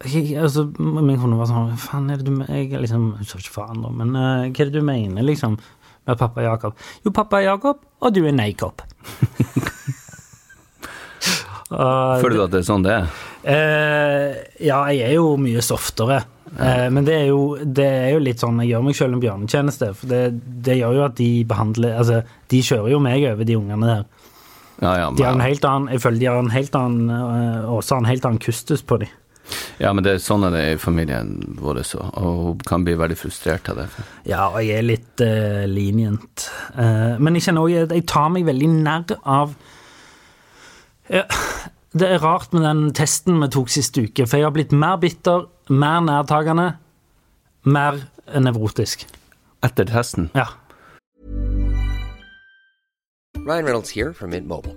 Altså, 0.00 0.64
min 0.80 1.18
kone 1.20 1.36
var 1.36 1.50
sånn 1.50 1.74
faen 1.76 2.08
er 2.08 2.20
det 2.20 2.30
du? 2.30 2.38
Jeg 2.48 2.70
liksom 2.72 3.10
Hun 3.18 3.26
sa 3.28 3.36
ikke 3.36 3.52
faen, 3.52 3.82
da, 3.84 3.90
men 3.92 4.14
uh, 4.16 4.46
hva 4.48 4.64
er 4.64 4.70
det 4.70 4.78
du 4.78 4.86
mener, 4.86 5.20
liksom? 5.26 5.58
Med 6.08 6.16
pappa 6.18 6.46
Jakob? 6.46 6.78
Jo, 7.04 7.12
pappa 7.12 7.42
er 7.42 7.50
Jakob, 7.50 7.82
og 8.00 8.14
du 8.16 8.22
er 8.24 8.32
Neikopp. 8.32 8.80
Uh, 11.68 12.16
Føler 12.22 12.38
du 12.38 12.44
at 12.46 12.54
det 12.54 12.62
er 12.62 12.68
sånn 12.70 12.86
det 12.86 12.96
er? 12.96 13.10
Uh, 13.44 14.40
ja, 14.64 14.80
jeg 14.88 15.10
er 15.10 15.18
jo 15.18 15.34
mye 15.40 15.60
softere. 15.64 16.22
Eh, 16.58 16.88
men 16.90 17.06
det 17.06 17.14
er, 17.14 17.26
jo, 17.30 17.54
det 17.62 17.86
er 17.86 18.08
jo 18.16 18.22
litt 18.24 18.40
sånn 18.42 18.58
Jeg 18.58 18.72
gjør 18.72 18.82
meg 18.88 18.96
selv 18.98 19.16
en 19.16 19.22
bjørnetjeneste. 19.22 19.92
For 20.00 20.10
det, 20.10 20.22
det 20.66 20.80
gjør 20.80 20.96
jo 20.98 21.04
at 21.06 21.16
de 21.20 21.28
behandler 21.48 21.94
Altså, 22.00 22.22
de 22.50 22.62
kjører 22.66 22.90
jo 22.94 22.98
meg 23.04 23.26
over, 23.30 23.46
de 23.46 23.58
ungene 23.58 23.90
der. 23.90 24.02
Ja, 24.80 24.94
ja, 24.96 25.08
De 25.14 25.26
har 25.26 25.36
en 25.36 25.44
helt 25.44 25.66
annen 25.68 25.92
Jeg 25.92 26.02
føler 26.02 26.22
de 26.22 26.28
har 26.30 26.40
en 26.40 26.54
helt 26.54 26.76
annen 26.78 27.10
uh, 27.12 27.70
Åse 27.76 27.92
har 27.92 28.00
en 28.02 28.08
helt 28.08 28.26
annen 28.26 28.42
kustus 28.42 28.82
på 28.82 28.98
de. 29.02 29.10
Ja, 29.80 29.92
men 29.92 30.04
det 30.04 30.14
er 30.14 30.22
sånn 30.22 30.44
er 30.48 30.54
det 30.54 30.62
i 30.74 30.78
familien 30.80 31.32
vår 31.60 31.82
òg, 31.82 31.92
og 32.20 32.40
hun 32.44 32.62
kan 32.68 32.84
bli 32.86 32.96
veldig 33.00 33.16
frustrert 33.18 33.70
av 33.72 33.80
det. 33.80 33.88
Ja, 34.28 34.48
og 34.50 34.60
jeg 34.64 34.78
er 34.78 34.86
litt 34.86 35.24
uh, 35.24 35.64
lenient. 35.70 36.46
Uh, 36.76 37.16
men 37.20 37.38
jeg 37.38 37.48
kjenner 37.48 37.66
også 37.66 37.98
Jeg 37.98 38.06
tar 38.10 38.30
meg 38.34 38.48
veldig 38.48 38.70
nær 38.84 39.14
av 39.24 39.54
ja, 41.10 41.24
Det 41.90 42.06
er 42.06 42.22
rart 42.22 42.52
med 42.54 42.62
den 42.66 42.82
testen 42.94 43.40
vi 43.42 43.50
tok 43.50 43.72
sist 43.72 43.98
uke, 43.98 44.26
for 44.26 44.38
jeg 44.38 44.46
har 44.46 44.54
blitt 44.54 44.74
mer 44.76 45.00
bitter, 45.02 45.48
mer 45.72 46.04
nærtagende, 46.06 46.68
mer 47.66 48.04
nevrotisk. 48.30 49.08
Etter 49.66 49.88
testen. 49.90 50.30
Ja. 50.38 50.46
Ryan 53.40 53.64
Reynolds 53.64 53.90
her 53.90 54.12
from 54.12 54.30
Mint 54.30 54.46
Mobile. 54.46 54.76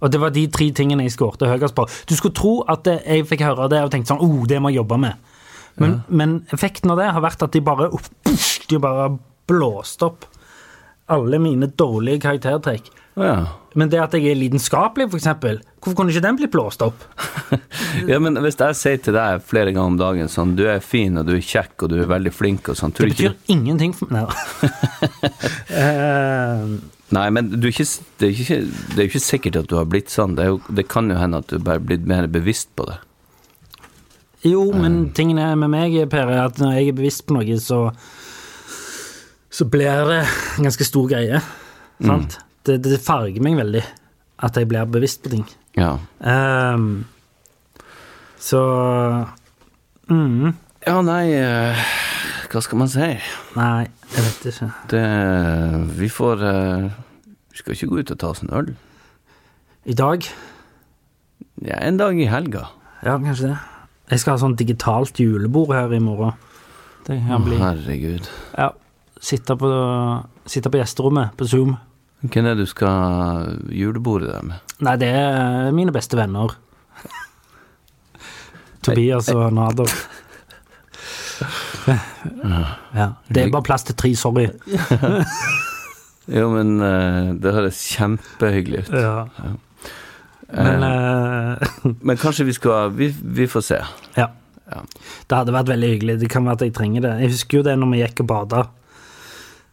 Og 0.00 0.12
det 0.12 0.20
var 0.20 0.34
de 0.34 0.44
tre 0.52 0.68
tingene 0.76 1.06
jeg 1.06 1.14
skårte 1.16 1.48
høyest 1.48 1.76
på. 1.76 1.86
Du 2.08 2.14
skulle 2.18 2.36
tro 2.36 2.58
at 2.68 2.88
jeg 2.90 3.26
fikk 3.28 3.46
høre 3.46 3.70
det 3.72 3.80
og 3.84 3.92
tenkte 3.94 4.12
sånn 4.12 4.24
oh, 4.24 4.44
det 4.48 4.60
må 4.60 4.72
jeg 4.72 4.82
jobbe 4.82 5.00
med. 5.06 5.32
Men, 5.80 5.98
men 6.08 6.38
effekten 6.56 6.92
av 6.92 7.00
det 7.00 7.10
har 7.12 7.20
vært 7.20 7.42
at 7.44 7.52
de 7.52 7.60
bare 7.60 7.90
De 8.70 8.78
bare 8.80 9.10
blåste 9.46 10.08
opp 10.08 10.24
alle 11.12 11.38
mine 11.38 11.68
dårlige 11.78 12.24
karaktertrekk. 12.24 12.88
Ja. 13.16 13.36
Men 13.78 13.90
det 13.92 14.00
at 14.00 14.14
jeg 14.16 14.26
er 14.32 14.38
lidenskapelig, 14.40 15.06
eksempel, 15.14 15.60
hvorfor 15.78 16.00
kunne 16.00 16.12
ikke 16.12 16.24
den 16.24 16.38
blitt 16.40 16.52
blåst 16.52 16.82
opp? 16.84 17.04
ja, 18.10 18.18
men 18.18 18.36
hvis 18.42 18.58
jeg 18.58 18.76
sier 18.80 18.98
til 19.04 19.16
deg 19.16 19.44
flere 19.46 19.70
ganger 19.70 19.92
om 19.92 20.00
dagen 20.00 20.32
sånn 20.32 20.56
Du 20.58 20.64
er 20.68 20.82
fin, 20.84 21.16
og 21.20 21.28
du 21.28 21.36
er 21.36 21.44
kjekk, 21.44 21.86
og 21.86 21.92
du 21.92 22.00
er 22.00 22.10
veldig 22.10 22.32
flink 22.34 22.72
og 22.72 22.78
sånn 22.80 22.94
Det 22.96 23.10
betyr 23.12 23.30
ikke 23.30 23.54
ingenting 23.54 23.96
for 23.96 24.12
meg. 24.12 24.32
Eh, 25.76 26.62
Nei, 27.14 27.26
men 27.30 27.52
du 27.54 27.68
er 27.68 27.70
ikke, 27.70 27.86
det, 28.18 28.28
er 28.28 28.38
ikke, 28.42 28.60
det 28.94 28.98
er 28.98 29.08
ikke 29.10 29.22
sikkert 29.22 29.58
at 29.60 29.68
du 29.70 29.76
har 29.78 29.86
blitt 29.90 30.10
sånn. 30.10 30.34
Det, 30.38 30.48
jo, 30.48 30.60
det 30.74 30.88
kan 30.90 31.10
jo 31.10 31.18
hende 31.20 31.42
at 31.44 31.52
du 31.52 31.60
bare 31.62 31.78
er 31.78 31.86
blitt 31.92 32.08
mer 32.08 32.26
bevisst 32.30 32.72
på 32.78 32.88
det. 32.88 32.98
Jo, 34.46 34.68
men 34.74 35.08
tingen 35.14 35.38
er 35.42 35.54
med 35.58 35.70
meg, 35.72 35.94
Per, 36.10 36.28
er 36.30 36.44
at 36.44 36.58
når 36.62 36.76
jeg 36.76 36.90
er 36.90 36.98
bevisst 36.98 37.24
på 37.26 37.38
noe, 37.38 37.58
så 37.62 37.80
så 39.56 39.64
blir 39.64 40.04
det 40.10 40.18
en 40.58 40.66
ganske 40.66 40.84
stor 40.84 41.06
greie. 41.08 41.40
Sant? 42.04 42.38
Det, 42.66 42.76
det 42.84 42.98
farger 43.00 43.40
meg 43.44 43.56
veldig 43.56 43.80
at 44.44 44.58
jeg 44.58 44.68
blir 44.68 44.90
bevisst 44.92 45.22
på 45.24 45.32
ting. 45.32 45.46
Ja. 45.78 45.94
Um, 46.20 47.06
så 48.36 48.60
mm, 50.12 50.52
Ja, 50.84 50.98
nei 51.04 51.24
eh, 51.32 51.86
Hva 52.52 52.62
skal 52.62 52.78
man 52.78 52.90
si? 52.90 53.06
Nei, 53.56 53.86
jeg 54.14 54.24
vet 54.26 54.48
ikke. 54.50 54.68
Det 54.92 55.04
Vi 55.98 56.08
får 56.12 56.42
eh, 56.46 56.88
Vi 57.52 57.60
skal 57.60 57.76
ikke 57.76 57.88
gå 57.90 58.02
ut 58.02 58.12
og 58.14 58.20
ta 58.22 58.30
oss 58.32 58.42
en 58.44 58.52
øl. 58.54 58.74
I 59.86 59.94
dag? 59.96 60.26
Ja, 61.62 61.78
en 61.80 61.98
dag 61.98 62.18
i 62.18 62.28
helga. 62.30 62.66
Ja, 63.02 63.16
kanskje 63.22 63.52
det. 63.52 63.58
Jeg 64.10 64.22
skal 64.22 64.36
ha 64.36 64.42
sånn 64.42 64.56
digitalt 64.58 65.18
julebord 65.18 65.72
her 65.74 65.94
i 65.94 66.02
morgen. 66.02 66.36
Det 67.06 67.16
kan 67.26 67.44
bli 67.46 67.58
Herregud. 67.58 68.28
Ja. 68.54 68.72
Sitte 69.22 69.56
på, 69.58 69.68
sitte 70.46 70.70
på 70.70 70.78
gjesterommet 70.80 71.34
på 71.38 71.46
Zoom. 71.48 71.76
Hvem 72.26 72.46
er 72.46 72.54
det 72.56 72.66
du 72.66 72.70
skal 72.70 73.56
julebordet 73.72 74.30
der 74.32 74.46
med? 74.46 74.74
Nei, 74.84 74.94
det 75.00 75.08
er 75.14 75.72
mine 75.74 75.94
beste 75.94 76.18
venner. 76.18 76.54
Tobias 78.86 79.30
og 79.34 79.48
Nader. 79.56 79.90
Ja. 82.96 83.08
Det 83.28 83.42
er 83.44 83.52
bare 83.54 83.66
plass 83.66 83.86
til 83.88 83.96
tre, 83.98 84.14
sorry. 84.18 84.48
Jo, 86.26 86.48
men 86.50 86.80
eh, 86.82 87.28
det 87.38 87.52
høres 87.54 87.78
kjempehyggelig 87.94 88.80
ut. 88.88 88.94
Ja. 88.98 89.52
Men 90.50 90.82
uh, 90.82 91.92
Men 92.06 92.18
kanskje 92.18 92.46
vi 92.46 92.54
skal 92.54 92.90
Vi, 92.94 93.08
vi 93.22 93.46
får 93.50 93.64
se. 93.66 93.78
ja. 94.18 94.26
Ja. 94.66 94.80
Det 95.30 95.36
hadde 95.38 95.52
vært 95.54 95.68
veldig 95.70 95.88
hyggelig. 95.92 96.14
Det 96.18 96.28
kan 96.30 96.42
være 96.42 96.58
at 96.58 96.62
jeg 96.66 96.72
trenger 96.74 97.04
det. 97.04 97.12
Jeg 97.22 97.30
husker 97.36 97.60
jo 97.60 97.66
det 97.68 97.76
når 97.78 97.90
vi 97.92 98.00
gikk 98.00 98.22
og 98.24 98.26
bada 98.32 98.62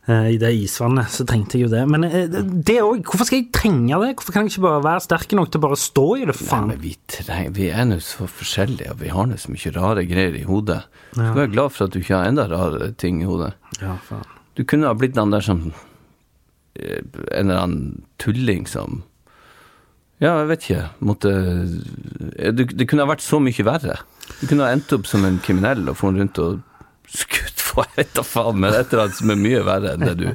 i 0.03 0.35
det 0.35 0.49
isvannet, 0.59 1.07
så 1.13 1.23
trengte 1.23 1.55
jeg 1.55 1.63
jo 1.63 1.69
det. 1.71 1.83
Men 1.87 2.03
eh, 2.03 2.25
det 2.27 2.75
òg, 2.83 3.05
hvorfor 3.07 3.29
skal 3.29 3.39
jeg 3.39 3.53
trenge 3.55 3.99
det? 4.01 4.09
Hvorfor 4.19 4.35
kan 4.35 4.43
jeg 4.43 4.51
ikke 4.51 4.65
bare 4.65 4.81
være 4.83 5.03
sterk 5.05 5.31
nok 5.37 5.53
til 5.53 5.61
å 5.61 5.63
bare 5.63 5.77
stå 5.79 6.03
i 6.17 6.25
det, 6.27 6.35
Nei, 6.35 6.47
faen? 6.49 6.67
men 6.73 6.81
vi, 6.83 6.91
trenger, 7.07 7.53
vi 7.55 7.69
er 7.71 7.87
nå 7.87 7.99
så 8.03 8.27
forskjellige, 8.27 8.91
og 8.91 8.99
vi 8.99 9.13
har 9.15 9.29
nå 9.31 9.37
så 9.39 9.53
mye 9.53 9.71
rare 9.77 10.03
greier 10.09 10.35
i 10.35 10.43
hodet. 10.49 10.81
Du 11.13 11.21
skal 11.21 11.39
være 11.39 11.53
glad 11.55 11.71
for 11.77 11.87
at 11.87 11.95
du 11.95 12.01
ikke 12.01 12.17
har 12.19 12.27
enda 12.33 12.49
rarere 12.51 12.91
ting 12.99 13.21
i 13.23 13.29
hodet. 13.29 13.53
Ja, 13.79 13.95
faen. 14.09 14.27
Du 14.59 14.61
kunne 14.69 14.91
ha 14.91 14.93
blitt 14.99 15.15
han 15.17 15.31
der 15.33 15.41
som 15.41 15.63
eh, 16.75 16.99
En 17.31 17.47
eller 17.47 17.63
annen 17.63 18.03
tulling 18.21 18.67
som 18.69 18.99
Ja, 20.21 20.35
jeg 20.43 20.49
vet 20.51 20.67
ikke. 20.67 20.83
Måtte 20.99 21.31
eh, 22.37 22.51
du, 22.53 22.67
Det 22.67 22.85
kunne 22.91 23.07
ha 23.07 23.09
vært 23.09 23.23
så 23.25 23.39
mye 23.41 23.65
verre. 23.65 23.97
Du 24.41 24.45
kunne 24.51 24.67
ha 24.67 24.75
endt 24.75 24.93
opp 24.93 25.07
som 25.09 25.25
en 25.25 25.39
kriminell 25.43 25.87
og 25.89 25.97
funnet 26.03 26.21
rundt 26.21 26.43
og 26.43 26.61
skutt 27.09 27.62
for 27.73 27.83
jeg 27.89 28.03
vet 28.05 28.13
da 28.19 28.23
faen, 28.27 28.59
men 28.61 28.73
et 28.77 28.93
eller 28.93 29.07
annet 29.07 29.17
som 29.19 29.33
er 29.33 29.41
mye 29.41 29.63
verre 29.67 29.95
enn 29.97 30.05
det 30.07 30.15
du 30.21 30.27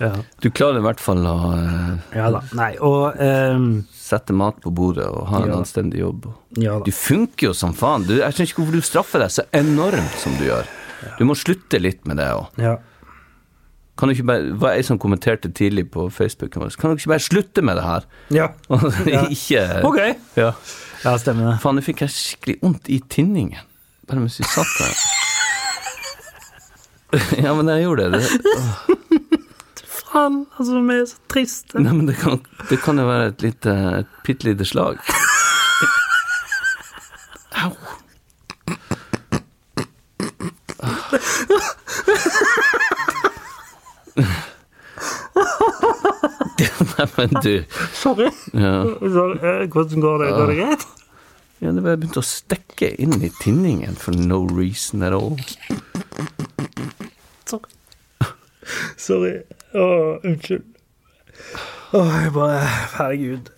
Ja. 0.00 0.12
Du 0.40 0.48
klarer 0.50 0.78
i 0.80 0.84
hvert 0.84 1.00
fall 1.04 1.18
å 1.28 1.34
eh, 1.54 2.16
ja 2.16 2.30
da. 2.32 2.40
Nei, 2.56 2.70
og 2.80 3.18
ehm, 3.20 3.66
sette 3.94 4.32
mat 4.36 4.56
på 4.64 4.72
bordet 4.74 5.04
og 5.06 5.26
ha 5.28 5.42
en 5.44 5.50
Ja. 5.52 5.58
anstendig 5.60 6.00
jobb. 6.00 6.24
Ja 6.58 6.78
Du 6.84 6.88
funker 6.96 7.50
jo 7.50 7.54
som 7.54 7.74
faen. 7.76 8.06
Du, 8.08 8.14
jeg 8.16 8.32
skjønner 8.32 8.48
ikke 8.48 8.62
hvorfor 8.62 8.78
du 8.80 8.86
straffer 8.88 9.20
deg 9.26 9.34
så 9.34 9.44
enormt 9.54 10.16
som 10.22 10.34
du 10.40 10.46
gjør. 10.48 10.70
Du 11.18 11.24
må 11.28 11.36
slutte 11.36 11.78
litt 11.80 12.02
med 12.08 12.16
det 12.20 12.30
òg. 12.32 12.48
Ja. 12.60 12.78
Kan 14.00 14.08
du 14.08 14.14
ikke 14.16 14.24
bare, 14.30 14.52
var 14.56 14.72
jeg 14.78 14.86
som 14.88 14.96
kommenterte 15.00 15.50
tidlig 15.52 15.90
på 15.92 16.06
Facebook 16.08 16.54
Kan 16.56 16.64
du 16.64 16.96
ikke 16.96 17.10
bare 17.12 17.20
slutte 17.20 17.60
med 17.62 17.76
det 17.76 17.84
her? 17.84 18.06
ja. 18.32 18.48
Ja. 19.14 19.26
ikke 19.28 19.64
Ok. 19.84 20.00
Ja. 20.40 20.54
Ja, 21.04 21.12
stemmer 21.20 21.50
det. 21.52 21.58
Faen, 21.60 21.76
nå 21.76 21.84
fikk 21.84 22.00
jeg 22.06 22.16
skikkelig 22.16 22.58
vondt 22.64 22.88
i 22.88 23.02
tinningen. 23.12 23.60
Bare 24.08 24.20
mens 24.24 24.40
vi 24.40 24.48
satt 24.48 24.72
der. 24.80 24.96
ja, 27.44 27.54
men 27.54 27.68
jeg 27.72 27.82
gjorde 27.86 28.10
det. 28.14 28.22
Faen, 30.10 30.40
altså, 30.58 30.80
vi 30.88 30.94
er 30.98 31.06
så 31.06 31.18
triste. 31.30 31.78
Nei, 31.82 31.92
men 31.94 32.06
det 32.10 32.16
kan, 32.18 32.40
det 32.70 32.80
kan 32.82 32.98
jo 32.98 33.06
være 33.06 33.28
et 33.32 33.42
lite 33.46 33.74
Et 34.00 34.08
bitte 34.26 34.48
lite 34.48 34.66
slag. 34.66 34.98
Au. 37.60 37.72
Nei, 46.98 47.06
men 47.16 47.28
du 47.42 47.64
Sorry. 47.94 48.30
ja. 48.52 48.72
Sorry. 49.00 49.38
Eh, 49.62 49.66
Hvordan 49.68 50.00
går 50.00 50.18
det? 50.24 50.30
Går 50.30 50.46
det 50.46 50.56
greit? 50.56 50.86
ja, 51.60 51.72
det 51.76 51.82
bare 51.84 51.98
begynte 52.00 52.22
å 52.22 52.24
stikke 52.24 52.88
inn 53.04 53.18
i 53.20 53.28
tinningen 53.42 53.96
for 54.00 54.16
no 54.16 54.38
reason 54.48 55.02
at 55.04 55.12
all. 55.12 55.36
Sorry. 57.50 57.70
Sorry. 59.08 59.34
Å, 59.74 59.86
unnskyld. 60.26 60.66
Å, 61.94 62.02
jeg 62.22 62.32
bare 62.36 62.60
Herregud. 62.98 63.50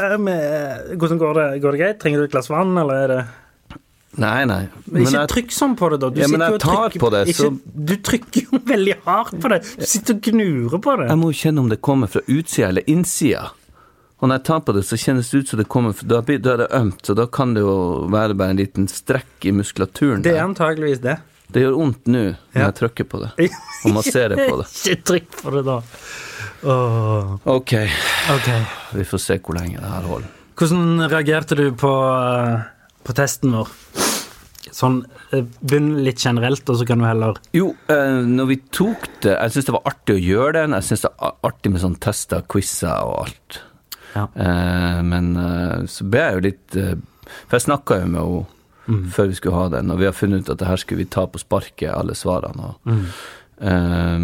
Hvordan 0.00 1.18
går 1.20 1.36
det? 1.38 1.44
Går 1.62 1.76
det 1.76 1.80
greit? 1.84 2.00
Trenger 2.02 2.22
du 2.22 2.24
et 2.26 2.32
glass 2.34 2.50
vann, 2.50 2.72
eller 2.80 3.04
er 3.04 3.12
det 3.14 3.20
Nei, 4.20 4.40
nei. 4.44 4.64
Men 4.90 5.04
ikke 5.04 5.12
jeg- 5.20 5.30
trykk 5.30 5.52
sånn 5.54 5.76
på 5.78 5.88
det, 5.92 6.00
da. 6.02 6.08
Du 6.10 6.18
Ja, 6.20 6.26
men 6.26 6.40
jeg 6.42 6.58
tar 6.60 6.88
trykker- 6.90 6.98
på 6.98 7.10
det, 7.14 7.20
ikke, 7.30 7.50
Du 7.86 7.92
trykker 7.96 8.42
jo 8.50 8.58
veldig 8.72 8.96
hardt 9.04 9.36
på 9.40 9.48
det. 9.52 9.60
Du 9.78 9.86
sitter 9.86 10.14
og 10.18 10.20
gnurer 10.26 10.80
på 10.82 10.96
det. 10.98 11.06
Jeg 11.12 11.18
må 11.20 11.30
jo 11.30 11.38
kjenne 11.38 11.62
om 11.62 11.68
det 11.70 11.78
kommer 11.80 12.10
fra 12.10 12.20
utsida 12.26 12.68
eller 12.72 12.82
innsida. 12.90 13.52
Og 14.20 14.28
når 14.28 14.34
jeg 14.40 14.44
tar 14.50 14.60
på 14.66 14.74
det, 14.74 14.82
så 14.84 14.98
kjennes 14.98 15.30
det 15.30 15.38
ut 15.44 15.48
som 15.54 15.58
det 15.62 15.68
kommer 15.70 15.94
fra 15.96 16.08
Da, 16.10 16.20
da 16.26 16.52
er 16.52 16.56
det 16.64 16.68
ømt, 16.76 17.00
så 17.06 17.14
da 17.16 17.26
kan 17.30 17.54
det 17.54 17.62
jo 17.62 17.76
være 18.10 18.34
bare 18.36 18.50
en 18.50 18.58
liten 18.58 18.88
strekk 18.90 19.46
i 19.46 19.52
muskulaturen. 19.52 20.22
Det 20.26 20.34
er 20.34 20.42
antageligvis 20.42 21.00
det. 21.06 21.14
Det 21.50 21.64
gjør 21.64 21.78
vondt 21.80 22.10
nå 22.10 22.24
når 22.30 22.60
jeg 22.62 22.76
trykker 22.80 23.08
på 23.10 23.22
det. 23.24 23.30
Og 23.84 23.94
masserer 23.96 24.36
på 24.38 24.60
det. 24.60 24.66
Ikke 24.92 25.06
trykk 25.12 25.38
på 25.40 25.54
det, 25.56 25.64
da. 25.66 25.78
Oh. 26.60 27.36
Ok, 27.48 27.72
ok. 28.34 28.48
vi 28.98 29.06
får 29.08 29.22
se 29.24 29.38
hvor 29.40 29.56
lenge 29.56 29.80
det 29.80 29.90
her 29.94 30.06
holder. 30.10 30.28
Hvordan 30.60 31.06
reagerte 31.08 31.56
du 31.56 31.66
på, 31.72 31.90
eh, 32.20 32.66
på 33.06 33.16
testen 33.16 33.54
vår? 33.56 33.70
Sånn, 34.76 35.00
eh, 35.32 35.46
Begynn 35.64 35.94
litt 36.04 36.20
generelt, 36.20 36.68
og 36.68 36.76
så 36.78 36.86
kan 36.86 37.00
du 37.00 37.06
heller 37.08 37.40
Jo, 37.56 37.72
eh, 37.88 38.20
når 38.28 38.50
vi 38.50 38.56
tok 38.70 39.08
det 39.24 39.32
Jeg 39.32 39.54
syns 39.54 39.66
det 39.70 39.74
var 39.76 39.88
artig 39.90 40.16
å 40.18 40.22
gjøre 40.22 40.52
det. 40.58 40.64
Jeg 40.76 40.88
syns 40.90 41.04
det 41.06 41.12
er 41.16 41.34
artig 41.48 41.72
med 41.72 41.82
sånn 41.82 41.98
tester, 41.98 42.44
quizer 42.46 43.08
og 43.08 43.16
alt. 43.24 43.60
Ja. 44.14 44.26
Eh, 44.34 45.00
men 45.06 45.34
så 45.88 46.06
ble 46.10 46.24
jeg 46.24 46.34
jo 46.34 46.46
litt 46.48 46.78
For 47.46 47.56
jeg 47.56 47.66
snakka 47.68 48.00
jo 48.02 48.08
med 48.10 48.20
henne 48.20 48.46
før 49.14 49.28
vi 49.30 49.34
skulle 49.38 49.56
ha 49.56 49.68
den, 49.72 49.90
og 49.90 49.98
vi 50.00 50.08
har 50.08 50.12
funnet 50.16 50.42
ut 50.44 50.50
at 50.54 50.58
det 50.58 50.68
her 50.68 50.80
skulle 50.82 51.02
vi 51.04 51.08
ta 51.12 51.26
på 51.30 51.38
sparket, 51.42 51.90
alle 51.94 52.14
svarene. 52.18 52.72
Og, 52.72 52.96
eh, 53.60 54.18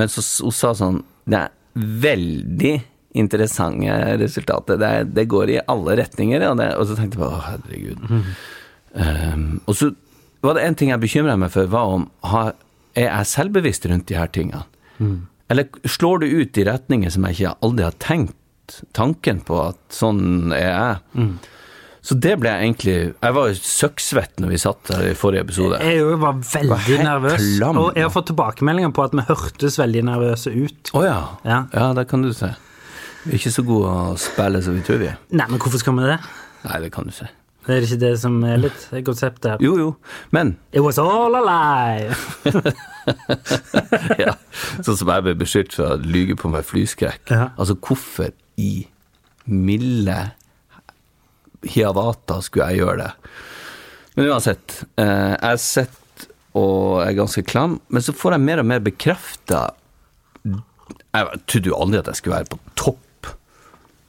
men 0.00 0.08
så 0.12 0.22
hun 0.44 0.52
sa 0.54 0.70
sånn 0.78 1.02
Det 1.26 1.38
er 1.38 1.50
veldig 1.76 2.74
interessante 3.14 3.94
resultater. 4.20 4.78
Det, 4.78 4.88
er- 5.00 5.04
det 5.18 5.24
går 5.30 5.50
i 5.50 5.60
alle 5.68 5.96
retninger, 5.98 6.42
og, 6.50 6.56
det, 6.58 6.68
og 6.78 6.86
så 6.86 6.96
tenkte 6.98 7.18
jeg 7.18 7.24
bare 7.24 7.38
å, 7.38 7.44
herregud. 7.48 8.26
Um, 8.94 9.60
og 9.70 9.76
så 9.78 9.92
var 10.42 10.56
det 10.56 10.64
en 10.66 10.74
ting 10.78 10.90
jeg 10.90 11.02
bekymra 11.02 11.36
meg 11.38 11.52
for, 11.54 11.66
var 11.70 11.92
om 11.94 12.08
har, 12.26 12.54
er 12.98 13.06
jeg 13.10 13.26
selvbevisst 13.34 13.86
rundt 13.90 14.06
de 14.10 14.16
her 14.18 14.30
tingene? 14.34 14.64
Eller 15.50 15.68
slår 15.86 16.22
det 16.24 16.30
ut 16.34 16.58
i 16.58 16.64
retninger 16.66 17.10
som 17.14 17.24
jeg 17.26 17.38
ikke 17.38 17.54
aldri 17.66 17.86
har 17.86 17.96
tenkt 18.02 18.80
tanken 18.94 19.40
på 19.46 19.58
at 19.68 19.78
sånn 19.94 20.52
er 20.54 20.68
jeg? 20.70 21.34
Så 22.02 22.16
det 22.16 22.32
ble 22.40 22.48
jeg 22.48 22.64
egentlig 22.64 22.94
Jeg 23.20 23.34
var 23.36 23.50
søkksvett 23.60 24.38
når 24.40 24.48
vi 24.54 24.58
satt 24.62 24.88
der 24.88 25.02
i 25.10 25.16
forrige 25.18 25.42
episode. 25.44 25.80
Jeg 25.84 26.06
var 26.22 26.38
veldig 26.40 26.70
Var 26.72 27.04
nervøs, 27.04 27.44
klam. 27.58 27.76
og 27.82 27.90
jeg 27.98 28.06
har 28.06 28.14
fått 28.14 28.30
tilbakemeldinger 28.32 28.94
på 28.96 29.04
at 29.04 29.16
vi 29.18 29.26
hørtes 29.28 29.76
veldig 29.78 30.04
nervøse 30.08 30.52
ut. 30.54 30.92
Å 30.96 31.02
ja. 31.04 31.18
Ja. 31.44 31.58
ja, 31.76 31.90
det 31.98 32.06
kan 32.08 32.24
du 32.24 32.32
se. 32.36 32.48
Vi 33.26 33.34
er 33.34 33.36
ikke 33.42 33.52
så 33.52 33.64
gode 33.68 33.90
å 33.92 34.16
spille 34.16 34.62
som 34.64 34.78
vi 34.78 34.86
tror 34.86 35.02
vi 35.02 35.10
er. 35.10 35.18
Nei, 35.36 35.44
men 35.52 35.60
hvorfor 35.60 35.82
skal 35.82 35.98
vi 35.98 36.08
det? 36.08 36.16
Nei, 36.64 36.80
det 36.86 36.90
kan 36.94 37.04
du 37.04 37.12
se. 37.12 37.28
Det 37.66 37.74
er 37.76 37.84
ikke 37.84 37.98
det 38.00 38.14
som 38.22 38.38
er 38.48 38.62
litt 38.62 38.86
konseptet 39.10 39.50
her. 39.52 39.60
Jo, 39.60 39.74
jo. 39.76 39.90
Men 40.32 40.54
It 40.72 40.80
was 40.80 40.96
all 40.98 41.36
alive! 41.36 42.16
ja, 44.24 44.32
Sånn 44.80 44.96
som 44.96 45.10
jeg 45.12 45.26
ble 45.26 45.34
beskyldt 45.40 45.76
for 45.76 45.94
å 45.94 46.00
lyge 46.00 46.36
på 46.40 46.48
meg 46.52 46.64
flyskrekk. 46.68 47.28
Ja. 47.28 47.50
Altså, 47.60 47.76
hvorfor 47.76 48.32
i 48.60 48.86
milde 49.50 50.16
hiavata 51.66 52.40
skulle 52.42 52.70
jeg 52.70 52.80
gjøre 52.84 52.96
det. 53.04 53.10
Men 54.16 54.28
uansett, 54.32 54.82
eh, 54.98 55.36
jeg 55.40 55.58
sitter 55.60 56.28
og 56.58 57.02
er 57.06 57.12
ganske 57.14 57.44
klam, 57.46 57.80
men 57.88 58.02
så 58.02 58.12
får 58.16 58.32
jeg 58.32 58.40
mer 58.40 58.58
og 58.58 58.66
mer 58.66 58.80
bekrefta 58.80 59.70
Jeg 61.14 61.40
trodde 61.46 61.70
jo 61.70 61.76
aldri 61.78 61.98
at 62.00 62.06
jeg 62.10 62.18
skulle 62.20 62.36
være 62.40 62.50
på 62.50 62.58
topp 62.78 63.30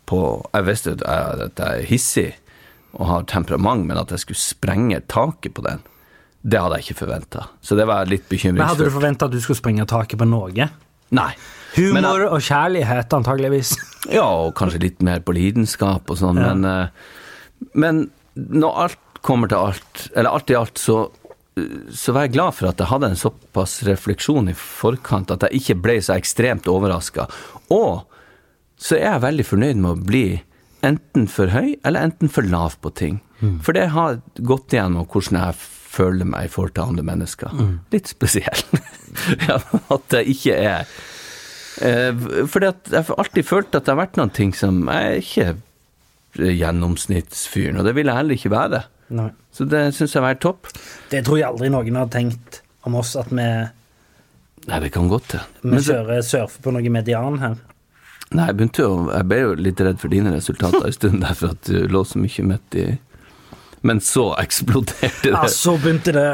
på 0.10 0.20
Jeg 0.54 0.66
visste 0.68 0.92
at 0.98 1.04
jeg, 1.06 1.46
at 1.48 1.62
jeg 1.62 1.82
er 1.84 1.86
hissig 1.90 2.28
og 2.92 3.06
har 3.08 3.24
temperament, 3.24 3.86
men 3.88 3.96
at 3.98 4.10
jeg 4.12 4.20
skulle 4.20 4.42
sprenge 4.42 4.98
taket 5.08 5.54
på 5.56 5.62
den, 5.64 5.80
det 6.44 6.60
hadde 6.60 6.76
jeg 6.82 6.90
ikke 6.90 7.06
forventa. 7.06 7.46
Så 7.64 7.78
det 7.80 7.86
var 7.88 8.04
litt 8.10 8.26
Men 8.28 8.36
hadde 8.36 8.52
du 8.52 8.58
bekymringsfullt. 8.90 8.92
forventa 8.98 9.26
at 9.30 9.32
du 9.32 9.40
skulle 9.40 9.60
sprenge 9.62 9.86
taket 9.88 10.20
på 10.20 10.28
Norge? 10.28 10.68
Nei. 11.12 11.30
Humor 11.78 12.20
jeg- 12.20 12.28
og 12.36 12.42
kjærlighet, 12.42 13.14
antageligvis. 13.16 13.72
Ja, 14.12 14.26
og 14.28 14.54
kanskje 14.56 14.82
litt 14.82 15.02
mer 15.02 15.20
på 15.22 15.32
lidenskap 15.34 16.10
og 16.12 16.18
sånn, 16.18 16.36
Ja. 16.42 16.54
men, 16.54 16.66
eh, 16.66 16.88
men 17.74 18.06
når 18.36 18.84
alt 18.86 19.24
kommer 19.26 19.52
til 19.52 19.70
alt, 19.70 20.06
eller 20.16 20.34
alt 20.34 20.54
i 20.54 20.58
alt, 20.58 20.82
så, 20.82 21.04
så 21.94 22.16
var 22.16 22.26
jeg 22.26 22.36
glad 22.38 22.56
for 22.58 22.72
at 22.72 22.82
jeg 22.82 22.90
hadde 22.90 23.12
en 23.12 23.20
såpass 23.20 23.82
refleksjon 23.88 24.50
i 24.50 24.56
forkant 24.58 25.34
at 25.34 25.46
jeg 25.48 25.62
ikke 25.62 25.82
ble 25.84 25.98
så 26.02 26.16
ekstremt 26.18 26.70
overraska. 26.72 27.28
Og 27.74 28.08
så 28.82 28.98
er 28.98 29.12
jeg 29.12 29.26
veldig 29.28 29.46
fornøyd 29.46 29.84
med 29.84 29.92
å 29.92 30.08
bli 30.10 30.26
enten 30.86 31.28
for 31.30 31.54
høy 31.54 31.76
eller 31.86 32.08
enten 32.08 32.32
for 32.34 32.48
lav 32.48 32.80
på 32.82 32.94
ting. 32.98 33.22
For 33.66 33.74
det 33.74 33.92
har 33.94 34.20
gått 34.38 34.74
igjennom 34.74 35.06
hvordan 35.10 35.38
jeg 35.40 35.62
føler 35.92 36.30
meg 36.30 36.46
i 36.46 36.52
forhold 36.54 36.76
til 36.78 36.90
andre 36.90 37.06
mennesker. 37.06 37.54
Litt 37.94 38.10
spesiell. 38.10 38.66
at 39.96 40.18
jeg 40.18 40.34
ikke 40.38 40.58
er 40.58 40.92
Eh, 41.80 42.12
fordi 42.52 42.70
at 42.70 42.90
jeg 42.92 43.08
har 43.08 43.20
alltid 43.22 43.48
følt 43.48 43.76
at 43.76 43.86
det 43.86 43.94
har 43.94 44.02
vært 44.04 44.18
noen 44.20 44.34
ting 44.36 44.52
som 44.56 44.84
jeg 44.92 45.24
ikke 45.24 45.46
gjennomsnittsfyren, 46.38 47.78
og 47.82 47.86
det 47.88 47.96
vil 47.98 48.08
jeg 48.12 48.16
heller 48.22 48.38
ikke 48.38 48.52
være. 48.54 48.84
Nei. 49.12 49.30
Så 49.52 49.66
det 49.68 49.82
syns 49.98 50.14
jeg 50.16 50.24
var 50.24 50.34
helt 50.34 50.44
topp. 50.46 50.70
Det 51.12 51.24
tror 51.28 51.40
jeg 51.42 51.48
aldri 51.50 51.70
noen 51.74 51.98
har 52.00 52.08
tenkt 52.14 52.62
om 52.88 52.96
oss, 53.02 53.16
at 53.20 53.30
vi, 53.34 53.48
Nei, 54.70 54.78
det 54.84 54.92
kan 54.94 55.08
godt 55.10 55.32
det. 55.34 55.40
vi 55.64 55.70
Men 55.74 55.82
så, 55.82 55.96
kjører 55.98 56.22
surfer 56.26 56.62
på 56.62 56.72
noe 56.76 56.90
median 56.94 57.40
her. 57.42 57.56
nei, 58.32 58.46
jeg 58.48 58.56
begynte 58.60 58.84
jo 58.84 58.92
Jeg 59.12 59.26
ble 59.28 59.40
jo 59.42 59.56
litt 59.58 59.82
redd 59.82 59.98
for 60.00 60.14
dine 60.14 60.32
resultater 60.36 60.86
en 60.86 60.94
stund 60.94 61.22
der, 61.24 61.34
for 61.34 61.56
at 61.56 61.66
du 61.66 61.88
lå 61.90 62.04
så 62.06 62.22
mye 62.22 62.46
midt 62.46 62.78
i 62.78 62.86
Men 63.84 63.98
så 64.02 64.28
eksploderte 64.38 65.24
det. 65.24 65.32
Ja, 65.34 65.48
så 65.50 65.74
begynte 65.82 66.12
det 66.14 66.26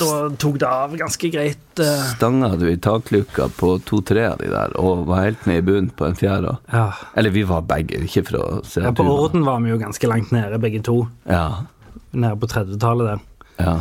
Så 0.00 0.06
Da 0.08 0.36
tok 0.40 0.54
det 0.62 0.68
av 0.68 0.94
ganske 0.96 1.28
greit. 1.34 1.58
eh, 1.84 2.06
Stanga 2.14 2.48
du 2.56 2.64
i 2.70 2.76
takluka 2.80 3.48
på 3.58 3.74
to-tre 3.84 4.24
av 4.30 4.38
de 4.40 4.48
der, 4.48 4.72
og 4.80 5.04
var 5.10 5.26
helt 5.26 5.44
ned 5.46 5.60
i 5.60 5.66
bunnen 5.66 5.90
på 5.90 6.06
en 6.08 6.16
fjerde. 6.16 6.56
Ja. 6.72 6.86
Eller 7.14 7.30
vi 7.34 7.42
var 7.48 7.66
begge, 7.68 8.00
ikke 8.08 8.24
for 8.30 8.38
å 8.40 8.48
se 8.64 8.80
ja, 8.86 8.92
på 8.96 9.04
orden 9.04 9.44
var 9.44 9.60
vi 9.60 9.74
jo 9.74 9.78
ganske 9.82 10.08
langt 10.08 10.32
nede, 10.32 10.58
begge 10.58 10.80
to. 10.82 11.02
Ja. 11.28 11.66
Nede 12.12 12.36
på 12.40 12.48
30-tallet 12.48 13.12
der. 13.12 13.24
ja. 13.60 13.78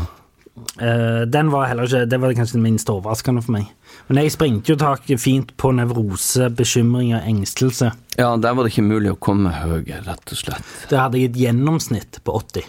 Eh, 0.81 1.21
den 1.29 1.51
var 1.53 1.67
heller 1.69 1.85
ikke 1.85 2.07
Det 2.09 2.17
var 2.17 2.31
kanskje 2.33 2.57
det 2.57 2.61
minst 2.63 2.89
overraskende 2.89 3.43
for 3.45 3.53
meg. 3.53 3.67
Men 4.09 4.23
jeg 4.23 4.31
sprengte 4.33 4.71
jo 4.73 4.77
taket 4.81 5.21
fint 5.21 5.51
på 5.57 5.69
nevrose, 5.77 6.47
bekymring 6.49 7.11
og 7.13 7.27
engstelse. 7.29 7.91
Ja, 8.17 8.31
der 8.41 8.55
var 8.57 8.65
det 8.65 8.71
ikke 8.73 8.87
mulig 8.87 9.11
å 9.13 9.19
komme 9.21 9.51
høyere, 9.53 10.01
rett 10.07 10.33
og 10.33 10.39
slett. 10.39 10.65
Der 10.89 11.03
hadde 11.03 11.21
jeg 11.21 11.29
et 11.29 11.37
gjennomsnitt 11.43 12.17
på 12.25 12.33
80. 12.41 12.65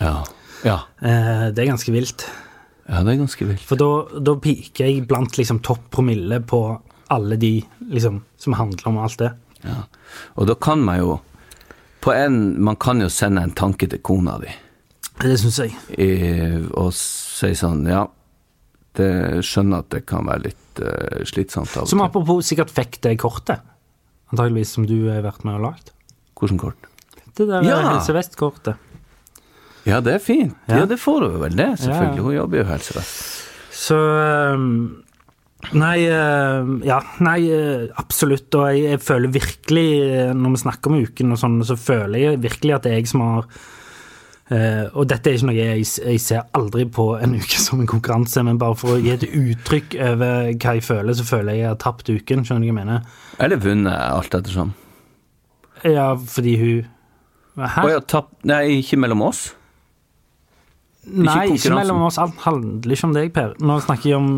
Ja. 0.00 0.24
Ja, 0.64 0.78
Eh, 1.00 1.46
det 1.54 1.62
er 1.62 1.70
ganske 1.70 1.92
vilt. 1.92 2.26
ja 2.88 3.02
det 3.02 3.14
er 3.14 3.20
ganske 3.22 3.46
vilt. 3.48 3.62
For 3.64 3.76
da, 3.80 4.20
da 4.20 4.34
piker 4.36 4.86
jeg 4.86 5.06
blant 5.08 5.36
liksom 5.38 5.60
topp 5.64 5.86
promille 5.90 6.40
på 6.44 6.60
alle 7.10 7.36
de 7.40 7.62
liksom 7.90 8.20
som 8.38 8.52
handler 8.58 8.86
om 8.88 8.98
alt 8.98 9.16
det. 9.18 9.30
Ja. 9.64 9.82
Og 10.36 10.46
da 10.48 10.54
kan 10.54 10.80
man 10.84 10.98
jo 11.00 11.20
på 12.00 12.12
en, 12.16 12.62
Man 12.62 12.76
kan 12.80 13.00
jo 13.00 13.08
sende 13.12 13.42
en 13.44 13.50
tanke 13.52 13.86
til 13.90 13.98
kona 14.00 14.38
di 14.40 14.48
Det 15.20 15.34
syns 15.40 15.58
jeg. 15.58 15.74
i, 15.98 16.06
og 16.72 16.94
si 16.96 17.50
sånn 17.54 17.82
Ja, 17.86 18.06
det 18.96 19.10
skjønner 19.44 19.82
at 19.84 19.90
det 19.92 20.06
kan 20.08 20.24
være 20.24 20.46
litt 20.46 20.80
uh, 20.80 21.20
slitsomt 21.28 21.76
av 21.76 21.86
Som 21.90 22.00
apropos 22.00 22.40
sikkert 22.48 22.70
fikk 22.72 23.00
det 23.04 23.18
kortet. 23.20 23.60
Antageligvis 24.32 24.72
som 24.78 24.86
du 24.88 25.10
har 25.10 25.20
vært 25.26 25.44
med 25.44 25.58
og 25.58 25.66
lagd. 25.68 25.90
Hvordan 26.40 26.58
kort? 26.62 26.88
Det 27.36 27.46
der 27.48 27.62
Ja. 27.68 27.80
Helse 27.90 28.12
Vest-kortet. 28.16 28.76
Ja, 29.88 30.00
det 30.04 30.16
er 30.18 30.24
fint. 30.24 30.56
Ja, 30.68 30.84
det 30.88 31.00
får 31.00 31.28
hun 31.28 31.38
vel, 31.40 31.56
det. 31.56 31.70
Selvfølgelig. 31.80 32.24
Hun 32.26 32.34
jobber 32.36 32.60
jo 32.60 32.66
Helse 32.68 32.96
Vest. 32.98 33.22
Så 33.80 34.00
Nei, 35.76 35.98
ja, 36.08 36.98
nei, 37.20 37.40
øh, 37.52 37.82
absolutt. 38.00 38.48
Og 38.56 38.70
jeg, 38.72 38.86
jeg 38.94 39.02
føler 39.04 39.34
virkelig, 39.34 39.88
øh, 40.06 40.30
når 40.36 40.54
vi 40.54 40.60
snakker 40.62 40.90
om 40.90 41.02
uken 41.04 41.34
og 41.36 41.40
sånn, 41.40 41.58
så 41.68 41.76
føler 41.76 42.22
jeg 42.22 42.40
virkelig 42.40 42.74
at 42.76 42.86
det 42.86 42.94
er 42.94 43.00
jeg 43.02 43.12
som 43.12 43.26
har 43.26 43.50
Uh, 44.50 44.88
Og 44.98 45.04
dette 45.06 45.30
er 45.30 45.36
ikke 45.36 45.46
noe 45.46 45.54
jeg, 45.54 45.84
jeg 45.86 46.20
ser 46.24 46.48
aldri 46.58 46.82
på 46.90 47.04
en 47.22 47.36
uke 47.38 47.58
som 47.62 47.78
en 47.84 47.86
konkurranse, 47.86 48.42
men 48.42 48.58
bare 48.58 48.74
for 48.80 48.96
å 48.96 48.98
gi 48.98 49.12
et 49.12 49.22
uttrykk 49.28 49.94
over 50.08 50.48
hva 50.56 50.72
jeg 50.74 50.82
føler, 50.82 51.14
så 51.14 51.26
føler 51.28 51.54
jeg 51.54 51.62
jeg 51.62 51.68
har 51.70 51.78
tapt 51.84 52.10
uken. 52.10 52.42
Skjønner 52.42 52.64
du 52.64 52.66
hva 52.66 52.72
jeg 52.72 52.78
mener? 52.80 53.04
Eller 53.38 53.60
vunnet, 53.62 53.94
alt 53.94 54.34
ettersom. 54.34 54.72
Ja, 55.86 56.08
fordi 56.18 56.56
hun 56.58 56.88
Hæ? 57.60 57.82
Å 57.84 57.88
ja, 57.92 58.00
tapt 58.02 58.42
Nei, 58.46 58.80
ikke 58.80 58.98
mellom 58.98 59.22
oss? 59.28 59.52
Nei, 61.08 61.54
ikke 61.54 61.72
mellom 61.72 62.02
oss. 62.04 62.18
Alt 62.20 62.42
handler 62.44 62.92
ikke 62.92 63.06
om 63.08 63.14
deg, 63.16 63.30
Per. 63.32 63.54
Nå 63.64 63.78
snakker 63.86 64.10
jeg 64.10 64.18
om 64.18 64.28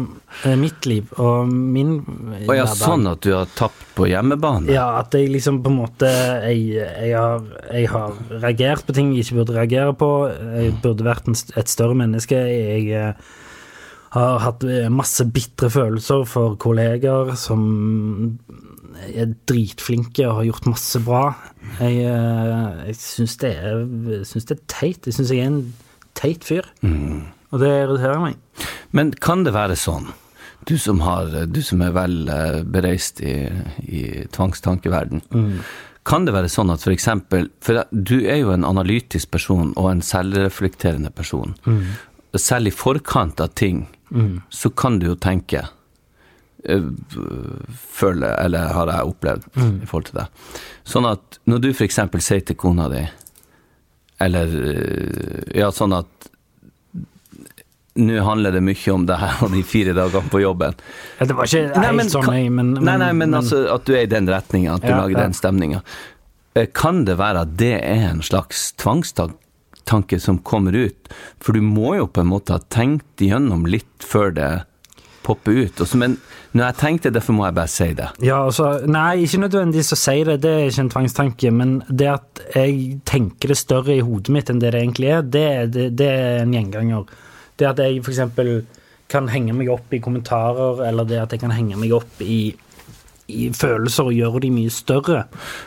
eh, 0.47 0.55
mitt 0.59 0.87
liv 0.87 1.11
og 1.19 1.51
min 1.51 1.97
eh, 2.37 2.47
Å 2.47 2.55
ja, 2.55 2.67
sånn 2.71 3.09
at 3.11 3.25
du 3.27 3.33
har 3.35 3.51
tapt 3.59 3.83
på 3.97 4.07
hjemmebane? 4.07 4.71
Ja, 4.71 4.87
at 5.01 5.17
jeg 5.19 5.33
liksom 5.35 5.59
på 5.65 5.73
en 5.73 5.81
måte 5.81 6.09
Jeg, 6.47 6.63
jeg, 6.79 7.11
har, 7.19 7.43
jeg 7.67 7.91
har 7.93 8.17
reagert 8.31 8.87
på 8.87 8.95
ting 8.97 9.11
jeg 9.13 9.27
ikke 9.27 9.41
burde 9.41 9.59
reagere 9.59 9.99
på. 9.99 10.11
Jeg 10.31 10.79
burde 10.87 11.11
vært 11.11 11.29
en, 11.33 11.39
et 11.59 11.75
større 11.75 11.99
menneske. 11.99 12.39
Jeg 12.39 12.89
eh, 12.95 13.37
har 14.15 14.43
hatt 14.47 14.63
eh, 14.63 14.87
masse 14.93 15.27
bitre 15.35 15.73
følelser 15.73 16.23
for 16.31 16.55
kolleger 16.63 17.35
som 17.43 18.39
er 19.03 19.35
dritflinke 19.51 20.29
og 20.29 20.45
har 20.45 20.53
gjort 20.53 20.75
masse 20.77 21.01
bra. 21.03 21.25
Jeg, 21.81 22.05
jeg 22.87 22.99
syns 23.03 23.41
det, 23.43 23.57
det 24.13 24.45
er 24.55 24.69
teit. 24.71 25.09
Jeg 25.09 25.17
syns 25.17 25.33
jeg 25.35 25.43
er 25.43 25.51
en 25.51 25.65
teit 26.19 26.45
fyr. 26.45 26.69
Og 27.53 27.61
det 27.61 27.69
irriterer 27.83 28.21
meg. 28.23 28.37
Men 28.97 29.13
kan 29.13 29.45
det 29.45 29.53
være 29.57 29.77
sånn, 29.77 30.11
du 30.69 30.77
som, 30.79 31.01
har, 31.03 31.33
du 31.51 31.63
som 31.65 31.81
er 31.83 31.93
vel 31.97 32.29
eh, 32.31 32.61
bereist 32.63 33.21
i, 33.21 33.35
i 33.83 34.03
tvangstankeverden, 34.33 35.25
kan 36.07 36.25
det 36.27 36.35
være 36.35 36.51
sånn 36.51 36.71
at 36.75 36.83
for 36.83 36.93
eksempel, 36.95 37.49
for 37.63 37.85
du 37.91 38.17
er 38.27 38.41
jo 38.41 38.53
en 38.55 38.65
analytisk 38.67 39.31
person 39.31 39.73
og 39.77 39.91
en 39.91 40.03
selvreflekterende 40.03 41.11
person, 41.15 41.55
selv 42.35 42.71
i 42.71 42.75
forkant 42.75 43.41
av 43.41 43.53
ting, 43.59 43.85
så 44.51 44.71
kan 44.71 44.99
du 44.99 45.07
jo 45.13 45.15
tenke, 45.15 45.65
føler, 46.63 48.35
eller 48.39 48.75
har 48.77 48.91
jeg 48.93 49.13
opplevd 49.13 49.47
i 49.83 49.87
forhold 49.87 50.09
til 50.11 50.19
det. 50.21 50.27
Sånn 50.87 51.09
at 51.11 51.39
når 51.51 51.63
du 51.65 51.73
for 51.73 51.87
eksempel 51.87 52.23
sier 52.23 52.43
til 52.47 52.59
kona 52.59 52.89
di, 52.93 53.03
eller 54.25 54.55
eh, 54.73 55.59
ja, 55.61 55.71
sånn 55.75 55.95
at 55.97 56.29
nå 57.95 58.23
handler 58.25 58.55
det 58.57 58.63
mye 58.65 58.93
om 58.95 59.03
det 59.09 59.19
her 59.21 59.43
og 59.45 59.53
de 59.53 59.61
fire 59.69 59.93
dagene 59.97 60.31
på 60.33 60.41
jobben. 60.41 60.73
Ja, 61.19 61.27
det 61.29 61.35
var 61.37 61.45
ikke 61.51 61.81
Nei, 61.83 61.91
men 61.99 62.09
kan- 62.09 62.35
jeg, 62.39 62.51
men, 62.57 62.71
Nei, 62.81 62.97
nei, 63.03 63.11
men, 63.13 63.35
altså 63.37 63.67
at 63.75 63.85
du 63.85 63.93
er 63.93 64.07
i 64.07 64.11
den 64.11 64.29
retninga, 64.33 64.79
at 64.79 64.87
du 64.87 64.89
Ja, 64.89 64.97
lager 65.03 65.19
ja. 65.19 65.25
den 65.27 65.37
stemninga. 65.37 65.83
Kan 66.77 67.05
det 67.09 67.19
være 67.21 67.45
at 67.45 67.53
det 67.61 67.75
er 67.85 68.09
en 68.11 68.23
slags 68.25 68.73
tvangstanke 68.81 70.19
som 70.21 70.39
kommer 70.41 70.73
ut? 70.77 71.13
For 71.41 71.53
du 71.53 71.61
må 71.65 71.95
jo 71.99 72.07
på 72.09 72.25
en 72.25 72.31
måte 72.33 72.57
ha 72.57 72.61
tenkt 72.73 73.21
igjennom 73.25 73.67
litt 73.69 74.05
før 74.05 74.33
det 74.37 74.51
popper 75.23 75.65
ut. 75.65 75.83
Men 75.99 76.17
når 76.53 76.65
jeg 76.67 76.79
tenkte, 76.81 77.13
derfor 77.15 77.37
må 77.37 77.47
jeg 77.47 77.57
bare 77.57 77.71
si 77.71 77.89
det. 77.97 78.09
Ja, 78.25 78.43
altså, 78.45 78.67
nei, 78.91 79.23
ikke 79.25 79.41
nødvendigvis 79.45 79.95
å 79.95 79.99
si 79.99 80.17
det, 80.29 80.39
det 80.45 80.53
er 80.53 80.69
ikke 80.69 80.85
en 80.85 80.93
tvangstanke, 80.93 81.53
men 81.55 81.71
det 81.89 82.09
at 82.13 82.43
jeg 82.57 82.99
tenker 83.09 83.53
det 83.53 83.59
større 83.61 83.97
i 83.97 84.05
hodet 84.05 84.35
mitt 84.35 84.49
enn 84.53 84.61
det 84.63 84.71
det 84.75 84.81
egentlig 84.83 85.09
er, 85.15 85.23
det, 85.25 85.47
det, 85.73 85.85
det 86.01 86.11
er 86.13 86.43
en 86.43 86.55
gjenganger. 86.57 87.03
Det 87.57 87.71
at 87.71 87.81
jeg 87.81 88.03
eksempel 88.03 88.49
kan 89.13 89.29
henge 89.33 89.53
meg 89.57 89.69
opp 89.73 89.89
i 89.93 90.03
kommentarer, 90.03 90.75
eller 90.89 91.05
det 91.09 91.19
at 91.23 91.33
jeg 91.35 91.41
kan 91.43 91.55
henge 91.55 91.77
meg 91.81 91.91
opp 91.97 92.15
i, 92.25 92.41
i 93.33 93.35
følelser 93.57 94.05
og 94.09 94.17
gjøre 94.17 94.39
de 94.45 94.51
mye 94.55 94.73
større. 94.73 95.21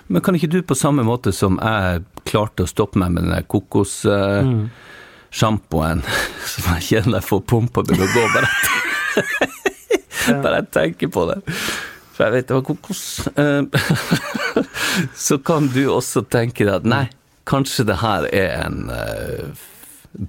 Men 0.08 0.22
kan 0.26 0.36
ikke 0.38 0.54
du 0.54 0.60
på 0.66 0.76
samme 0.78 1.04
måte 1.06 1.32
som 1.36 1.54
jeg 1.62 2.04
klarte 2.26 2.64
å 2.66 2.68
stoppe 2.70 3.00
meg 3.02 3.10
med 3.18 3.24
den 3.30 3.44
kokossjampoen, 3.50 6.00
uh, 6.02 6.06
mm. 6.06 6.10
som 6.54 6.64
jeg 6.76 6.84
kjenner 6.90 7.18
jeg 7.20 7.30
får 7.30 7.42
pumpa 7.54 7.80
til 7.86 8.00
å 8.02 8.14
gå 8.14 8.24
bare 8.34 8.50
Bare 10.44 10.56
jeg 10.62 10.70
tenker 10.74 11.12
på 11.14 11.26
det. 11.30 11.40
For 12.16 12.24
jeg 12.26 12.34
vet 12.38 12.48
det 12.50 12.56
var 12.56 12.64
kokos. 12.66 13.04
Eh, 13.36 13.64
Så 15.28 15.38
kan 15.44 15.68
du 15.74 15.82
også 15.92 16.24
tenke 16.32 16.64
deg 16.66 16.74
at 16.80 16.88
nei, 16.88 17.04
kanskje 17.50 17.86
det 17.90 17.98
her 18.02 18.26
er 18.34 18.54
en 18.66 18.86
uh, 18.90 19.66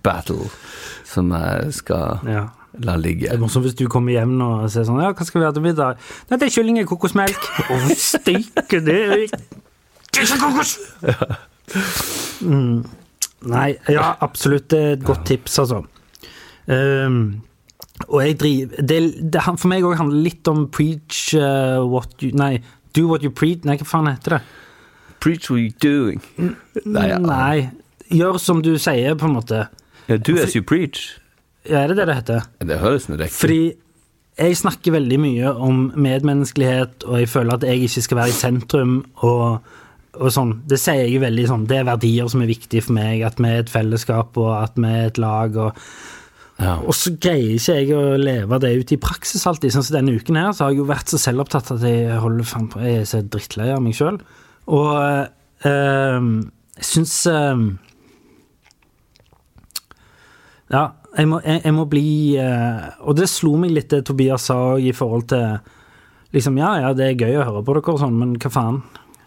battle 0.02 0.48
som 1.06 1.30
jeg 1.32 1.72
skal 1.78 2.18
Ja. 2.26 2.42
la 2.82 2.96
ligge. 3.00 3.28
Det 3.30 3.38
er 3.38 3.40
morsomt 3.40 3.64
hvis 3.68 3.78
du 3.78 3.86
kommer 3.88 4.12
hjem 4.16 4.34
nå 4.36 4.48
og 4.64 4.70
sier 4.74 4.84
sånn 4.88 4.98
Ja, 5.00 5.12
hva 5.16 5.24
skal 5.24 5.40
vi 5.40 5.46
ha 5.46 5.52
til 5.56 5.64
middag? 5.64 6.02
Nei, 6.28 6.36
det 6.42 6.48
er 6.50 6.54
kylling 6.58 6.80
i 6.82 6.86
kokosmelk. 6.88 7.46
Å, 7.72 7.78
steike, 7.96 8.82
det 8.84 8.98
er 9.06 9.26
Mm, 12.40 12.84
nei, 13.50 13.68
ja, 13.90 14.10
absolutt. 14.22 14.72
Et 14.76 15.02
godt 15.04 15.24
tips, 15.28 15.58
altså. 15.62 15.80
Ehm, 16.72 17.18
og 18.08 18.20
jeg 18.22 18.36
driver 18.40 18.86
det, 18.90 19.00
det, 19.32 19.42
For 19.56 19.70
meg 19.70 19.86
òg 19.86 19.96
handler 20.00 20.26
litt 20.26 20.48
om 20.50 20.66
preach 20.72 21.30
uh, 21.38 21.80
what 21.86 22.12
you 22.22 22.32
Nei, 22.36 22.58
do 22.96 23.06
what 23.08 23.24
you 23.24 23.32
preach 23.32 23.64
Nei, 23.64 23.78
hva 23.80 23.88
faen 23.88 24.10
heter 24.10 24.36
det? 24.36 24.42
Preach 25.24 25.48
what 25.50 25.62
you're 25.62 25.80
doing. 25.80 26.20
Nei, 26.84 27.06
ja. 27.08 27.16
Nei. 27.18 27.70
Gjør 28.12 28.36
som 28.38 28.60
du 28.62 28.76
sier, 28.78 29.16
på 29.18 29.26
en 29.26 29.32
måte. 29.38 29.64
Ja, 30.06 30.18
do 30.20 30.36
as 30.38 30.54
you 30.54 30.62
preach. 30.62 31.16
Ja, 31.66 31.80
er 31.80 31.90
det 31.90 31.96
det 31.98 32.06
det 32.10 32.18
heter? 32.20 32.44
Det 32.62 32.78
høres 32.78 33.08
nå 33.08 33.16
riktig 33.18 33.34
Fordi 33.34 33.62
jeg 34.36 34.58
snakker 34.60 34.94
veldig 34.98 35.18
mye 35.18 35.50
om 35.64 35.80
medmenneskelighet, 35.96 37.06
og 37.08 37.22
jeg 37.22 37.30
føler 37.32 37.56
at 37.56 37.64
jeg 37.64 37.88
ikke 37.88 38.04
skal 38.04 38.20
være 38.20 38.32
i 38.34 38.36
sentrum, 38.36 38.96
og, 39.24 39.72
og 40.20 40.34
sånn. 40.36 40.52
Det 40.68 40.78
sier 40.80 41.08
jeg 41.08 41.22
veldig 41.24 41.46
sånn. 41.48 41.64
Det 41.70 41.80
er 41.80 41.88
verdier 41.88 42.28
som 42.30 42.44
er 42.44 42.52
viktige 42.52 42.84
for 42.84 42.98
meg, 42.98 43.24
at 43.26 43.40
vi 43.40 43.48
er 43.48 43.64
et 43.64 43.72
fellesskap, 43.72 44.36
og 44.36 44.52
at 44.58 44.76
vi 44.76 44.92
er 44.92 45.08
et 45.08 45.20
lag, 45.22 45.56
og 45.56 45.80
Ja. 46.56 46.78
Og 46.88 46.94
så 46.96 47.12
greier 47.20 47.58
ikke 47.58 47.74
jeg 47.76 47.92
å 47.92 48.16
leve 48.16 48.58
det 48.62 48.72
ut 48.80 48.92
i 48.94 49.00
praksis 49.00 49.44
alltid. 49.48 49.74
Sånn 49.74 49.84
som 49.84 49.98
denne 49.98 50.14
uken 50.16 50.38
her, 50.40 50.54
så 50.56 50.64
har 50.64 50.72
jeg 50.72 50.80
jo 50.80 50.88
vært 50.88 51.12
så 51.12 51.20
selvopptatt 51.20 51.74
at 51.74 51.84
jeg 51.84 52.20
holder 52.22 52.48
faen 52.48 52.68
på 52.72 52.80
Jeg 52.80 53.02
er 53.02 53.08
så 53.10 53.20
drittlei 53.20 53.68
av 53.74 53.82
meg 53.84 53.96
sjøl. 53.98 54.16
Og 54.72 54.92
øh, 55.68 56.30
jeg 56.80 56.88
syns 56.90 57.18
øh, 57.30 57.66
Ja, 60.72 60.88
jeg 61.14 61.28
må, 61.30 61.38
jeg, 61.44 61.60
jeg 61.62 61.74
må 61.76 61.84
bli 61.86 62.08
øh, 62.42 62.88
Og 63.06 63.14
det 63.20 63.28
slo 63.30 63.52
meg 63.60 63.70
litt 63.76 63.92
det 63.92 64.02
Tobias 64.08 64.48
sa 64.50 64.58
i 64.82 64.90
forhold 64.96 65.28
til 65.30 65.74
Liksom, 66.34 66.56
ja, 66.58 66.72
ja, 66.82 66.88
det 66.92 67.06
er 67.06 67.20
gøy 67.22 67.38
å 67.38 67.44
høre 67.46 67.62
på 67.64 67.76
dere 67.76 67.92
og 67.94 68.00
sånn, 68.02 68.16
men 68.18 68.32
hva 68.42 68.50
faen? 68.52 68.80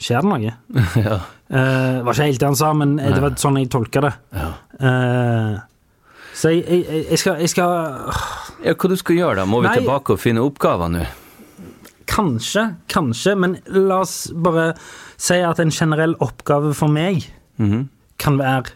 Skjer 0.03 0.25
det 0.25 0.29
noe? 0.29 0.51
ja. 1.07 1.15
Uh, 1.49 2.03
var 2.05 2.11
ikke 2.11 2.27
helt 2.27 2.41
det 2.43 2.49
han 2.51 2.57
sa, 2.59 2.69
men 2.77 2.97
det 2.99 3.21
var 3.23 3.37
sånn 3.39 3.57
jeg 3.57 3.69
tolka 3.73 4.03
det. 4.03 4.11
Ja. 4.35 4.49
Eh, 4.77 5.55
så 6.39 6.53
jeg, 6.53 6.63
jeg, 6.71 7.05
jeg 7.11 7.19
skal, 7.19 7.39
jeg 7.43 7.51
skal 7.51 7.73
ja, 8.63 8.73
hva 8.73 8.89
du 8.91 8.95
skal 8.99 9.17
gjøre 9.19 9.41
da? 9.41 9.45
Må 9.49 9.59
vi 9.63 9.67
Nei. 9.67 9.77
tilbake 9.81 10.15
og 10.15 10.21
finne 10.23 10.43
oppgaver 10.45 10.91
nå? 10.93 11.05
Kanskje, 12.09 12.63
kanskje, 12.89 13.35
men 13.37 13.57
la 13.69 13.99
oss 14.01 14.29
bare 14.33 14.71
si 15.19 15.37
at 15.45 15.59
en 15.61 15.71
generell 15.75 16.15
oppgave 16.23 16.71
for 16.77 16.91
meg 16.91 17.25
Mhm. 17.59 17.89
kan 18.17 18.37
være 18.39 18.71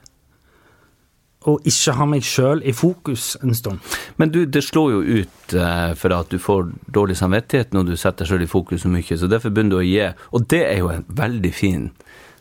å 1.48 1.58
ikke 1.68 1.94
ha 1.98 2.06
meg 2.08 2.24
sjøl 2.24 2.62
i 2.68 2.72
fokus 2.76 3.34
en 3.44 3.54
stund. 3.56 3.80
Men 4.20 4.30
du, 4.32 4.46
det 4.48 4.62
slår 4.64 4.92
jo 4.94 5.02
ut 5.24 5.56
eh, 5.60 5.94
for 6.00 6.14
at 6.16 6.30
du 6.32 6.38
får 6.40 6.70
dårlig 6.96 7.18
samvittighet 7.20 7.74
når 7.76 7.90
du 7.90 7.96
setter 8.00 8.24
deg 8.24 8.30
selv 8.32 8.46
i 8.46 8.52
fokus 8.52 8.84
så 8.86 8.92
mye, 8.92 9.18
så 9.20 9.28
derfor 9.32 9.52
begynner 9.52 9.76
du 9.76 9.80
å 9.82 9.88
gi, 9.88 10.06
og 10.36 10.46
det 10.52 10.62
er 10.70 10.78
jo 10.84 10.92
en 10.94 11.04
veldig 11.08 11.52
fin, 11.56 11.90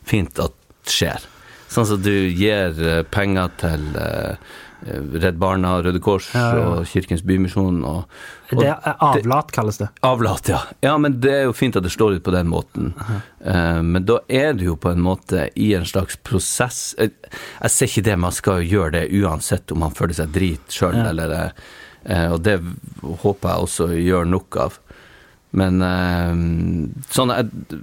fint 0.07 0.39
at 0.39 0.55
skjer. 0.87 1.25
Sånn 1.73 1.87
som 1.89 1.99
du 2.05 2.11
gir 2.31 2.79
eh, 2.79 3.01
penger 3.11 3.51
til 3.59 3.83
eh, 3.99 4.35
Redd 5.23 5.37
Barna, 5.39 5.75
Røde 5.85 5.99
Kors 6.03 6.27
Ja, 6.35 6.43
ja. 6.57 6.63
og 6.73 6.87
Kirkens 6.89 7.21
Bymisjon 7.23 7.81
og, 7.87 8.03
og 8.51 8.59
Det 8.61 8.67
er 8.69 8.97
avlat, 8.99 9.51
kalles 9.55 9.77
det. 9.79 9.87
Avlat, 10.05 10.49
ja. 10.51 10.59
Ja, 10.83 10.97
men 11.01 11.19
det 11.23 11.31
er 11.31 11.43
jo 11.47 11.53
fint 11.55 11.77
at 11.79 11.85
det 11.87 11.93
står 11.95 12.17
ut 12.17 12.23
på 12.25 12.33
den 12.35 12.49
måten. 12.51 12.91
Uh, 13.45 13.79
men 13.85 14.03
da 14.09 14.19
er 14.27 14.53
du 14.59 14.65
jo 14.71 14.75
på 14.75 14.91
en 14.91 15.01
måte 15.03 15.47
i 15.55 15.71
en 15.77 15.85
slags 15.87 16.17
prosess 16.23 16.93
Jeg, 16.99 17.11
jeg 17.61 17.71
ser 17.75 17.89
ikke 17.91 18.05
det, 18.09 18.17
man 18.27 18.35
skal 18.35 18.61
jo 18.63 18.77
gjøre 18.77 18.91
det 18.99 19.05
uansett 19.23 19.71
om 19.71 19.79
man 19.85 19.95
føler 19.95 20.19
seg 20.19 20.35
drit 20.35 20.67
sjøl, 20.73 20.99
Ja. 20.99 21.09
eller 21.13 21.35
uh, 22.07 22.29
Og 22.35 22.41
det 22.43 22.59
håper 23.23 23.49
jeg 23.53 23.67
også 23.69 23.89
gjør 23.95 24.27
nok 24.35 24.57
av. 24.67 24.79
Men 25.55 25.81
eh, 25.85 26.31
sånn 27.13 27.29
jeg, 27.29 27.79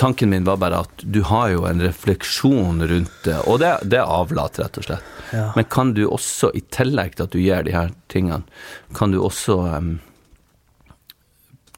Tanken 0.00 0.30
min 0.30 0.44
var 0.46 0.56
bare 0.62 0.78
at 0.86 1.02
du 1.04 1.18
har 1.28 1.50
jo 1.52 1.64
en 1.68 1.82
refleksjon 1.84 2.78
rundt 2.88 3.16
det, 3.26 3.34
og 3.50 3.58
det, 3.60 3.72
det 3.92 3.98
avlater, 4.00 4.62
rett 4.64 4.78
og 4.80 4.86
slett. 4.86 5.10
Ja. 5.34 5.48
Men 5.58 5.66
kan 5.68 5.90
du 5.96 6.04
også, 6.06 6.48
i 6.56 6.62
tillegg 6.72 7.18
til 7.18 7.26
at 7.26 7.34
du 7.34 7.40
gjør 7.42 7.66
de 7.66 7.74
her 7.74 7.90
tingene, 8.08 8.46
kan 8.96 9.12
du 9.12 9.18
også 9.20 9.58
um, 9.74 9.90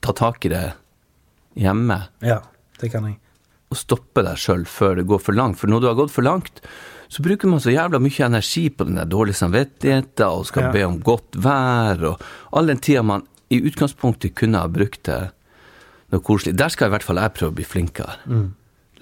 ta 0.05 0.15
tak 0.17 0.47
i 0.47 0.53
det 0.53 0.63
hjemme 1.59 1.99
Ja, 2.25 2.39
det 2.81 2.93
kan 2.95 3.05
jeg. 3.11 3.19
og 3.73 3.77
stoppe 3.81 4.23
deg 4.25 4.39
sjøl 4.41 4.65
før 4.69 4.97
det 5.01 5.07
går 5.11 5.21
for 5.25 5.37
langt. 5.37 5.59
For 5.61 5.69
når 5.73 5.81
du 5.83 5.89
har 5.91 5.99
gått 5.99 6.13
for 6.15 6.25
langt, 6.27 6.63
så 7.13 7.25
bruker 7.25 7.49
man 7.51 7.61
så 7.61 7.73
jævla 7.75 7.99
mye 8.01 8.25
energi 8.29 8.69
på 8.73 8.87
den 8.89 8.97
der 9.01 9.09
dårlige 9.11 9.37
samvittigheten 9.43 10.25
og 10.29 10.47
skal 10.49 10.69
Ja. 10.69 10.73
be 10.73 10.85
om 10.87 11.01
godt 11.05 11.37
vær 11.37 12.07
og 12.15 12.23
all 12.53 12.71
den 12.71 12.79
tida 12.81 13.03
man 13.03 13.27
i 13.53 13.61
utgangspunktet 13.69 14.35
kunne 14.39 14.61
ha 14.63 14.71
brukt 14.73 15.03
til 15.09 15.29
noe 16.13 16.25
koselig. 16.25 16.55
Der 16.59 16.73
skal 16.73 16.89
i 16.91 16.95
hvert 16.95 17.05
fall 17.07 17.21
jeg 17.21 17.35
prøve 17.37 17.53
å 17.53 17.57
bli 17.61 17.67
flinkere. 17.69 18.19
Mm. 18.29 18.49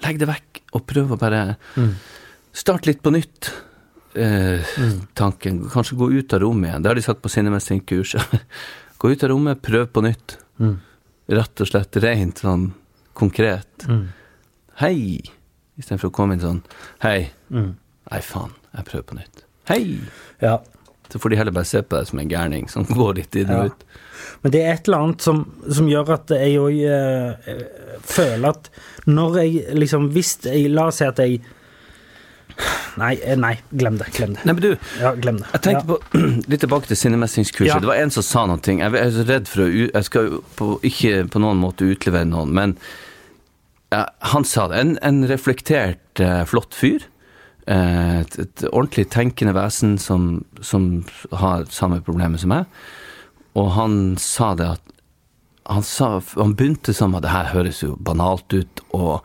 Legg 0.03 0.19
det 0.21 0.27
vekk 0.29 0.61
og 0.77 0.85
prøv 0.89 1.11
å 1.15 1.19
bare 1.21 1.41
starte 2.55 2.89
litt 2.91 3.01
på 3.05 3.13
nytt. 3.15 3.51
Eh, 4.15 4.59
Mm. 4.77 5.07
Tanken. 5.15 5.59
Kanskje 5.71 5.95
gå 5.95 6.09
ut 6.11 6.33
av 6.33 6.41
rommet 6.43 6.69
igjen. 6.69 6.83
Det 6.83 6.89
har 6.91 6.95
de 6.99 7.03
sagt 7.05 7.21
på 7.23 7.29
sinnemestringkurset. 7.31 8.41
gå 8.99 9.11
ut 9.13 9.23
av 9.23 9.29
rommet, 9.31 9.61
prøv 9.63 9.85
på 9.95 10.03
nytt. 10.03 10.35
Mm. 10.59 10.79
Rett 11.31 11.61
og 11.63 11.67
slett 11.69 11.95
rent 12.03 12.41
sånn 12.43 12.73
konkret. 13.15 13.85
Hei! 14.81 15.21
Istedenfor 15.79 16.09
å 16.11 16.15
komme 16.15 16.35
inn 16.35 16.43
sånn 16.43 16.59
Hei. 17.03 17.29
Mm. 17.49 17.71
Nei, 18.11 18.19
faen. 18.25 18.51
Jeg 18.75 18.87
prøver 18.89 19.07
på 19.07 19.15
nytt. 19.21 19.43
Hei! 19.71 19.99
Ja. 20.43 20.57
Så 21.11 21.19
får 21.19 21.33
de 21.33 21.39
heller 21.41 21.55
bare 21.55 21.67
se 21.67 21.81
på 21.83 21.97
deg 21.97 22.07
som 22.07 22.19
en 22.23 22.29
gærning 22.31 22.69
som 22.71 22.85
går 22.87 23.17
litt 23.21 23.35
inn 23.35 23.51
og 23.51 23.65
Ja. 23.65 23.71
ut. 23.71 23.85
Men 24.43 24.51
det 24.53 24.61
er 24.63 24.73
et 24.73 24.87
eller 24.87 25.03
annet 25.05 25.21
som, 25.21 25.41
som 25.69 25.87
gjør 25.89 26.13
at 26.15 26.31
jeg 26.33 26.59
òg 26.61 26.77
eh, 26.87 27.63
føler 28.07 28.49
at 28.49 28.69
når 29.09 29.35
jeg 29.41 29.75
liksom 29.77 30.07
Hvis 30.13 30.37
jeg 30.45 30.69
La 30.71 30.87
oss 30.89 31.01
si 31.01 31.05
at 31.05 31.19
jeg 31.21 31.41
Nei, 32.99 33.15
eh, 33.23 33.37
nei, 33.39 33.53
glem 33.71 33.97
det. 33.97 34.09
Glem 34.13 34.33
det. 34.35 34.43
Nei, 34.45 34.53
men 34.53 34.61
du, 34.61 34.71
Ja, 34.99 35.13
glem 35.15 35.37
det. 35.39 35.47
Jeg 35.55 35.61
tenkte 35.65 35.85
ja. 35.85 35.87
på, 35.93 36.21
litt 36.51 36.63
tilbake 36.65 36.89
til 36.89 36.99
sinnemestringskurset. 36.99 37.71
Ja. 37.71 37.79
Det 37.81 37.89
var 37.89 38.01
en 38.01 38.11
som 38.13 38.25
sa 38.27 38.43
noe. 38.49 38.59
Jeg 38.59 38.97
er 38.99 39.13
så 39.15 39.23
redd 39.29 39.47
for 39.49 39.63
å 39.65 39.69
Jeg 39.71 40.07
skal 40.07 40.33
på, 40.59 40.67
ikke 40.91 41.23
på 41.31 41.41
noen 41.41 41.61
måte 41.61 41.87
utlevere 41.87 42.27
noen, 42.29 42.51
men 42.57 42.75
ja, 43.91 44.05
han 44.33 44.45
sa 44.47 44.67
det. 44.71 44.83
En, 44.83 44.93
en 45.03 45.23
reflektert, 45.31 46.19
eh, 46.23 46.43
flott 46.47 46.75
fyr. 46.77 47.07
Eh, 47.71 48.19
et, 48.21 48.37
et 48.41 48.63
ordentlig 48.71 49.07
tenkende 49.13 49.53
vesen 49.55 49.97
som, 50.01 50.43
som 50.65 51.03
har 51.31 51.67
samme 51.71 52.01
problemet 52.03 52.41
som 52.43 52.51
meg. 52.51 52.81
Og 53.59 53.71
han 53.77 54.01
sa 54.19 54.55
det 54.55 54.73
at 54.77 54.87
Han, 55.71 55.83
sa, 55.85 56.19
han 56.41 56.55
begynte 56.57 56.91
som 56.91 57.13
at 57.15 57.21
det 57.21 57.31
her 57.31 57.51
høres 57.53 57.83
jo 57.83 57.93
banalt 58.01 58.49
ut 58.51 58.79
og 58.97 59.21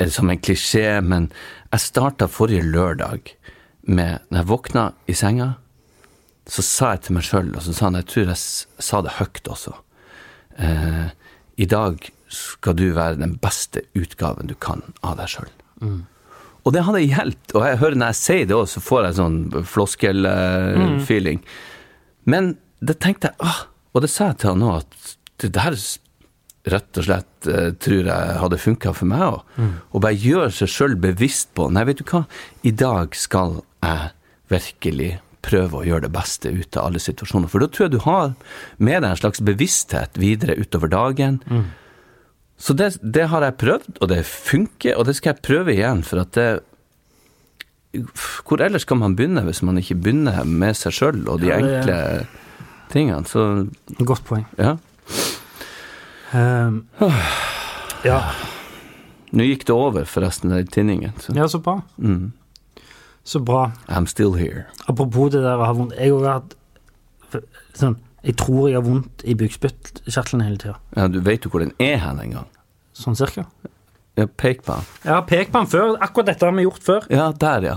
er 0.00 0.08
som 0.10 0.30
en 0.32 0.40
klisjé, 0.40 1.02
men 1.04 1.28
jeg 1.68 1.84
starta 1.84 2.26
forrige 2.26 2.64
lørdag 2.64 3.34
med 3.82 4.24
Når 4.30 4.38
jeg 4.38 4.48
våkna 4.48 4.84
i 5.06 5.14
senga, 5.14 5.52
så 6.48 6.62
sa 6.62 6.90
jeg 6.94 7.04
til 7.04 7.14
meg 7.14 7.26
sjøl, 7.28 7.52
og 7.54 7.62
så 7.62 7.74
sa 7.76 7.84
han 7.86 8.00
Jeg 8.00 8.08
tror 8.10 8.32
jeg 8.32 8.40
sa 8.88 9.02
det 9.04 9.14
høyt 9.20 9.52
også. 9.52 9.76
Eh, 10.58 11.06
I 11.56 11.66
dag 11.70 12.10
skal 12.26 12.74
du 12.74 12.88
være 12.96 13.20
den 13.20 13.36
beste 13.38 13.84
utgaven 13.94 14.50
du 14.50 14.56
kan 14.58 14.82
av 15.04 15.20
deg 15.20 15.30
sjøl. 15.36 15.52
Og 16.66 16.74
det 16.74 16.82
hadde 16.86 17.04
hjulpet. 17.04 17.54
Og 17.54 17.62
jeg 17.62 17.80
hører 17.82 17.98
når 18.00 18.12
jeg 18.12 18.20
sier 18.20 18.48
det 18.50 18.56
òg, 18.56 18.66
så 18.70 18.82
får 18.82 19.06
jeg 19.06 19.18
sånn 19.20 19.38
floskel-feeling. 19.74 21.44
Men 22.26 22.56
det 22.82 22.98
tenkte 23.00 23.30
jeg 23.30 23.38
ah, 23.46 23.62
Og 23.94 24.02
det 24.04 24.10
sa 24.12 24.32
jeg 24.32 24.42
til 24.42 24.52
han 24.52 24.66
òg, 24.66 24.82
at 24.82 25.14
det 25.44 25.52
der 25.54 25.78
rett 26.66 26.98
og 26.98 27.06
slett 27.06 27.46
eh, 27.46 27.68
tror 27.78 28.08
jeg 28.10 28.38
hadde 28.42 28.58
funka 28.58 28.92
for 28.96 29.08
meg 29.08 29.22
òg. 29.28 29.60
Å 29.94 30.02
bare 30.02 30.18
gjøre 30.18 30.50
seg 30.54 30.72
sjøl 30.72 30.96
bevisst 30.98 31.52
på 31.54 31.68
Nei, 31.70 31.84
vet 31.86 32.02
du 32.02 32.10
hva, 32.10 32.24
i 32.66 32.72
dag 32.74 33.14
skal 33.14 33.60
jeg 33.86 34.10
virkelig 34.50 35.12
prøve 35.46 35.78
å 35.78 35.86
gjøre 35.86 36.08
det 36.08 36.14
beste 36.14 36.50
ut 36.50 36.76
av 36.76 36.88
alle 36.88 37.02
situasjoner. 37.02 37.50
For 37.50 37.62
da 37.62 37.70
tror 37.70 37.86
jeg 37.86 37.94
du 37.94 38.02
har 38.02 38.32
med 38.82 38.98
deg 39.04 39.12
en 39.12 39.20
slags 39.20 39.42
bevissthet 39.46 40.18
videre 40.18 40.58
utover 40.58 40.90
dagen. 40.90 41.38
Så 42.58 42.72
det, 42.72 42.96
det 43.02 43.26
har 43.28 43.42
jeg 43.44 43.56
prøvd, 43.60 43.98
og 44.00 44.08
det 44.08 44.22
funker, 44.26 44.96
og 44.96 45.04
det 45.06 45.16
skal 45.18 45.34
jeg 45.34 45.42
prøve 45.44 45.74
igjen, 45.74 46.02
for 46.06 46.22
at 46.24 46.32
det 46.32 46.46
Hvor 48.48 48.60
ellers 48.60 48.84
kan 48.84 48.98
man 49.00 49.14
begynne 49.16 49.42
hvis 49.44 49.62
man 49.64 49.78
ikke 49.80 49.94
begynner 49.96 50.44
med 50.44 50.76
seg 50.76 50.92
sjøl 50.92 51.22
og 51.28 51.40
de 51.40 51.48
Ja, 51.48 51.56
enkle 51.60 52.26
tingene? 52.92 53.24
Så 53.28 53.68
Godt 54.04 54.24
poeng. 54.24 54.46
ja. 54.58 54.76
Um, 56.34 56.82
ja. 58.04 58.18
Nå 59.32 59.44
gikk 59.46 59.64
det 59.68 59.74
over, 59.74 60.04
forresten, 60.08 60.50
den 60.52 60.66
tinningen. 60.66 61.12
Så 61.22 61.32
ja, 61.36 61.46
så 61.48 61.58
bra. 61.62 61.80
mm, 61.98 62.32
Så 63.24 63.40
bra. 63.40 63.72
I'm 63.88 64.06
still 64.06 64.34
here. 64.34 64.64
Apropos 64.88 65.30
det 65.32 65.42
der 65.42 65.56
å 65.58 65.64
ha 65.66 65.72
vondt 65.74 65.94
Jeg 65.98 66.12
har 66.12 66.40
hatt 66.40 66.56
sånn 67.74 67.96
Jeg 68.26 68.36
tror 68.40 68.66
jeg 68.68 68.76
har 68.80 68.84
vondt 68.86 69.22
i 69.24 69.34
bukspyttkjertelen 69.38 70.42
hele 70.42 70.58
tida. 70.58 70.76
Ja, 70.96 71.06
du 71.08 71.20
vet 71.22 71.44
jo 71.46 71.50
hvor 71.52 71.62
den 71.62 71.72
er 71.82 72.00
hen 72.02 72.18
en 72.24 72.32
gang. 72.40 72.48
Sånn 72.96 73.14
cirka. 73.18 73.44
Ja, 74.16 74.26
pek 74.26 74.64
på 74.66 74.74
den. 74.74 74.86
Ja, 75.06 75.20
pek 75.28 75.52
på 75.52 75.60
den 75.62 75.68
før. 75.70 75.94
Akkurat 76.02 76.32
dette 76.32 76.48
har 76.48 76.56
vi 76.56 76.64
gjort 76.66 76.82
før. 76.82 77.06
Ja, 77.12 77.28
der, 77.36 77.66
ja. 77.68 77.76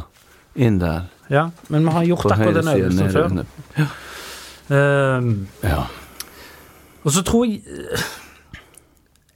Inn 0.57 0.79
der. 0.81 1.09
Ja, 1.29 1.49
Men 1.69 1.85
vi 1.85 1.91
har 1.93 2.03
gjort 2.07 2.23
På 2.25 2.31
akkurat 2.33 2.55
den 2.63 2.71
øvelsen 2.73 3.05
nede 3.05 3.13
før. 3.13 3.43
Ja 3.77 3.89
Um, 4.69 5.47
Ja. 5.65 5.87
og 7.03 7.11
så 7.11 7.23
tror 7.25 7.45
jeg 7.49 7.61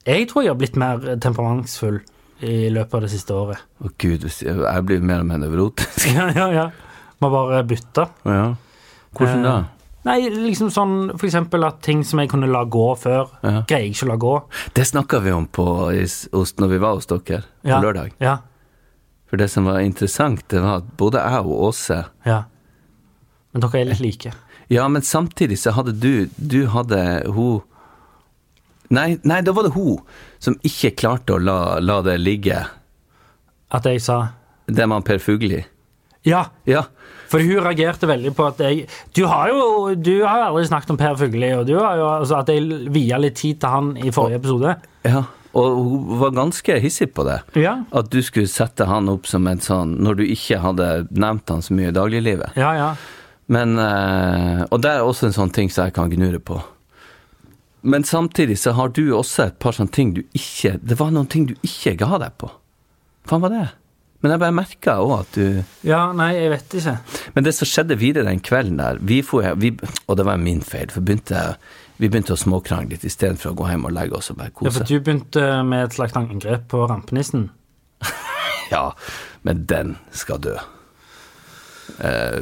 Jeg 0.05 0.28
tror 0.30 0.43
jeg 0.43 0.51
har 0.51 0.57
blitt 0.59 0.76
mer 0.78 1.16
temperamentsfull 1.24 2.01
i 2.43 2.70
løpet 2.70 2.93
av 2.93 3.01
det 3.05 3.09
siste 3.14 3.34
året. 3.34 3.57
Å 3.82 3.89
gud, 3.97 4.26
jeg 4.28 4.84
blir 4.86 4.99
mer 5.01 5.24
og 5.24 5.30
mer 5.32 5.39
nevrotisk. 5.41 6.05
Ja, 6.18 6.28
ja, 6.36 6.47
ja. 6.51 6.66
Må 7.24 7.30
bare 7.32 7.64
bytta. 7.64 8.09
Ja. 8.28 8.55
Hvordan 9.16 9.43
da? 9.47 9.55
Nei, 10.06 10.18
liksom 10.30 10.68
sånn 10.74 10.95
for 11.18 11.26
eksempel 11.30 11.64
at 11.66 11.78
ting 11.82 12.01
som 12.04 12.20
jeg 12.20 12.30
kunne 12.30 12.49
la 12.51 12.66
gå 12.66 12.89
før, 12.99 13.30
Ja. 13.43 13.62
greier 13.68 13.86
jeg 13.88 13.91
ikke 13.93 14.06
å 14.06 14.10
la 14.10 14.16
gå. 14.18 14.34
Det 14.74 14.84
snakka 14.86 15.22
vi 15.24 15.32
om 15.32 15.47
på, 15.47 15.64
hos, 16.34 16.54
når 16.60 16.68
vi 16.70 16.78
var 16.78 16.95
hos 16.95 17.06
dere 17.06 17.22
på 17.43 17.43
Ja. 17.64 17.80
lørdag. 17.82 18.12
Ja, 18.20 18.38
For 19.28 19.38
det 19.38 19.49
som 19.49 19.66
var 19.66 19.80
interessant, 19.80 20.47
det 20.49 20.62
var 20.62 20.78
at 20.78 20.97
både 20.97 21.14
jeg 21.24 21.39
og 21.45 21.62
Åse 21.74 22.06
ja. 22.26 22.43
Men 23.54 23.62
dere 23.62 23.82
er 23.82 23.86
litt 23.86 23.99
like. 23.99 24.34
Ja, 24.70 24.88
men 24.88 25.01
samtidig 25.01 25.58
så 25.58 25.72
hadde 25.74 25.99
du 25.99 26.28
Du 26.39 26.68
hadde 26.68 27.26
hun 27.34 27.62
Nei, 28.91 29.18
nei, 29.24 29.41
da 29.41 29.51
var 29.51 29.64
det 29.64 29.74
hun 29.74 29.97
som 30.39 30.56
ikke 30.64 30.91
klarte 30.95 31.34
å 31.34 31.41
la, 31.41 31.80
la 31.80 32.01
det 32.01 32.20
ligge. 32.20 32.68
At 33.72 33.84
jeg 33.86 34.01
sa 34.01 34.30
Det 34.68 34.88
med 34.88 35.04
Per 35.06 35.18
Fugli. 35.18 35.64
Ja, 36.24 36.45
Ja. 36.66 36.84
For 37.34 37.42
hun 37.44 37.64
reagerte 37.66 38.08
veldig 38.10 38.32
på 38.38 38.46
at 38.52 38.60
jeg 38.62 38.86
Du 39.18 39.24
har 39.30 39.50
jo 39.50 39.94
du 39.98 40.14
har 40.22 40.48
aldri 40.48 40.68
snakket 40.70 40.94
om 40.94 41.00
Per 41.02 41.16
Fugli, 41.20 41.50
og 41.58 41.66
du 41.68 41.76
har 41.82 41.98
jo 42.00 42.10
altså 42.20 42.40
at 42.44 42.52
jeg 42.54 42.92
via 42.94 43.18
litt 43.22 43.40
tid 43.42 43.60
til 43.64 43.74
han 43.74 43.96
i 43.98 44.14
forrige 44.14 44.40
episode. 44.44 44.78
ja. 45.10 45.24
Og 45.54 45.76
hun 45.78 46.06
var 46.18 46.32
ganske 46.34 46.80
hissig 46.82 47.12
på 47.14 47.22
det. 47.28 47.36
Ja. 47.62 47.76
At 47.94 48.08
du 48.10 48.24
skulle 48.26 48.50
sette 48.50 48.88
han 48.90 49.06
opp 49.12 49.28
som 49.30 49.46
en 49.46 49.60
sånn 49.62 49.92
Når 50.02 50.16
du 50.18 50.24
ikke 50.26 50.58
hadde 50.64 50.88
nevnt 51.14 51.52
han 51.54 51.62
så 51.62 51.76
mye 51.78 51.92
i 51.92 51.94
dagliglivet. 51.94 52.56
Ja, 52.58 52.72
ja. 52.74 52.88
Men 53.54 53.78
eh, 53.78 54.64
Og 54.72 54.82
det 54.82 54.96
er 54.96 55.06
også 55.06 55.28
en 55.28 55.36
sånn 55.36 55.54
ting 55.54 55.70
som 55.70 55.86
jeg 55.86 55.94
kan 55.94 56.10
gnure 56.10 56.40
på. 56.42 56.58
Men 57.86 58.02
samtidig 58.04 58.58
så 58.64 58.74
har 58.74 58.90
du 58.98 59.04
også 59.14 59.46
et 59.52 59.60
par 59.62 59.78
sånne 59.78 59.94
ting 59.94 60.16
du 60.18 60.24
ikke 60.34 60.80
Det 60.82 60.98
var 60.98 61.14
noen 61.14 61.30
ting 61.30 61.46
du 61.52 61.54
ikke 61.62 61.94
ga 62.02 62.18
deg 62.26 62.34
på. 62.42 62.50
Hva 63.30 63.40
var 63.46 63.54
det? 63.54 63.68
Men 64.24 64.32
jeg 64.32 64.39
bare 64.39 64.55
merka 64.55 64.97
òg 65.03 65.13
at 65.17 65.36
du 65.36 65.88
Ja, 65.88 66.05
nei, 66.15 66.30
jeg 66.38 66.51
vet 66.53 66.76
ikke. 66.80 66.93
Men 67.36 67.43
det 67.45 67.53
som 67.57 67.67
skjedde 67.67 67.97
videre 67.99 68.30
den 68.30 68.39
kvelden 68.43 68.80
der 68.80 69.01
vi 69.03 69.19
for, 69.26 69.45
vi, 69.59 69.74
Og 70.07 70.17
det 70.17 70.26
var 70.26 70.39
min 70.39 70.61
feil, 70.63 70.88
for 70.93 71.03
begynte, 71.03 71.41
vi 71.99 72.07
begynte 72.07 72.38
å 72.38 72.39
småkrangle 72.39 72.95
litt 72.95 73.03
istedenfor 73.07 73.51
å 73.51 73.57
gå 73.59 73.67
hjem 73.74 73.89
og 73.89 73.95
legge 73.97 74.15
oss 74.17 74.32
og 74.32 74.39
bare 74.39 74.55
kose. 74.55 74.69
Ja, 74.71 74.76
for 74.78 74.88
du 74.88 74.95
begynte 75.03 75.43
med 75.67 75.89
et 75.89 75.97
slags 75.99 76.15
angrep 76.19 76.69
på 76.71 76.88
rampenissen. 76.89 77.49
Ja, 78.71 78.95
men 79.45 79.67
den 79.69 79.97
skal 80.17 80.39
dø. 80.41 80.55
Eh, 82.00 82.40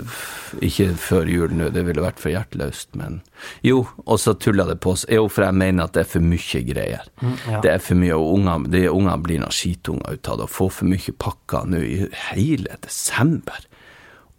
ikke 0.62 0.89
før 1.00 1.30
jul 1.32 1.54
nå, 1.58 1.70
det 1.74 1.84
ville 1.88 2.04
vært 2.04 2.20
for 2.22 2.30
hjerteløst, 2.34 2.92
men 3.00 3.22
Jo, 3.66 3.88
og 4.06 4.20
så 4.22 4.34
tulla 4.38 4.66
det 4.70 4.78
på 4.84 4.92
oss. 4.94 5.06
Jo, 5.10 5.28
for 5.32 5.48
jeg 5.48 5.58
mener 5.58 5.88
at 5.88 5.96
det 5.96 6.04
er 6.06 6.12
for 6.12 6.26
mye 6.26 6.62
greier. 6.68 7.08
ja. 7.50 7.62
Det 7.64 7.72
er 7.72 7.80
for 7.84 7.96
mye, 8.00 8.14
og 8.18 8.36
unger, 8.38 8.68
de 8.70 8.84
ungene 8.92 9.18
blir 9.24 9.39
noen 9.42 9.52
skitunger 9.56 10.14
ut 10.18 10.28
av 10.30 10.38
det, 10.38 10.48
og 10.50 10.56
får 10.56 10.72
for 10.78 10.92
mye 10.92 11.16
pakker 11.18 11.66
nå 11.72 11.82
i 11.82 11.98
hele 12.32 12.78
desember. 12.86 13.66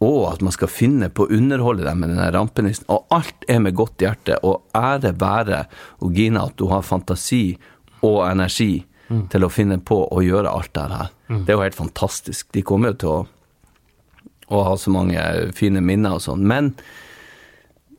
Og 0.03 0.33
at 0.33 0.41
man 0.43 0.51
skal 0.55 0.69
finne 0.71 1.09
på 1.15 1.27
å 1.27 1.31
underholde 1.35 1.85
dem 1.87 2.01
med 2.03 2.11
den 2.11 2.33
rampenissen. 2.35 2.87
Og 2.91 3.07
alt 3.15 3.45
er 3.49 3.61
med 3.63 3.77
godt 3.79 4.03
hjerte, 4.03 4.39
og 4.43 4.65
ære 4.75 5.13
være 5.21 5.65
og 6.03 6.15
Gina 6.19 6.47
at 6.49 6.57
du 6.59 6.67
har 6.73 6.83
fantasi 6.83 7.57
og 8.03 8.25
energi 8.31 8.85
til 9.31 9.45
å 9.45 9.51
finne 9.53 9.77
på 9.85 9.99
å 10.11 10.23
gjøre 10.25 10.49
alt 10.51 10.73
det 10.75 10.87
her. 10.91 11.11
Det 11.29 11.53
er 11.53 11.59
jo 11.59 11.63
helt 11.63 11.77
fantastisk. 11.79 12.49
De 12.55 12.63
kommer 12.67 12.95
jo 12.95 12.99
til 13.03 13.09
å, 13.13 13.27
å 14.49 14.62
ha 14.66 14.76
så 14.78 14.93
mange 14.95 15.20
fine 15.57 15.82
minner 15.84 16.16
og 16.18 16.24
sånn. 16.24 16.47
Men 16.49 16.72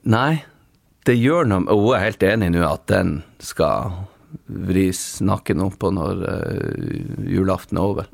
nei, 0.03 0.43
det 1.07 1.15
gjør 1.19 1.47
noe 1.49 1.65
Og 1.71 1.81
hun 1.85 1.95
er 1.97 2.05
helt 2.05 2.23
enig 2.23 2.51
nå 2.53 2.63
at 2.67 2.85
den 2.91 3.17
skal 3.43 4.03
vris 4.47 5.21
nakken 5.21 5.61
opp 5.63 5.77
på 5.81 5.91
når 5.93 6.21
uh, 6.25 7.25
julaften 7.29 7.77
er 7.77 7.83
over. 7.83 8.07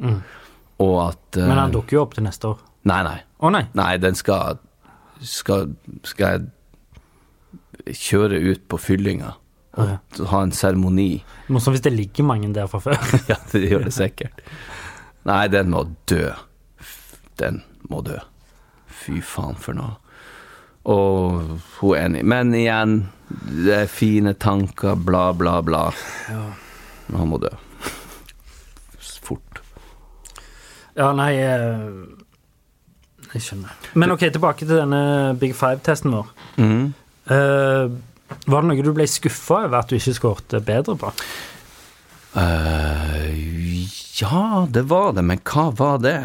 Og 0.84 0.95
at 1.07 1.39
uh, 1.39 1.45
Men 1.45 1.61
den 1.63 1.77
dukker 1.77 1.99
jo 1.99 2.05
opp 2.05 2.17
til 2.17 2.25
neste 2.25 2.53
år. 2.53 2.63
Nei, 2.89 3.01
nei. 3.07 3.19
Å 3.39 3.51
nei. 3.53 3.65
Nei, 3.77 3.93
den 4.01 4.17
skal 4.19 4.59
Skal, 5.19 5.73
skal 6.07 6.38
jeg 6.38 7.95
kjøre 7.99 8.38
ut 8.39 8.61
på 8.71 8.77
fyllinga 8.80 9.34
og 9.80 10.19
ha 10.32 10.41
en 10.43 10.53
seremoni. 10.55 11.21
Morsomt 11.47 11.77
hvis 11.77 11.86
det 11.86 11.93
ligger 11.93 12.25
mange 12.27 12.49
der 12.55 12.67
fra 12.71 12.82
før. 12.84 12.97
ja, 13.32 13.38
det 13.51 13.61
gjør 13.69 13.86
det 13.88 13.93
sikkert. 13.95 14.41
Nei, 15.30 15.43
den 15.51 15.71
må 15.73 15.86
dø. 16.09 16.32
Den 17.39 17.61
må 17.90 18.04
dø. 18.06 18.18
Fy 18.90 19.20
faen 19.26 19.58
for 19.60 19.78
noe. 19.78 19.98
Og 20.90 21.60
hun 21.80 21.96
er 21.96 22.06
enig. 22.06 22.24
Men 22.26 22.54
igjen, 22.58 23.00
det 23.30 23.76
er 23.84 23.92
fine 23.92 24.34
tanker, 24.40 24.96
bla, 24.96 25.30
bla, 25.38 25.60
bla. 25.66 25.90
Men 26.30 27.20
han 27.20 27.32
må 27.32 27.42
dø. 27.42 27.52
Fort. 29.26 29.62
Ja, 30.98 31.12
nei 31.14 31.34
eh, 31.38 31.84
Jeg 33.36 33.44
skjønner. 33.46 33.76
Men 33.94 34.16
ok, 34.16 34.26
tilbake 34.34 34.66
til 34.66 34.80
denne 34.80 35.36
Big 35.40 35.54
Five-testen 35.58 36.16
vår. 36.16 36.32
Mm. 36.58 36.88
Uh, 37.30 37.92
var 38.50 38.64
det 38.64 38.72
noe 38.72 38.86
du 38.86 38.90
ble 38.96 39.06
skuffa 39.10 39.64
over 39.68 39.84
at 39.84 39.92
du 39.92 40.00
ikke 40.00 40.16
skårte 40.18 40.62
bedre 40.66 40.96
på? 40.98 41.12
Uh, 42.34 43.30
ja, 44.18 44.66
det 44.70 44.88
var 44.90 45.14
det, 45.18 45.26
men 45.26 45.42
hva 45.46 45.70
var 45.78 46.02
det? 46.02 46.18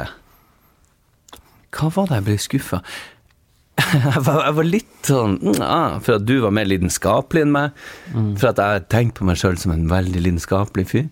Hva 1.75 1.91
var 1.97 2.11
det 2.11 2.21
jeg 2.21 2.27
ble 2.29 2.39
skuffa? 2.43 2.81
Jeg 3.75 4.21
var, 4.23 4.45
jeg 4.47 4.55
var 4.55 4.67
litt 4.69 5.09
sånn 5.09 5.33
mm, 5.43 5.57
ah, 5.67 5.97
For 5.99 6.21
at 6.21 6.27
du 6.29 6.37
var 6.45 6.53
mer 6.55 6.69
lidenskapelig 6.71 7.43
enn 7.43 7.55
meg. 7.57 7.81
For 8.39 8.53
at 8.53 8.61
jeg 8.63 8.85
tenkte 8.93 9.19
på 9.19 9.27
meg 9.27 9.41
sjøl 9.41 9.59
som 9.59 9.75
en 9.75 9.89
veldig 9.91 10.23
lidenskapelig 10.23 10.87
fyr. 10.93 11.09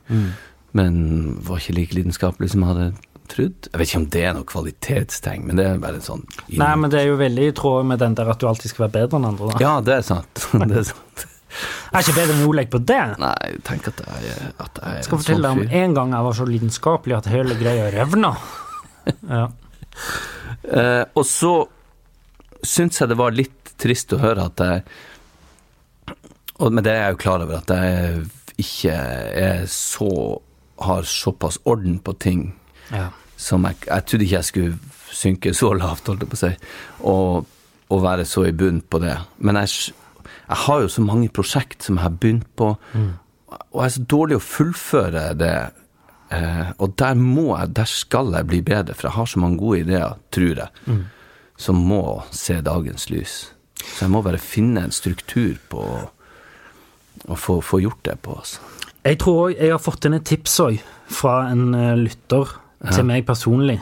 Men 0.79 1.01
var 1.45 1.59
ikke 1.59 1.75
like 1.81 1.99
lidenskapelig 1.99 2.53
som 2.55 2.63
jeg 2.63 2.71
hadde 2.71 2.87
trodd. 3.33 3.69
Jeg 3.69 3.81
vet 3.81 3.91
ikke 3.91 4.01
om 4.01 4.07
det 4.15 4.23
er 4.29 4.37
noe 4.37 4.49
kvalitetstegn, 4.49 5.45
men 5.49 5.59
det 5.59 5.67
er 5.69 5.83
bare 5.83 6.01
sånn 6.05 6.25
Nei, 6.49 6.73
men 6.79 6.93
det 6.93 7.03
er 7.03 7.11
jo 7.11 7.19
veldig 7.21 7.51
i 7.51 7.55
tråd 7.57 7.89
med 7.89 8.03
den 8.03 8.17
der 8.19 8.33
at 8.33 8.41
du 8.43 8.49
alltid 8.51 8.73
skal 8.73 8.87
være 8.87 8.97
bedre 9.01 9.21
enn 9.21 9.29
andre. 9.33 9.53
Da. 9.53 9.63
Ja, 9.63 9.75
det 9.85 9.99
er 9.99 10.07
sant. 10.07 10.47
det 10.73 10.81
er 10.83 10.89
sant. 10.91 11.27
Jeg 11.53 11.99
er 11.99 12.05
ikke 12.07 12.17
bedre 12.17 12.37
enn 12.39 12.47
Oleg 12.49 12.71
på 12.73 12.81
det. 12.89 13.01
Nei, 13.21 13.49
tenk 13.67 13.89
at 13.91 14.05
jeg, 14.07 14.37
at 14.65 14.79
jeg 14.81 15.07
skal 15.09 15.21
fortelle 15.21 15.43
deg 15.45 15.59
sånn 15.59 15.67
om 15.67 15.81
en 15.83 15.97
gang 15.99 16.15
jeg 16.17 16.29
var 16.29 16.39
så 16.39 16.47
lidenskapelig 16.49 17.19
at 17.19 17.33
hele 17.33 17.59
greia 17.61 17.91
revna. 17.95 18.37
Ja. 19.27 19.49
Eh, 20.63 21.05
og 21.19 21.25
så 21.27 21.55
syns 22.63 23.01
jeg 23.01 23.11
det 23.11 23.19
var 23.19 23.35
litt 23.35 23.73
trist 23.83 24.15
å 24.15 24.21
høre 24.23 24.47
at 24.47 24.63
jeg 24.63 24.85
og, 26.63 26.69
Men 26.71 26.85
det 26.85 26.93
er 26.93 27.01
jeg 27.01 27.15
jo 27.17 27.23
klar 27.25 27.43
over, 27.43 27.59
at 27.59 27.71
jeg 27.75 28.27
ikke 28.63 28.93
er 28.95 29.65
så 29.67 30.11
har 30.83 31.07
såpass 31.09 31.59
orden 31.67 31.97
på 31.99 32.13
ting 32.23 32.45
ja. 32.93 33.09
som 33.37 33.65
jeg 33.67 33.77
Jeg 33.89 34.07
trodde 34.07 34.25
ikke 34.27 34.37
jeg 34.37 34.51
skulle 34.51 34.79
synke 35.13 35.55
så 35.55 35.73
lavt, 35.75 36.07
holdt 36.07 36.23
jeg 36.25 36.31
på 36.31 36.39
å 36.39 36.41
si, 36.41 36.53
og, 37.11 37.51
og 37.93 38.05
være 38.05 38.25
så 38.29 38.47
i 38.49 38.55
bunn 38.57 38.81
på 38.81 39.01
det. 39.03 39.17
Men 39.45 39.59
jeg, 39.61 39.93
jeg 40.25 40.59
har 40.65 40.81
jo 40.81 40.89
så 40.89 41.03
mange 41.05 41.29
prosjekt 41.29 41.85
som 41.85 41.99
jeg 41.99 42.07
har 42.07 42.17
begynt 42.23 42.49
på, 42.57 42.71
og 42.73 43.83
jeg 43.83 43.85
er 43.85 43.95
så 43.97 44.05
dårlig 44.09 44.39
å 44.39 44.45
fullføre 44.47 45.27
det. 45.37 45.57
Eh, 46.33 46.71
og 46.81 46.95
der 46.97 47.15
må 47.19 47.51
jeg, 47.59 47.73
der 47.77 47.89
skal 47.91 48.31
jeg 48.33 48.47
bli 48.49 48.61
bedre, 48.65 48.95
for 48.97 49.09
jeg 49.11 49.17
har 49.19 49.27
så 49.29 49.41
mange 49.43 49.59
gode 49.61 49.81
ideer, 49.85 50.15
tror 50.33 50.63
jeg, 50.63 50.97
som 51.61 51.77
må 51.77 52.23
se 52.33 52.57
dagens 52.65 53.09
lys. 53.13 53.35
Så 53.83 54.05
jeg 54.07 54.11
må 54.15 54.23
bare 54.25 54.39
finne 54.41 54.85
en 54.87 54.95
struktur 54.95 55.59
på 55.69 55.83
å- 57.29 57.37
få, 57.37 57.59
få 57.63 57.81
gjort 57.83 58.03
det 58.09 58.17
på, 58.25 58.35
altså. 58.39 58.61
Jeg 59.05 59.19
tror 59.19 59.49
òg 59.51 59.59
jeg 59.59 59.71
har 59.71 59.79
fått 59.83 60.05
inn 60.07 60.15
et 60.15 60.25
tips 60.25 60.55
òg, 60.65 60.79
fra 61.13 61.35
en 61.51 61.75
eh, 61.75 61.97
lytter 61.99 62.55
til 62.95 63.05
meg 63.05 63.27
personlig, 63.27 63.81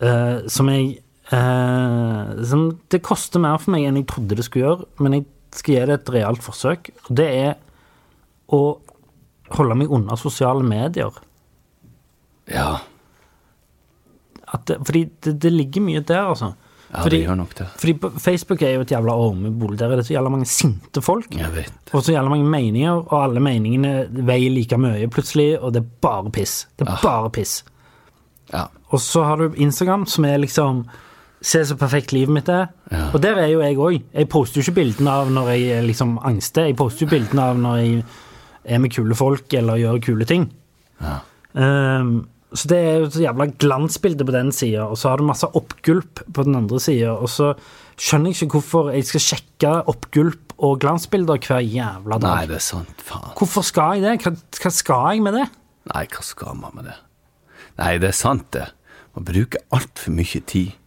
eh, 0.00 0.38
som 0.48 0.68
jeg 0.68 0.98
eh, 1.32 2.44
som 2.44 2.78
Det 2.88 3.02
koster 3.02 3.40
mer 3.40 3.58
for 3.58 3.72
meg 3.74 3.84
enn 3.88 3.96
jeg 4.00 4.06
trodde 4.12 4.36
det 4.38 4.44
skulle 4.46 4.66
gjøre, 4.68 4.86
men 5.00 5.12
jeg 5.18 5.26
skal 5.56 5.74
gi 5.74 5.84
det 5.90 5.96
et 5.98 6.12
realt 6.14 6.42
forsøk. 6.44 6.90
Og 7.08 7.16
det 7.18 7.26
er 7.32 7.54
å 8.52 8.60
holde 9.56 9.76
meg 9.76 9.90
unna 9.92 10.16
sosiale 10.20 10.62
medier. 10.64 11.10
Ja, 12.50 12.78
det, 14.66 14.78
fordi 14.84 15.08
det, 15.24 15.38
det 15.42 15.52
ligger 15.52 15.84
mye 15.84 16.00
der, 16.00 16.26
altså. 16.32 16.52
ja 16.90 17.02
fordi, 17.02 17.16
det 17.16 17.26
gjør 17.26 17.38
nok 17.40 17.54
det. 17.58 17.66
fordi 17.76 17.94
Facebook 18.20 18.62
er 18.62 18.74
jo 18.74 18.80
et 18.84 18.90
jævla 18.92 19.14
ormebol. 19.16 19.78
Der 19.78 19.92
er 19.92 19.96
det 19.96 20.06
så 20.06 20.12
jævla 20.16 20.32
mange 20.34 20.46
sinte 20.46 21.02
folk. 21.02 21.34
Jeg 21.34 21.54
vet. 21.54 21.72
Og 21.92 22.02
så 22.02 22.12
jævla 22.12 22.28
mange 22.28 22.48
meninger, 22.50 22.90
og 22.92 23.24
alle 23.24 23.40
meningene 23.40 24.08
veier 24.10 24.50
like 24.52 24.78
mye 24.78 25.08
plutselig, 25.08 25.54
og 25.60 25.72
det 25.74 25.82
er 25.82 25.94
bare 26.04 26.30
piss. 26.30 26.66
Det 26.78 26.88
er 26.88 27.00
bare 27.02 27.30
piss. 27.30 27.62
Ja. 28.52 28.66
Og 28.90 29.00
så 29.00 29.24
har 29.24 29.36
du 29.36 29.54
Instagram, 29.56 30.06
som 30.06 30.24
er 30.24 30.36
liksom 30.42 30.84
Se 31.42 31.58
så 31.66 31.74
perfekt 31.74 32.12
livet 32.14 32.30
mitt 32.30 32.48
er. 32.48 32.68
Ja. 32.92 33.08
Og 33.10 33.22
der 33.22 33.34
er 33.42 33.48
jo 33.50 33.58
jeg 33.64 33.74
òg. 33.74 33.96
Jeg 34.14 34.28
poster 34.30 34.60
jo 34.60 34.62
ikke 34.62 34.76
bildene 34.76 35.10
av 35.10 35.30
når 35.34 35.48
jeg 35.50 35.72
er 35.74 35.82
liksom 35.82 36.12
angster. 36.22 36.68
Jeg 36.68 36.76
poster 36.78 37.02
jo 37.02 37.10
bildene 37.10 37.42
av 37.42 37.58
når 37.58 37.80
jeg 37.80 38.04
er 38.62 38.78
med 38.78 38.92
kule 38.94 39.16
folk 39.18 39.54
eller 39.58 39.80
gjør 39.80 39.98
kule 40.06 40.28
ting. 40.30 40.44
Ja. 41.02 41.16
Ehm, 41.58 42.14
så 42.52 42.68
det 42.68 42.78
er 42.78 42.98
jo 43.00 43.06
et 43.08 43.20
jævla 43.22 43.46
glansbilde 43.60 44.26
på 44.28 44.34
den 44.34 44.50
sida, 44.52 44.84
og 44.84 44.98
så 45.00 45.08
har 45.08 45.20
du 45.20 45.24
masse 45.24 45.48
oppgulp 45.56 46.20
på 46.34 46.44
den 46.44 46.58
andre 46.58 46.80
sida. 46.84 47.14
Og 47.16 47.30
så 47.32 47.54
skjønner 47.96 48.32
jeg 48.32 48.42
ikke 48.42 48.58
hvorfor 48.58 48.90
jeg 48.92 49.08
skal 49.08 49.24
sjekke 49.24 49.72
oppgulp 49.88 50.52
og 50.62 50.82
glansbilder 50.84 51.40
hver 51.40 51.64
jævla 51.64 52.20
dag. 52.20 52.28
Nei, 52.28 52.50
det 52.50 52.58
er 52.60 52.66
sant. 52.66 53.06
Faen. 53.06 53.32
Hvorfor 53.38 53.64
skal 53.66 53.98
jeg 53.98 54.04
det? 54.04 54.26
Hva, 54.26 54.34
hva 54.60 54.74
skal 54.74 55.08
jeg 55.16 55.24
med 55.24 55.38
det? 55.40 55.48
Nei, 55.92 56.04
hva 56.12 56.26
skal 56.26 56.60
man 56.60 56.76
med 56.76 56.90
det? 56.90 56.98
Nei, 57.80 57.96
det 58.02 58.12
er 58.12 58.20
sant, 58.20 58.46
det. 58.54 58.68
Man 59.16 59.26
bruker 59.28 59.64
altfor 59.74 60.14
mye 60.14 60.44
tid 60.48 60.78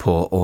på 0.00 0.14
å 0.34 0.42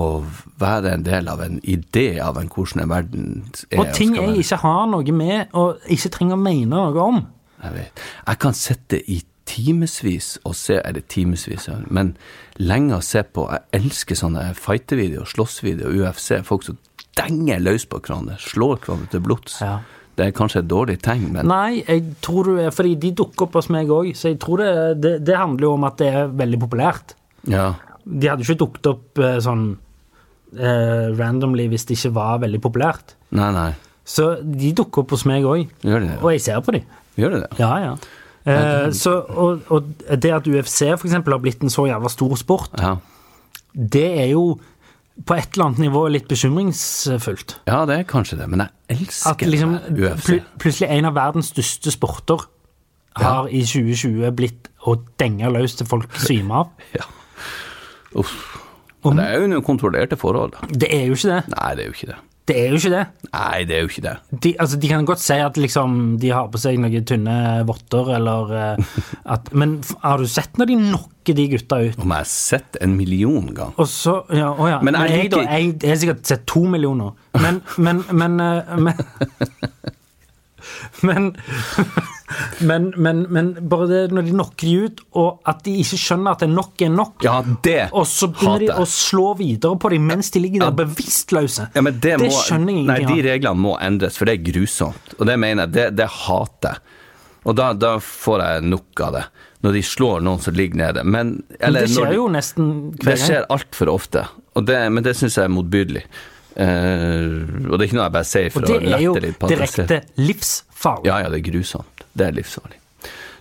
være 0.60 0.94
en 0.94 1.04
del 1.06 1.28
av 1.30 1.40
en 1.42 1.58
idé 1.66 2.20
av 2.22 2.38
en 2.38 2.50
hvordan 2.50 2.84
en 2.84 2.90
verden 2.90 3.24
er. 3.70 3.80
Og 3.82 3.90
ting 3.96 4.14
jeg 4.16 4.44
ikke 4.44 4.60
har 4.62 4.86
noe 4.90 5.14
med, 5.14 5.50
og 5.58 5.82
ikke 5.90 6.12
trenger 6.14 6.38
å 6.38 6.42
mene 6.42 6.70
noe 6.70 7.06
om. 7.06 7.20
Jeg 7.60 7.76
vet. 7.76 8.02
Jeg 8.26 8.40
kan 8.40 8.56
sitte 8.56 9.00
i 9.10 9.18
timevis 9.50 10.34
og 10.46 10.54
se, 10.58 10.78
eller 10.78 11.02
timevis, 11.10 11.68
men 11.90 12.14
lenge 12.60 12.98
å 12.98 13.04
se 13.04 13.22
på. 13.26 13.48
Jeg 13.50 13.82
elsker 13.82 14.18
sånne 14.18 14.50
fightevideoer, 14.58 15.28
slåssvideoer, 15.30 15.96
UFC. 16.04 16.36
Folk 16.46 16.66
som 16.68 16.78
denger 17.18 17.62
løs 17.62 17.86
på 17.90 17.98
hverandre, 18.04 18.38
slår 18.40 18.78
hverandre 18.84 19.10
til 19.12 19.24
blods. 19.26 19.58
Ja. 19.64 19.80
Det 20.18 20.26
er 20.28 20.34
kanskje 20.36 20.60
et 20.60 20.68
dårlig 20.68 20.98
tegn, 21.00 21.30
men 21.32 21.46
Nei, 21.48 21.80
jeg 21.80 22.02
tror 22.20 22.48
du 22.50 22.56
Fordi 22.74 22.96
de 23.00 23.12
dukker 23.16 23.46
opp 23.46 23.54
hos 23.56 23.70
meg 23.72 23.88
òg, 23.94 24.10
så 24.18 24.32
jeg 24.32 24.40
tror 24.42 24.60
det, 24.60 24.72
det, 25.00 25.12
det 25.24 25.36
handler 25.38 25.64
jo 25.64 25.70
om 25.78 25.86
at 25.88 25.96
det 26.02 26.10
er 26.12 26.34
veldig 26.42 26.60
populært. 26.66 27.14
ja. 27.48 27.70
De 28.10 28.26
hadde 28.26 28.42
ikke 28.42 28.58
dukket 28.58 28.86
opp 28.90 29.20
eh, 29.22 29.36
sånn 29.44 29.64
eh, 30.56 31.10
randomly 31.14 31.66
hvis 31.70 31.84
det 31.86 31.98
ikke 31.98 32.14
var 32.16 32.40
veldig 32.42 32.60
populært. 32.64 33.12
Nei, 33.36 33.50
nei. 33.54 33.68
Så 34.08 34.30
de 34.40 34.72
dukker 34.74 35.04
opp 35.04 35.12
hos 35.14 35.26
meg 35.28 35.44
òg, 35.46 35.68
og 35.84 36.30
jeg 36.32 36.42
ser 36.42 36.62
på 36.64 36.74
dem. 36.74 36.88
Gjør 37.20 37.36
de 37.36 37.42
det? 37.44 37.50
Ja, 37.60 37.70
ja. 37.84 37.92
Eh, 38.46 38.90
så, 38.96 39.18
og, 39.28 39.60
og 39.68 39.90
det 40.22 40.30
at 40.32 40.46
UFC 40.48 40.78
for 40.96 41.06
eksempel 41.08 41.34
har 41.34 41.42
blitt 41.44 41.62
en 41.62 41.70
så 41.72 41.84
jævla 41.90 42.08
stor 42.08 42.36
sport, 42.40 42.70
Ja. 42.80 42.94
det 43.74 44.06
er 44.22 44.30
jo 44.32 44.58
på 45.26 45.34
et 45.36 45.50
eller 45.52 45.66
annet 45.66 45.78
nivå 45.84 46.06
litt 46.08 46.28
bekymringsfullt. 46.28 47.58
ja, 47.68 47.82
det 47.86 47.98
er 47.98 48.06
kanskje 48.08 48.38
det, 48.38 48.48
men 48.48 48.60
jeg 48.64 48.70
At 48.88 48.96
elsker 48.96 49.46
liksom 49.52 49.74
UFC. 49.92 50.24
pl 50.26 50.38
plutselig 50.58 50.88
en 50.90 51.04
av 51.10 51.14
verdens 51.14 51.50
største 51.52 51.92
sporter 51.92 52.46
har 53.16 53.46
i 53.52 53.60
2020 53.66 54.30
blitt 54.32 54.70
å 54.86 54.94
denge 55.20 55.50
løs 55.52 55.74
til 55.76 55.86
folk 55.86 56.08
svimer 56.16 56.54
av. 56.64 56.70
Ja. 56.96 57.04
Uff. 58.16 58.32
Men 59.04 59.16
det 59.20 59.24
er 59.28 59.40
jo 59.40 59.46
noen 59.52 59.62
kontrollerte 59.64 60.16
forhold. 60.18 60.52
da. 60.56 60.66
Det 60.72 60.88
er 60.92 61.06
jo 61.06 61.14
ikke 61.16 61.28
det. 61.36 61.42
Nei, 61.54 61.68
det 61.76 61.84
er 61.84 61.88
jo 61.88 61.94
ikke 61.94 62.10
det. 62.14 62.16
Det 62.50 62.56
er 62.58 62.72
jo 62.72 62.78
ikke 62.80 62.90
det. 62.96 63.02
Nei, 63.30 63.58
det 63.68 63.76
er 63.76 63.84
jo 63.84 63.88
ikke 63.92 64.02
det. 64.02 64.12
De, 64.42 64.50
altså, 64.58 64.78
de 64.82 64.88
kan 64.90 65.06
godt 65.06 65.22
si 65.22 65.36
at 65.38 65.58
liksom, 65.60 65.92
de 66.22 66.32
har 66.34 66.48
på 66.50 66.58
seg 66.58 66.80
noen 66.82 67.04
tynne 67.06 67.36
votter, 67.68 68.10
eller 68.16 68.50
eh, 68.58 68.96
at 69.30 69.52
Men 69.54 69.76
har 70.02 70.18
du 70.18 70.26
sett 70.30 70.58
når 70.58 70.72
de 70.72 70.78
knocker 70.80 71.38
de 71.38 71.46
gutta 71.52 71.78
ut? 71.84 72.00
Om 72.02 72.10
jeg 72.16 72.24
har 72.24 72.30
sett 72.32 72.80
en 72.82 72.96
million 72.98 73.52
gang. 73.54 73.70
Og 73.78 73.86
så 73.90 74.16
Ja, 74.34 74.50
å 74.50 74.66
ja. 74.66 74.80
Men 74.82 74.98
Men 74.98 75.06
jeg 75.12 75.28
jeg, 75.28 75.32
da, 75.36 75.44
jeg, 75.46 75.72
jeg 75.78 75.94
har 75.94 76.02
sikkert 76.02 76.26
sett 76.32 76.44
to 76.50 76.64
millioner. 76.66 77.14
Men 77.38 77.62
Men 77.78 78.02
Men 78.10 78.40
eh, 78.42 78.76
Men, 78.82 78.98
men, 81.08 81.30
men, 82.60 82.92
men, 82.96 83.22
men 83.32 83.50
bare 83.68 83.86
det 83.90 84.00
når 84.14 84.28
de 84.28 84.34
knocker 84.34 84.68
de 84.68 84.74
ut, 84.86 85.00
og 85.18 85.40
at 85.50 85.62
de 85.66 85.74
ikke 85.82 85.98
skjønner 86.00 86.36
at 86.36 86.44
det 86.44 86.50
nok 86.52 86.84
er 86.86 86.92
nok, 86.94 87.24
Ja, 87.26 87.40
det 87.66 87.78
og 87.90 88.06
så 88.10 88.28
begynner 88.32 88.64
de 88.66 88.70
å 88.84 88.86
slå 88.90 89.32
videre 89.40 89.78
på 89.82 89.90
dem 89.94 90.06
mens 90.10 90.30
de 90.34 90.42
ligger 90.44 90.66
der 90.68 90.76
bevisstløse. 90.84 91.68
Ja, 91.74 91.82
men 91.86 91.98
det, 92.02 92.16
må, 92.22 92.30
skjønner 92.34 92.74
jeg 92.76 92.86
Nei, 92.86 93.00
ingenting 93.02 93.22
de 93.22 93.28
reglene 93.32 93.64
må 93.66 93.76
endres, 93.82 94.18
for 94.20 94.30
det 94.30 94.38
er 94.38 94.46
grusomt. 94.52 95.14
Og 95.18 95.26
det 95.30 95.36
mener 95.42 95.66
jeg, 95.66 95.74
det, 95.78 95.86
det 95.98 96.08
hater 96.26 96.76
jeg. 96.78 96.96
Og 97.48 97.54
da, 97.56 97.70
da 97.72 97.94
får 98.04 98.42
jeg 98.44 98.64
nok 98.68 99.00
av 99.06 99.14
det. 99.16 99.22
Når 99.64 99.76
de 99.76 99.80
slår 99.84 100.20
noen 100.24 100.40
som 100.44 100.54
ligger 100.56 100.76
nede. 100.80 101.02
Men, 101.04 101.30
Men 101.40 101.56
eller, 101.60 101.86
det 101.86 101.94
når 101.94 102.04
skjer 102.04 102.10
de- 102.12 102.18
jo 102.18 102.26
nesten 102.34 102.66
Det 102.92 103.04
hver 103.06 103.16
gang. 103.16 103.22
skjer 103.26 103.46
altfor 103.56 103.90
ofte, 103.92 104.26
det, 104.68 104.76
men 104.92 105.04
det 105.06 105.14
syns 105.16 105.38
jeg 105.40 105.48
er 105.48 105.52
motbydelig. 105.54 106.02
Eh, 106.56 107.68
og 107.70 107.76
det 107.78 107.84
er 107.84 107.86
ikke 107.88 107.98
noe 107.98 108.06
jeg 108.08 108.14
bare 108.18 108.28
sier 108.28 108.50
for 108.54 108.66
å 108.66 108.78
lette 108.80 109.22
litt 109.26 109.38
på 109.38 109.48
det 109.50 109.56
er 109.56 109.64
jo 109.64 109.66
direkte 109.66 110.00
livsfarlig. 110.20 111.06
Ja, 111.10 111.18
ja, 111.24 111.28
det 111.32 111.40
er 111.40 111.46
grusomt. 111.52 112.04
Det 112.12 112.26
er 112.26 112.36
livsfarlig. 112.36 112.76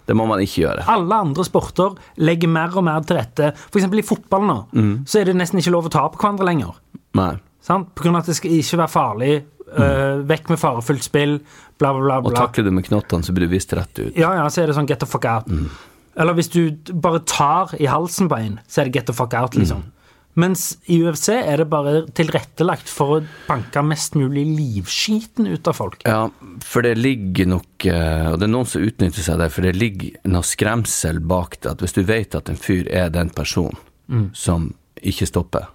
Det 0.10 0.16
må 0.18 0.26
man 0.26 0.41
ikke 0.41 0.64
gjøre. 0.64 0.86
Alle 0.89 1.20
andre 1.22 1.43
sporter 1.45 1.93
legger 2.18 2.49
mer 2.49 2.74
og 2.80 2.84
mer 2.88 3.03
til 3.05 3.20
rette. 3.20 3.51
Eksempel 3.70 4.01
i 4.01 4.05
fotball 4.05 4.45
nå, 4.47 4.57
Mm. 4.74 5.05
så 5.05 5.22
er 5.22 5.26
det 5.26 5.36
nesten 5.36 5.60
ikke 5.62 5.72
lov 5.76 5.86
å 5.86 5.91
ta 5.93 6.07
på 6.10 6.18
hverandre 6.18 6.45
lenger. 6.45 6.74
Nei. 7.14 7.36
Sant? 7.62 7.93
På 7.93 8.03
grunn 8.03 8.16
av 8.16 8.22
at 8.22 8.26
det 8.32 8.36
skal 8.36 8.51
ikke 8.51 8.78
være 8.84 8.93
farlig. 8.95 9.43
øh, 9.70 10.24
vekk 10.26 10.49
med 10.49 10.57
farefullt 10.57 11.03
spill, 11.03 11.36
bla, 11.78 11.91
bla, 11.93 12.01
bla. 12.01 12.16
Mm. 12.22 12.26
Og 12.26 12.34
takler 12.34 12.64
du 12.66 12.72
med 12.72 12.86
knottene, 12.88 13.22
så 13.24 13.32
blir 13.32 13.45
du 13.45 13.51
vist 13.53 13.72
rett 13.78 13.99
ut. 13.99 14.16
Ja, 14.18 14.32
ja, 14.34 14.47
så 14.49 14.64
er 14.64 14.66
det 14.72 14.76
sånn 14.76 14.88
get 14.89 14.97
the 14.99 15.05
fuck 15.05 15.26
out. 15.26 15.45
Mm. 15.45 15.70
Eller 16.18 16.34
hvis 16.34 16.49
du 16.49 16.72
bare 16.91 17.20
tar 17.20 17.76
i 17.80 17.86
halsen 17.86 18.28
på 18.28 18.36
en, 18.39 18.60
så 18.68 18.82
er 18.82 18.86
det 18.89 18.93
get 18.95 19.05
the 19.05 19.14
fuck 19.14 19.32
out, 19.38 19.53
liksom. 19.53 19.84
Mm. 19.86 19.91
Mens 20.39 20.63
i 20.87 20.99
UFC 21.03 21.29
er 21.35 21.59
det 21.61 21.67
bare 21.71 22.05
tilrettelagt 22.15 22.87
for 22.91 23.17
å 23.17 23.19
banke 23.47 23.81
mest 23.83 24.15
mulig 24.15 24.45
livskiten 24.55 25.49
ut 25.49 25.67
av 25.67 25.75
folk. 25.77 26.03
Ja, 26.07 26.29
for 26.63 26.85
det 26.85 26.95
ligger 26.99 27.49
nok 27.57 27.85
eh, 27.89 28.29
Og 28.31 28.37
det 28.39 28.47
er 28.47 28.53
noen 28.53 28.69
som 28.69 28.85
utnytter 28.85 29.25
seg 29.25 29.39
der, 29.41 29.51
for 29.51 29.65
det 29.67 29.75
ligger 29.75 30.15
noe 30.31 30.45
skremsel 30.47 31.19
bak 31.27 31.57
det. 31.59 31.73
At 31.75 31.83
hvis 31.83 31.97
du 31.97 32.03
vet 32.07 32.37
at 32.39 32.49
en 32.53 32.59
fyr 32.59 32.87
er 32.89 33.11
den 33.13 33.33
personen 33.35 33.77
Mm. 34.09 34.31
som 34.33 34.63
ikke 35.05 35.27
stopper, 35.29 35.67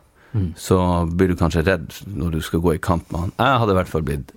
så 0.58 0.76
blir 1.06 1.28
du 1.30 1.36
kanskje 1.38 1.60
redd 1.62 1.92
når 2.10 2.32
du 2.34 2.40
skal 2.42 2.58
gå 2.64 2.72
i 2.74 2.80
kamp 2.82 3.12
med 3.14 3.20
han. 3.20 3.32
Jeg 3.38 3.60
hadde 3.62 3.70
i 3.70 3.76
hvert 3.78 3.92
fall 3.92 4.02
blitt 4.08 4.32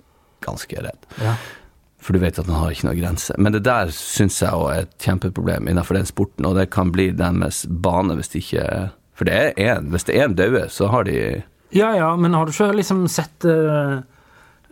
ganske 0.46 0.78
redd. 0.84 1.08
Ja. 1.18 1.32
For 1.98 2.14
du 2.14 2.20
vet 2.22 2.38
at 2.38 2.46
han 2.46 2.60
har 2.60 2.70
ikke 2.70 2.86
noe 2.86 2.94
grense. 3.00 3.34
Men 3.42 3.56
det 3.56 3.64
der 3.66 3.90
syns 3.90 4.38
jeg 4.38 4.54
også 4.54 4.70
er 4.76 4.84
et 4.86 4.94
kjempeproblem 5.02 5.66
innenfor 5.72 5.98
den 5.98 6.06
sporten, 6.06 6.46
og 6.46 6.54
det 6.60 6.68
kan 6.70 6.92
bli 6.94 7.08
deres 7.18 7.64
bane 7.66 8.14
hvis 8.20 8.30
de 8.36 8.44
ikke 8.44 8.68
For 9.18 9.26
det 9.28 9.34
er 9.34 9.58
en, 9.74 9.88
hvis 9.92 10.06
det 10.06 10.14
er 10.16 10.28
en 10.28 10.36
døde, 10.38 10.66
så 10.70 10.88
har 10.92 11.08
de 11.08 11.16
Ja, 11.74 11.90
ja, 11.96 12.12
men 12.16 12.36
har 12.38 12.46
du 12.46 12.52
ikke 12.54 12.70
liksom 12.78 13.04
sett 13.12 13.44
uh, 13.44 13.98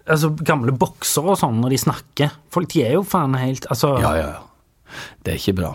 Altså, 0.07 0.31
gamle 0.47 0.71
boksere 0.73 1.35
og 1.35 1.41
sånn, 1.41 1.59
når 1.61 1.75
de 1.75 1.81
snakker 1.83 2.35
Folk, 2.55 2.71
de 2.73 2.85
er 2.87 2.95
jo 2.95 3.03
faen 3.07 3.35
helt 3.37 3.67
Altså 3.75 3.97
Ja, 4.01 4.15
ja, 4.17 4.29
ja. 4.37 4.43
Det 5.27 5.33
er 5.35 5.41
ikke 5.41 5.57
bra. 5.59 5.73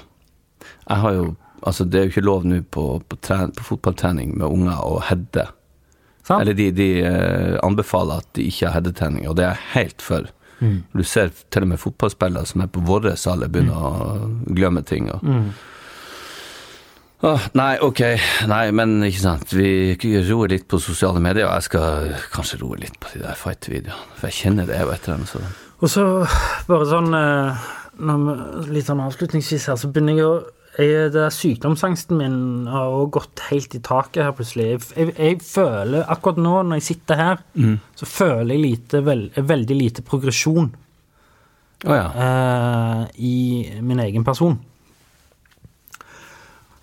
Jeg 0.87 1.03
har 1.03 1.17
jo 1.17 1.25
Altså, 1.61 1.85
det 1.85 1.99
er 1.99 2.05
jo 2.07 2.11
ikke 2.15 2.23
lov 2.25 2.45
nå 2.49 2.61
på, 2.73 2.85
på, 3.05 3.17
på 3.21 3.65
fotballtrening 3.67 4.31
med 4.39 4.47
unger 4.47 4.79
å 4.81 4.95
heade. 5.05 5.43
Eller 6.29 6.55
de, 6.57 6.71
de 6.73 6.87
eh, 7.05 7.57
anbefaler 7.61 8.23
at 8.23 8.29
de 8.33 8.47
ikke 8.49 8.65
har 8.69 8.79
headetrening, 8.79 9.27
og 9.29 9.35
det 9.37 9.45
er 9.45 9.51
jeg 9.59 9.67
helt 9.75 10.01
for. 10.01 10.29
Mm. 10.61 10.79
Du 10.93 11.03
ser 11.05 11.29
til 11.53 11.65
og 11.65 11.71
med 11.73 11.81
fotballspillere 11.81 12.49
som 12.49 12.63
er 12.65 12.71
på 12.73 12.81
vår 12.85 13.11
alder, 13.13 13.51
begynner 13.53 13.77
å 13.77 14.31
glemme 14.57 14.81
ting. 14.85 15.11
Og, 15.13 15.21
Mm. 15.21 15.51
Åh, 17.21 17.43
nei, 17.53 17.75
ok. 17.85 17.99
Nei, 18.49 18.63
men 18.73 18.95
ikke 19.05 19.21
sant. 19.21 19.51
Vi 19.53 19.93
roer 20.25 20.55
litt 20.55 20.65
på 20.71 20.79
sosiale 20.81 21.21
medier, 21.21 21.45
og 21.45 21.59
jeg 21.59 21.67
skal 21.67 22.15
kanskje 22.33 22.57
roe 22.63 22.79
litt 22.81 22.97
på 23.01 23.11
de 23.13 23.21
der 23.21 23.37
fight-videoene. 23.37 24.15
For 24.17 24.31
jeg 24.31 24.39
kjenner 24.39 24.69
det 24.69 24.79
er 24.79 24.87
jo 24.87 24.95
et 24.95 25.05
eller 25.05 25.19
annet 25.19 25.29
sånn. 25.29 25.51
Og 25.81 25.89
så 25.89 26.05
bare 26.69 26.87
sånn 26.89 27.13
vi- 28.01 28.73
Litt 28.73 28.87
sånn 28.87 29.03
avslutningsvis 29.05 29.67
her, 29.69 29.77
så 29.77 29.91
begynner 29.91 30.17
jeg 30.17 30.25
å 30.25 30.33
jeg, 30.79 31.11
det 31.11 31.19
er 31.19 31.33
Sykdomsangsten 31.35 32.15
min 32.17 32.67
har 32.71 32.87
også 32.87 33.11
gått 33.11 33.41
helt 33.49 33.73
i 33.75 33.79
taket 33.83 34.23
her 34.23 34.31
plutselig. 34.31 34.67
Jeg, 34.69 34.79
jeg, 34.95 35.15
jeg 35.17 35.41
føler 35.43 36.05
akkurat 36.07 36.37
nå, 36.39 36.53
når 36.63 36.79
jeg 36.79 36.85
sitter 36.87 37.15
her, 37.19 37.41
så 37.99 38.05
føler 38.07 38.55
jeg 38.55 38.61
lite, 38.63 39.01
veld, 39.03 39.35
veldig 39.35 39.75
lite 39.75 40.01
progresjon 40.01 40.71
oh, 41.85 41.91
ja. 41.91 42.07
uh, 42.15 43.03
i 43.19 43.67
min 43.81 43.99
egen 43.99 44.23
person. 44.23 44.57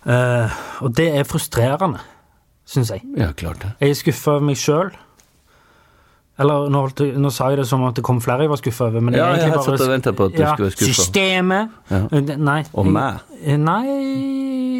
Eh, 0.05 0.57
og 0.85 0.93
det 0.95 1.09
er 1.19 1.23
frustrerende, 1.27 1.99
syns 2.69 2.91
jeg. 2.93 3.03
Ja, 3.17 3.31
klart 3.35 3.59
det. 3.63 3.71
Jeg 3.81 3.89
er 3.89 3.99
skuffa 3.99 4.31
over 4.37 4.45
meg 4.49 4.57
sjøl. 4.57 4.91
Eller 6.39 6.69
nå, 6.71 6.79
holdt 6.85 7.01
nå 7.19 7.29
sa 7.35 7.49
jeg 7.51 7.59
det 7.59 7.65
som 7.67 7.81
at 7.83 7.97
det 7.99 8.03
kom 8.07 8.21
flere 8.23 8.45
jeg 8.45 8.49
var 8.53 8.61
skuffa 8.61 8.85
over. 8.87 9.01
Men 9.03 9.13
Ja, 9.17 9.25
jeg 9.35 9.41
jeg 9.49 9.53
bare, 9.57 9.63
satt 9.65 9.81
og 9.83 9.89
ventet 9.91 10.15
på 10.15 10.29
at 10.29 10.37
du 10.37 10.39
ja, 10.39 10.53
skulle 10.53 10.69
være 10.69 10.77
skuffet. 10.77 10.95
Systemet! 10.95 11.73
Ja. 11.91 11.99
Eh, 12.15 12.37
Nei. 12.39 12.61
Og 12.73 12.87
meg. 12.87 13.19
eh, 13.43 13.57
Nei, 13.59 13.81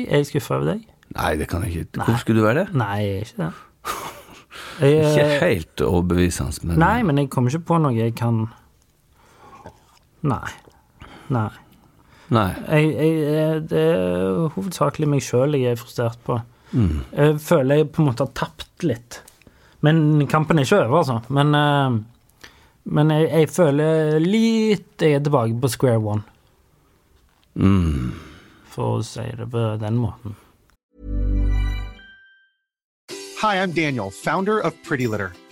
jeg 0.08 0.20
er 0.22 0.24
skuffa 0.30 0.56
over 0.56 0.72
deg. 0.74 0.86
Nei, 1.18 1.34
det 1.42 1.48
kan 1.52 1.64
jeg 1.66 1.76
ikke. 1.84 2.00
Hvorfor 2.00 2.22
skulle 2.24 2.40
du 2.40 2.46
være 2.48 2.64
det? 2.64 2.74
Nei, 2.80 2.96
jeg 3.04 3.16
er 3.18 3.28
ikke 3.28 3.44
det. 3.44 3.52
Jeg, 4.80 4.96
Ikke 5.04 5.40
helt 5.44 5.82
overbevisende, 5.84 6.52
men 6.64 6.78
Nei, 6.80 7.02
men 7.04 7.18
jeg 7.20 7.28
kommer 7.30 7.52
ikke 7.52 7.66
på 7.68 7.78
noe 7.84 7.92
jeg 7.96 8.14
kan 8.16 8.46
Nei. 10.24 10.50
Nei. 11.30 11.50
Nei. 12.30 12.50
Jeg, 12.70 12.90
jeg, 13.26 13.62
det 13.72 13.80
er 13.96 14.50
hovedsakelig 14.54 15.08
meg 15.10 15.24
sjøl 15.26 15.56
jeg 15.58 15.72
er 15.74 15.80
frustrert 15.82 16.20
på. 16.28 16.36
Mm. 16.78 17.00
Jeg 17.18 17.40
føler 17.42 17.80
jeg 17.82 17.88
på 17.96 18.04
en 18.04 18.10
måte 18.12 18.28
har 18.28 18.36
tapt 18.38 18.86
litt. 18.86 19.22
Men 19.82 20.28
kampen 20.30 20.60
er 20.62 20.68
ikke 20.68 20.82
over, 20.84 21.00
altså. 21.00 21.16
Men, 21.34 21.56
eh, 21.58 22.52
men 22.94 23.14
jeg, 23.16 23.30
jeg 23.32 23.50
føler 23.56 24.20
litt 24.22 25.02
jeg 25.06 25.18
er 25.18 25.24
tilbake 25.26 25.58
på 25.64 25.72
square 25.74 26.02
one, 26.04 26.26
Mm. 27.60 28.12
for 28.70 29.00
å 29.00 29.04
si 29.04 29.26
det 29.36 29.50
på 29.52 29.64
den 29.82 29.98
måten. 30.00 30.36
Hi, 33.42 33.56
I'm 33.58 33.72
Daniel, 33.74 34.12
founder 34.12 34.60
of 34.62 34.76
Pretty 34.84 35.08
Litter. 35.08 35.32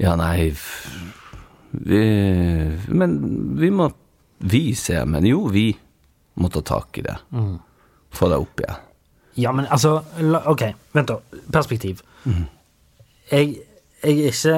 Ja, 0.00 0.14
nei 0.16 0.52
vi, 1.70 2.00
Men 2.88 3.18
vi 3.60 3.70
må 3.70 3.90
Vi 4.38 4.74
ser, 4.74 5.04
men 5.06 5.26
jo, 5.28 5.44
vi 5.52 5.68
må 6.40 6.48
ta 6.50 6.62
tak 6.66 6.98
i 6.98 7.04
det. 7.04 7.14
Få 8.12 8.28
det 8.32 8.38
opp 8.40 8.62
igjen. 8.62 8.80
Ja, 9.38 9.52
men 9.52 9.68
altså 9.70 10.00
Ok, 10.50 10.64
vent, 10.92 11.08
da. 11.12 11.40
Perspektiv. 11.52 12.00
Jeg, 13.30 13.56
jeg 14.02 14.18
er 14.18 14.32
ikke 14.32 14.56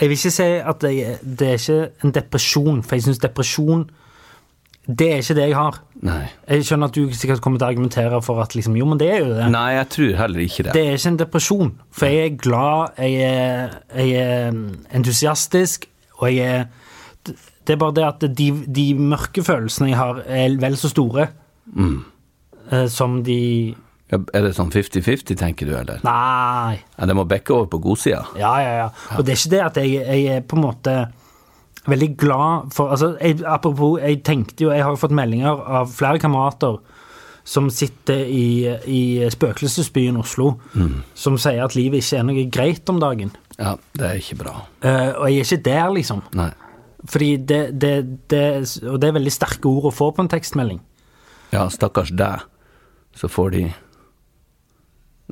Jeg 0.00 0.08
vil 0.10 0.16
ikke 0.18 0.30
si 0.34 0.42
at 0.42 0.82
jeg, 0.84 1.18
det 1.22 1.48
er 1.48 1.58
ikke 1.58 1.90
en 2.04 2.14
depresjon, 2.14 2.82
for 2.82 2.96
jeg 2.96 3.06
syns 3.06 3.22
depresjon 3.22 3.84
Det 4.86 5.06
er 5.10 5.22
ikke 5.22 5.36
det 5.38 5.44
jeg 5.48 5.56
har. 5.56 5.78
Nei. 6.04 6.22
Jeg 6.50 6.64
skjønner 6.68 6.90
at 6.90 6.96
du 6.96 7.12
sikkert 7.16 7.40
kommer 7.44 7.60
til 7.60 7.64
å 7.64 7.70
argumentere 7.72 8.18
for 8.24 8.42
at 8.42 8.52
liksom, 8.56 8.74
jo, 8.76 8.88
men 8.90 9.00
det 9.00 9.08
er 9.08 9.22
jo 9.22 9.30
det. 9.32 9.46
Nei, 9.54 9.68
jeg 9.78 9.88
tror 9.94 10.18
heller 10.18 10.44
ikke 10.44 10.66
det. 10.66 10.74
Det 10.76 10.82
er 10.84 10.98
ikke 10.98 11.12
en 11.14 11.20
depresjon, 11.22 11.70
for 11.94 12.12
jeg 12.12 12.26
er 12.26 12.34
glad, 12.42 13.00
jeg 13.00 13.30
er, 13.30 13.78
jeg 13.96 14.26
er 14.26 14.58
entusiastisk, 15.00 15.88
og 16.20 16.28
jeg 16.30 16.58
er 16.60 16.66
Det 17.64 17.72
er 17.72 17.78
bare 17.80 17.94
det 17.96 18.02
at 18.04 18.24
de, 18.36 18.50
de 18.76 18.82
mørke 18.94 19.40
følelsene 19.40 19.88
jeg 19.88 19.96
har, 19.96 20.18
er 20.28 20.58
vel 20.60 20.76
så 20.76 20.90
store 20.92 21.30
mm. 21.72 21.94
som 22.92 23.22
de 23.24 23.72
Ja, 24.12 24.18
Er 24.36 24.44
det 24.44 24.50
sånn 24.58 24.68
50-50, 24.68 25.32
tenker 25.40 25.70
du, 25.70 25.72
eller? 25.78 26.04
Nei. 26.04 26.76
Ja, 26.98 27.08
det 27.08 27.16
må 27.16 27.24
bekke 27.24 27.54
over 27.56 27.70
på 27.72 27.80
godsida. 27.86 28.20
Ja, 28.36 28.52
ja, 28.60 28.74
ja. 28.82 28.90
Og 29.16 29.24
det 29.24 29.32
er 29.32 29.40
ikke 29.40 29.54
det 29.54 29.62
at 29.64 29.80
jeg, 29.80 30.04
jeg 30.04 30.36
er 30.36 30.44
på 30.44 30.60
en 30.60 30.66
måte 30.66 30.98
veldig 31.90 32.10
glad 32.20 32.74
for 32.74 32.94
altså, 32.94 33.14
jeg, 33.20 33.42
Apropos, 33.44 33.98
jeg 34.00 34.22
tenkte 34.24 34.66
jo 34.66 34.72
Jeg 34.72 34.84
har 34.84 34.94
jo 34.94 35.00
fått 35.00 35.14
meldinger 35.16 35.60
av 35.80 35.90
flere 35.92 36.22
kamerater 36.22 36.78
som 37.44 37.66
sitter 37.68 38.22
i, 38.24 38.64
i 38.88 39.00
spøkelsesbyen 39.28 40.16
Oslo, 40.16 40.54
som 41.12 41.34
sier 41.36 41.60
at 41.60 41.74
livet 41.76 42.00
ikke 42.00 42.16
er 42.16 42.24
noe 42.24 42.44
greit 42.48 42.88
om 42.88 42.96
dagen. 43.02 43.34
Ja, 43.58 43.74
det 43.92 44.06
er 44.06 44.20
ikke 44.22 44.38
bra. 44.40 44.54
Uh, 44.80 45.10
og 45.12 45.26
jeg 45.28 45.42
er 45.42 45.44
ikke 45.44 45.66
der, 45.66 45.90
liksom. 45.92 46.22
Nei. 46.40 46.48
Fordi 47.04 47.28
det, 47.36 47.60
det, 47.76 47.92
det 48.32 48.44
Og 48.88 48.96
det 48.96 49.10
er 49.10 49.16
veldig 49.18 49.34
sterke 49.36 49.68
ord 49.68 49.90
å 49.90 49.92
få 49.92 50.08
på 50.16 50.24
en 50.24 50.32
tekstmelding. 50.32 50.80
Ja, 51.52 51.66
stakkars 51.68 52.14
deg, 52.16 52.48
så 53.12 53.28
får 53.28 53.52
de 53.52 53.66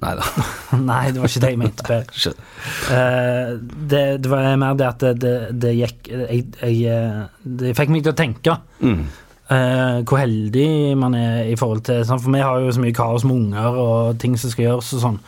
Nei 0.02 0.12
da. 0.18 0.26
Nei, 0.90 1.02
det 1.14 1.22
var 1.22 1.30
ikke 1.30 1.42
det 1.44 1.50
jeg 1.52 1.60
mente, 1.62 1.86
Per. 1.86 2.06
Uh, 2.62 3.58
det, 3.58 4.00
det 4.22 4.30
var 4.30 4.44
mer 4.60 4.76
det 4.78 4.86
at 4.86 5.02
det, 5.02 5.12
det, 5.22 5.32
det 5.64 5.70
gikk 5.74 6.08
jeg, 6.12 6.44
jeg, 6.60 6.76
eh, 6.86 7.22
Det 7.42 7.72
fikk 7.74 7.90
meg 7.90 8.04
til 8.04 8.12
å 8.12 8.18
tenke 8.18 8.56
Mm. 8.82 9.04
Uh, 9.52 9.98
hvor 10.08 10.20
heldig 10.22 10.94
man 10.96 11.16
er 11.18 11.50
i 11.50 11.56
forhold 11.58 11.82
til 11.84 12.04
sånn, 12.06 12.20
For 12.22 12.32
vi 12.32 12.40
har 12.40 12.62
jo 12.62 12.70
så 12.72 12.80
mye 12.80 12.94
kaos 12.96 13.24
med 13.26 13.36
unger 13.36 13.78
og 13.82 14.20
ting 14.22 14.36
som 14.38 14.52
skal 14.52 14.68
gjøres 14.68 14.92
og 14.96 15.02
sånn. 15.02 15.18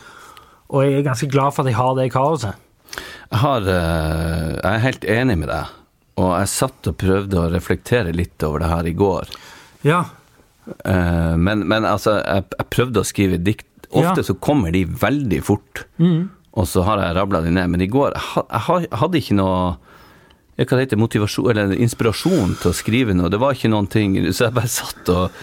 Og 0.71 0.85
jeg 0.85 0.95
er 0.97 1.05
ganske 1.05 1.29
glad 1.29 1.53
for 1.53 1.63
at 1.63 1.71
jeg 1.71 1.77
har 1.77 1.91
det 1.99 2.07
kaoset. 2.15 2.63
Jeg, 2.95 3.39
har, 3.43 3.67
uh, 3.67 4.55
jeg 4.55 4.71
er 4.71 4.85
helt 4.87 5.07
enig 5.17 5.37
med 5.43 5.51
deg, 5.51 5.75
og 6.23 6.31
jeg 6.39 6.53
satt 6.55 6.91
og 6.91 6.97
prøvde 7.03 7.41
å 7.41 7.51
reflektere 7.53 8.15
litt 8.15 8.47
over 8.47 8.63
det 8.63 8.71
her 8.71 8.89
i 8.89 8.95
går. 8.97 9.35
Ja. 9.85 10.01
Men, 10.65 11.67
men 11.69 11.85
altså, 11.85 12.15
jeg, 12.23 12.47
jeg 12.55 12.71
prøvde 12.73 13.03
å 13.03 13.05
skrive 13.05 13.37
dikt. 13.37 13.67
Ofte 13.95 14.21
Ja. 14.21 14.27
så 14.27 14.35
kommer 14.39 14.71
de 14.75 14.83
veldig 14.85 15.41
fort, 15.43 15.85
og 16.55 16.67
så 16.67 16.83
har 16.87 16.99
jeg 17.03 17.15
rabla 17.17 17.41
de 17.45 17.51
ned. 17.55 17.69
Men 17.71 17.81
i 17.81 17.87
går 17.91 18.13
jeg, 18.15 18.89
hadde 18.91 19.19
ikke 19.21 19.35
noe 19.39 19.77
jeg 20.57 20.67
hva 20.69 20.77
det 20.77 20.85
heter, 20.85 20.99
motivasjon, 21.01 21.49
eller 21.51 21.73
inspirasjon 21.83 22.53
til 22.61 22.71
å 22.71 22.75
skrive 22.75 23.11
noe. 23.15 23.27
Det 23.29 23.39
var 23.41 23.55
ikke 23.57 23.71
noen 23.73 23.89
ting, 23.91 24.13
så 24.31 24.45
jeg 24.47 24.55
bare 24.55 24.71
satt 24.71 25.09
og 25.11 25.41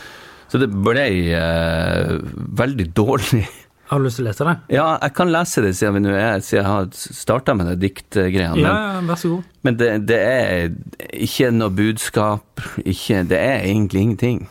Så 0.53 0.59
det 0.61 0.69
ble 0.73 1.05
eh, 1.33 2.15
veldig 2.61 2.87
dårlig. 2.97 3.47
Har 3.89 4.01
du 4.01 4.05
lyst 4.07 4.17
til 4.21 4.25
å 4.25 4.29
lese 4.31 4.45
det? 4.49 4.55
Ja, 4.73 4.87
jeg 5.03 5.13
kan 5.17 5.29
lese 5.33 5.63
det 5.65 5.75
siden, 5.77 5.95
vi 5.99 6.01
nå 6.07 6.13
er, 6.17 6.41
siden 6.45 6.63
jeg 6.63 6.69
har 6.69 6.87
starta 6.97 7.55
med 7.57 7.67
det 7.73 7.79
diktgreiene. 7.83 8.61
Ja, 8.61 8.73
ja, 8.97 9.01
vær 9.09 9.21
så 9.21 9.31
god. 9.35 9.43
men 9.65 9.77
det, 9.81 9.89
det 10.09 10.19
er 10.21 10.71
ikke 11.13 11.51
noe 11.53 11.73
budskap, 11.77 12.65
ikke, 12.85 13.21
det 13.29 13.41
er 13.41 13.65
egentlig 13.69 14.01
ingenting. 14.07 14.43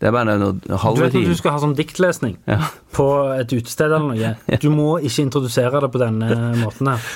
Det 0.00 0.08
er 0.08 0.12
bare 0.12 0.34
noe 0.36 0.52
Du 0.60 1.00
vet 1.00 1.14
når 1.16 1.30
du 1.30 1.36
skal 1.38 1.54
ha 1.54 1.60
sånn 1.62 1.74
diktlesning 1.78 2.34
Ja. 2.46 2.58
på 2.92 3.06
et 3.40 3.52
utested 3.56 3.86
eller 3.86 4.10
noe. 4.12 4.34
Du 4.64 4.68
må 4.70 4.98
ikke 5.00 5.22
introdusere 5.24 5.80
det 5.80 5.90
på 5.94 5.98
denne 6.02 6.28
måten 6.60 6.90
her. 6.92 7.06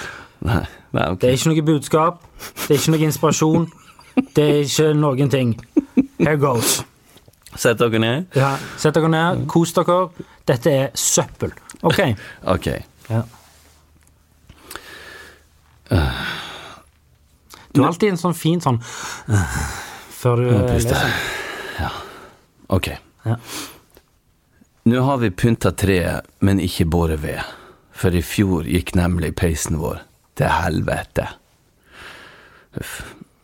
Nei, 0.41 0.63
nei, 0.97 1.05
okay. 1.13 1.19
Det 1.21 1.29
er 1.29 1.37
ikke 1.37 1.51
noe 1.53 1.65
budskap, 1.69 2.23
det 2.67 2.71
er 2.71 2.79
ikke 2.81 2.95
noe 2.95 3.05
inspirasjon, 3.11 3.67
det 4.37 4.45
er 4.47 4.63
ikke 4.65 4.87
noen 4.97 5.29
ting. 5.33 5.51
Here 6.19 6.39
goes. 6.41 6.79
Sett 7.61 7.77
dere 7.83 7.99
ned. 8.01 8.31
Ja, 8.39 8.55
Sett 8.81 8.95
dere 8.97 9.11
ned, 9.13 9.43
kos 9.51 9.75
dere. 9.77 9.99
Dette 10.49 10.73
er 10.73 10.89
søppel. 10.97 11.53
OK. 11.83 12.01
Ok. 12.55 12.71
Ja. 13.11 13.21
Du 17.73 17.81
har 17.83 17.89
alltid 17.93 18.13
en 18.15 18.19
sånn 18.21 18.35
fin 18.39 18.61
sånn 18.63 18.79
før 20.21 20.41
du 20.41 20.49
leser. 20.71 21.13
Ok. 22.71 22.89
Ja. 23.23 23.37
Nå 24.83 25.01
har 25.01 25.19
vi 25.19 25.31
pynta 25.31 25.73
treet, 25.73 26.27
men 26.39 26.61
ikke 26.63 26.87
båret 26.87 27.23
ved. 27.25 27.43
For 27.93 28.15
i 28.15 28.23
fjor 28.25 28.69
gikk 28.71 28.95
nemlig 28.97 29.35
peisen 29.37 29.81
vår 29.83 30.05
til 30.39 30.53
helvete. 30.55 31.27
Uff. 32.79 33.01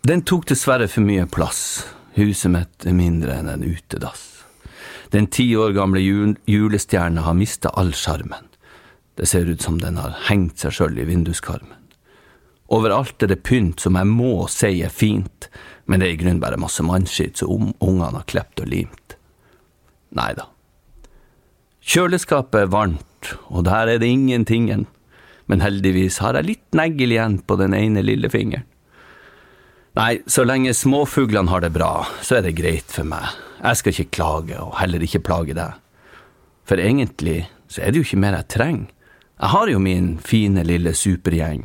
Den 0.07 0.23
tok 0.23 0.47
dessverre 0.47 0.87
for 0.89 1.03
mye 1.03 1.27
plass. 1.27 1.61
Huset 2.15 2.53
mitt 2.55 2.87
er 2.87 2.95
mindre 2.95 3.35
enn 3.41 3.51
en 3.51 3.67
utedass. 3.67 4.23
Den 5.11 5.27
ti 5.27 5.49
år 5.59 5.75
gamle 5.75 6.01
jul 6.01 6.37
julestjerna 6.47 7.27
har 7.27 7.35
mista 7.35 7.75
all 7.75 7.91
sjarmen. 7.95 8.47
Det 9.19 9.27
ser 9.27 9.51
ut 9.51 9.63
som 9.63 9.81
den 9.83 9.99
har 9.99 10.15
hengt 10.29 10.63
seg 10.63 10.77
sjøl 10.79 11.03
i 11.03 11.09
vinduskarmen. 11.09 11.83
Overalt 12.71 13.23
er 13.23 13.31
det 13.35 13.43
pynt 13.47 13.83
som 13.83 13.99
jeg 13.99 14.11
må 14.11 14.47
si 14.51 14.81
er 14.87 14.95
fint, 14.95 15.51
men 15.87 16.01
det 16.01 16.09
er 16.09 16.15
i 16.15 16.21
grunnen 16.23 16.43
bare 16.43 16.59
masse 16.61 16.83
mannskitt 16.87 17.43
som 17.43 17.73
ungene 17.79 18.15
har 18.19 18.31
klept 18.31 18.63
og 18.63 18.71
limt. 18.71 19.16
Nei 20.15 20.33
da. 20.39 20.47
Kjøleskapet 21.87 22.65
er 22.65 22.71
varmt, 22.73 23.33
og 23.47 23.67
der 23.67 23.95
er 23.95 24.01
det 24.03 24.11
ingentingen, 24.11 24.87
men 25.47 25.63
heldigvis 25.63 26.19
har 26.23 26.39
jeg 26.39 26.49
litt 26.49 26.79
negl 26.79 27.15
igjen 27.15 27.39
på 27.47 27.59
den 27.61 27.75
ene 27.79 28.03
lillefingeren. 28.03 28.67
Nei, 29.97 30.19
så 30.29 30.45
lenge 30.45 30.75
småfuglene 30.77 31.49
har 31.49 31.63
det 31.65 31.73
bra, 31.73 32.05
så 32.21 32.37
er 32.37 32.45
det 32.45 32.59
greit 32.59 32.91
for 32.93 33.09
meg. 33.09 33.31
Jeg 33.63 33.79
skal 33.81 33.95
ikke 33.95 34.13
klage, 34.19 34.59
og 34.61 34.75
heller 34.77 35.01
ikke 35.01 35.23
plage 35.25 35.57
deg. 35.57 35.79
For 36.69 36.83
egentlig 36.83 37.47
så 37.73 37.81
er 37.81 37.95
det 37.95 38.03
jo 38.03 38.09
ikke 38.11 38.21
mer 38.21 38.37
jeg 38.37 38.51
trenger. 38.53 38.93
Jeg 39.37 39.53
har 39.53 39.69
jo 39.73 39.81
min 39.81 40.11
fine 40.21 40.63
lille 40.65 40.93
supergjeng. 40.97 41.65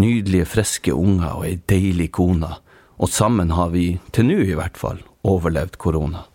Nydelige, 0.00 0.48
friske 0.48 0.92
unger 0.94 1.40
og 1.40 1.46
ei 1.48 1.56
deilig 1.68 2.10
kone, 2.16 2.52
og 2.98 3.12
sammen 3.12 3.52
har 3.56 3.72
vi, 3.72 3.94
til 4.12 4.28
nå 4.28 4.38
i 4.44 4.56
hvert 4.58 4.76
fall, 4.76 5.00
overlevd 5.24 5.80
korona. 5.80 6.27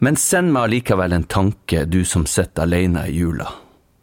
Men 0.00 0.16
send 0.16 0.54
meg 0.54 0.68
allikevel 0.68 1.12
en 1.12 1.26
tanke, 1.28 1.84
du 1.84 2.02
som 2.08 2.24
sitter 2.28 2.64
alene 2.64 3.04
i 3.10 3.18
jula. 3.18 3.50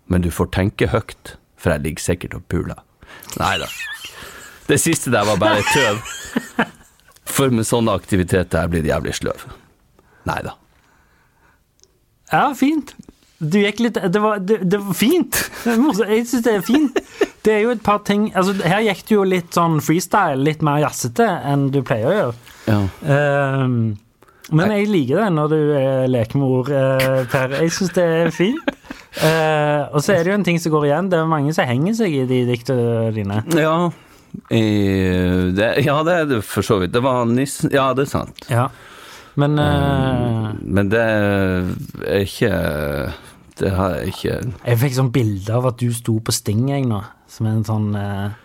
Men 0.07 0.21
du 0.21 0.29
får 0.31 0.51
tenke 0.53 0.91
høyt, 0.93 1.33
for 1.57 1.73
jeg 1.73 1.85
ligger 1.87 2.05
sikkert 2.05 2.37
og 2.37 2.45
puler. 2.51 2.83
Nei 3.39 3.55
da. 3.61 3.67
Det 4.67 4.77
siste 4.83 5.11
der 5.13 5.25
var 5.25 5.39
bare 5.41 5.63
tøv. 5.73 5.99
For 7.27 7.53
med 7.53 7.67
sånne 7.67 7.93
aktiviteter 7.97 8.69
blir 8.71 8.85
det 8.85 8.91
jævlig 8.93 9.15
sløv. 9.17 9.43
Nei 10.29 10.39
da. 10.45 10.53
Ja, 12.31 12.45
fint. 12.57 12.93
Du 13.37 13.59
gikk 13.61 13.79
litt 13.83 13.97
Det 14.01 14.19
var, 14.19 14.39
det, 14.41 14.57
det 14.65 14.79
var 14.81 14.95
fint. 14.97 15.37
Jeg 15.65 16.25
syns 16.27 16.43
det 16.45 16.55
er 16.57 16.65
fint. 16.65 16.97
Det 17.45 17.53
er 17.53 17.61
jo 17.63 17.75
et 17.75 17.83
par 17.85 18.01
ting 18.03 18.25
altså 18.35 18.55
Her 18.65 18.81
gikk 18.83 19.03
det 19.07 19.13
jo 19.13 19.21
litt 19.23 19.55
sånn 19.55 19.77
freestyle, 19.83 20.41
litt 20.43 20.65
mer 20.65 20.81
jazzete 20.83 21.27
enn 21.47 21.69
du 21.71 21.79
pleier 21.85 22.09
å 22.09 22.15
gjøre. 22.17 22.33
Ja. 22.67 22.79
Ehm, 23.15 23.77
men 24.55 24.71
jeg 24.71 24.87
liker 24.87 25.21
det 25.21 25.27
når 25.35 25.51
du 25.51 25.59
er 25.75 26.35
ord, 26.45 26.69
eh, 26.71 27.23
Per. 27.31 27.55
Jeg 27.61 27.71
syns 27.75 27.93
det 27.95 28.03
er 28.03 28.29
fint. 28.31 28.73
Eh, 29.17 29.83
og 29.91 30.03
så 30.03 30.13
er 30.13 30.23
det 30.23 30.31
jo 30.31 30.37
en 30.37 30.45
ting 30.45 30.59
som 30.61 30.71
går 30.71 30.85
igjen. 30.87 31.09
Det 31.11 31.17
er 31.19 31.29
mange 31.29 31.53
som 31.55 31.67
henger 31.67 31.95
seg 31.97 32.13
i 32.13 32.25
de 32.29 32.43
diktene 32.47 33.07
dine. 33.15 33.41
Ja, 33.57 33.89
i, 34.53 34.61
det, 35.57 35.71
ja, 35.85 35.97
det 36.05 36.13
er 36.13 36.29
det 36.29 36.41
for 36.45 36.65
så 36.65 36.77
vidt. 36.81 36.93
Det 36.93 37.01
var 37.03 37.25
nissen 37.25 37.71
Ja, 37.73 37.89
det 37.97 38.05
er 38.05 38.11
sant. 38.11 38.45
Ja. 38.51 38.67
Men 39.37 39.57
eh, 39.61 40.51
Men 40.61 40.89
det 40.89 41.01
er 41.01 42.23
ikke 42.23 42.51
Det 43.59 43.71
har 43.73 43.95
jeg 43.97 44.13
ikke 44.13 44.35
jeg 44.67 44.81
fikk 44.83 44.97
sånn 44.97 45.13
bilde 45.13 45.53
av 45.57 45.65
at 45.71 45.79
du 45.81 45.89
sto 45.95 46.19
på 46.21 46.33
Sting 46.35 46.67
jeg 46.69 46.85
nå, 46.89 46.99
som 47.31 47.47
er 47.49 47.55
en 47.57 47.65
sånn 47.65 47.87
eh, 47.97 48.35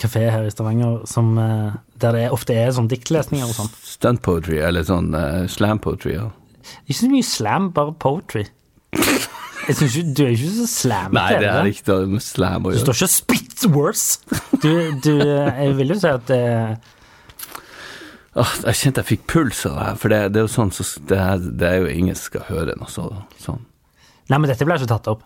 kafé 0.00 0.24
her 0.30 0.46
i 0.46 0.52
Stavanger 0.52 1.02
som, 1.10 1.34
eh, 1.38 1.76
der 2.00 2.16
det 2.16 2.24
ofte 2.34 2.56
er 2.56 2.72
sånn 2.74 2.88
diktlesninger 2.90 3.48
og 3.48 3.56
sånn. 3.56 3.70
Stunt 3.84 4.22
poetry, 4.24 4.58
eller 4.62 4.86
sånn 4.86 5.14
uh, 5.16 5.44
slam 5.50 5.80
poetry. 5.82 6.16
Ja. 6.18 6.30
Ikke 6.86 7.00
så 7.00 7.10
mye 7.12 7.26
slam, 7.26 7.70
bare 7.76 7.94
poetry. 8.00 8.46
Jeg 9.64 9.78
synes 9.78 9.94
ikke, 9.96 10.14
Du 10.14 10.22
er 10.24 10.32
ikke 10.34 10.50
så 10.58 10.66
slamete. 10.68 11.16
Nei, 11.16 11.38
det 11.40 11.50
er 11.50 11.70
ikke 11.70 11.98
med 12.12 12.24
slam 12.24 12.66
å 12.66 12.72
gjøre. 12.72 12.80
Du 12.80 12.84
står 12.84 12.98
ikke 12.98 13.14
'spit 13.14 13.64
worse'. 13.72 14.40
Du, 14.60 14.70
du, 15.04 15.12
jeg 15.24 15.76
vil 15.78 15.94
jo 15.94 15.98
si 16.02 16.10
at 16.10 16.28
det 16.28 16.42
Oh, 18.34 18.50
jeg 18.66 18.74
kjente 18.74 19.02
jeg 19.04 19.06
fikk 19.12 19.26
puls 19.30 19.60
av 19.68 19.76
det 19.76 19.84
her, 19.86 19.98
for 20.02 20.10
det, 20.10 20.18
det 20.34 20.40
er 20.40 20.46
jo 20.48 20.50
sånn 20.50 20.72
så, 20.74 20.82
det, 21.06 21.18
det 21.54 21.68
er 21.68 21.84
jo 21.84 21.92
ingen 21.92 22.16
som 22.18 22.32
skal 22.32 22.46
høre 22.48 22.74
noe 22.80 22.90
så, 22.90 23.04
sånn. 23.38 23.60
Nei, 24.26 24.40
men 24.40 24.50
dette 24.50 24.66
ble 24.66 24.74
ikke 24.74 24.90
tatt 24.90 25.10
opp. 25.12 25.22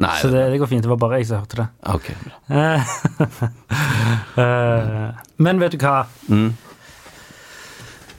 Nei, 0.00 0.16
Så 0.22 0.30
det, 0.32 0.46
det 0.52 0.58
går 0.62 0.70
fint. 0.70 0.82
Det 0.84 0.90
var 0.90 1.00
bare 1.02 1.20
jeg 1.20 1.28
som 1.28 1.42
hørte 1.42 1.60
det. 1.60 1.68
ok. 1.92 2.10
bra. 2.24 2.34
Eh, 2.56 2.82
eh, 4.44 5.22
Men 5.36 5.60
vet 5.60 5.76
du 5.76 5.82
hva? 5.82 6.06
Mm. 6.30 6.50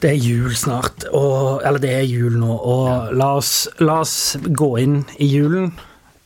Det 0.01 0.09
er 0.09 0.17
jul 0.17 0.53
snart, 0.57 1.05
og, 1.13 1.61
eller 1.61 1.82
det 1.82 1.91
er 1.93 2.07
jul 2.09 2.39
nå, 2.41 2.49
og 2.49 3.11
la, 3.13 3.36
oss, 3.38 3.67
la 3.86 3.99
oss 4.01 4.34
gå 4.41 4.69
inn 4.82 5.03
i 5.21 5.27
julen. 5.29 5.69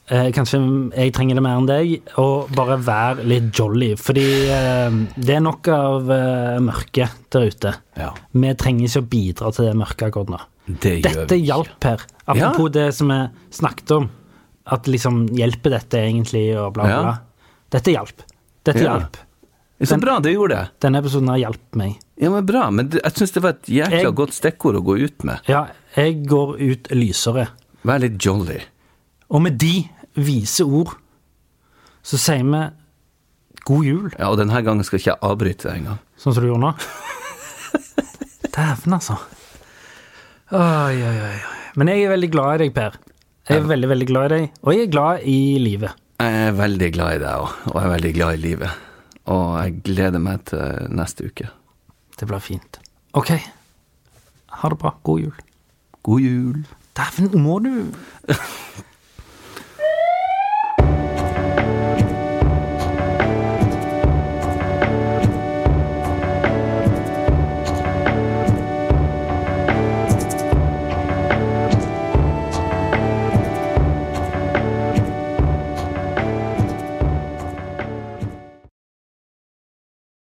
Eh, 0.05 0.29
kanskje 0.31 0.59
jeg 0.93 1.11
trenger 1.17 1.39
det 1.39 1.43
mer 1.43 1.59
enn 1.59 1.67
deg, 1.67 1.95
og 2.21 2.51
bare 2.55 2.77
være 2.85 3.25
litt 3.27 3.49
jolly. 3.57 3.95
Fordi 3.99 4.25
eh, 4.53 4.99
det 5.17 5.35
er 5.35 5.43
nok 5.43 5.67
av 5.75 6.11
eh, 6.13 6.59
mørke 6.63 7.09
der 7.35 7.47
ute. 7.49 7.73
Ja, 7.99 8.11
Vi 8.31 8.53
trenger 8.61 8.87
ikke 8.87 9.03
å 9.03 9.09
bidra 9.15 9.51
til 9.55 9.67
det 9.67 9.79
mørket 9.81 10.07
akkurat 10.07 10.35
nå. 10.35 10.41
det 10.85 10.99
Dette 11.03 11.39
hjalp 11.41 11.89
her. 11.89 12.05
Apropos 12.25 12.71
det 12.77 12.91
som 12.95 13.11
vi 13.11 13.19
snakket 13.59 13.95
om. 13.97 14.07
At 14.65 14.87
liksom 14.89 15.27
hjelper 15.37 15.75
dette 15.75 15.99
egentlig, 16.01 16.47
og 16.57 16.73
bla, 16.73 16.83
bla, 16.83 17.01
Ja. 17.01 17.15
Dette 17.71 17.91
hjalp. 17.93 18.23
Dette 18.65 18.81
Ja. 18.83 18.95
hjalp. 18.97 19.17
Så 19.83 19.97
bra, 19.99 20.19
det 20.19 20.31
gjorde 20.33 20.55
det. 20.55 20.69
Denne 20.79 20.99
episoden 21.03 21.27
har 21.27 21.37
hjulpet 21.37 21.75
meg. 21.75 21.97
Ja, 22.17 22.29
men 22.31 22.45
bra, 22.45 22.69
men 22.71 22.89
jeg 22.89 23.11
synes 23.13 23.31
det 23.33 23.41
var 23.43 23.49
et 23.49 23.63
jækla 23.67 24.01
Jeg- 24.01 24.15
godt 24.15 24.31
stikkord 24.33 24.75
å 24.79 24.83
gå 24.83 24.95
ut 25.03 25.23
med. 25.23 25.39
Ja, 25.47 25.67
jeg 25.97 26.25
går 26.27 26.55
ut 26.61 26.87
lysere. 26.95 27.49
Vær 27.83 27.99
litt 27.99 28.17
jolly. 28.17 28.61
Og 29.29 29.41
med 29.41 29.57
de 29.59 29.89
vise 30.15 30.61
ord 30.65 30.95
så 32.01 32.17
sier 32.17 32.43
vi 32.43 32.69
god 33.65 33.83
jul, 33.85 34.11
Ja, 34.17 34.29
og 34.31 34.37
denne 34.37 34.63
gangen 34.63 34.83
skal 34.83 34.99
ikke 34.99 35.11
jeg 35.11 35.19
avbryte 35.21 35.63
deg 35.69 35.81
engang. 35.83 35.99
sånn 36.17 36.33
som 36.33 36.43
du 36.43 36.49
gjorde 36.53 36.61
nå. 36.61 36.75
Dæven, 38.55 38.93
altså. 38.93 39.17
Oi, 40.51 40.95
oi, 41.03 41.17
oi. 41.25 41.39
Men 41.75 41.87
jeg 41.91 42.05
er 42.05 42.13
veldig 42.15 42.31
glad 42.31 42.53
i 42.55 42.57
deg, 42.63 42.73
Per. 42.73 42.93
Jeg 43.45 43.61
er 43.61 43.67
veldig, 43.69 43.89
veldig 43.91 44.05
glad 44.09 44.25
i 44.25 44.29
deg, 44.33 44.45
og 44.65 44.73
jeg 44.73 44.87
er 44.87 44.91
glad 44.93 45.25
i 45.29 45.37
livet. 45.61 45.91
Jeg 46.23 46.37
er 46.47 46.55
veldig 46.57 46.87
glad 46.95 47.17
i 47.17 47.19
deg 47.21 47.43
òg, 47.43 47.51
og 47.69 47.75
jeg 47.77 47.85
er 47.85 47.91
veldig 47.93 48.11
glad 48.15 48.33
i 48.37 48.41
livet. 48.41 48.79
Og 49.35 49.43
jeg 49.59 49.75
gleder 49.85 50.23
meg 50.23 50.45
til 50.49 50.87
neste 50.97 51.27
uke. 51.29 51.49
Det 52.17 52.27
blir 52.29 52.41
fint. 52.41 52.79
Ok. 53.13 53.31
Ha 54.55 54.71
det 54.71 54.79
bra. 54.81 54.95
God 55.05 55.21
jul. 55.27 55.37
God 56.07 56.25
jul. 56.25 56.63
Dæven, 56.97 57.29
må 57.43 57.59
du 57.61 57.71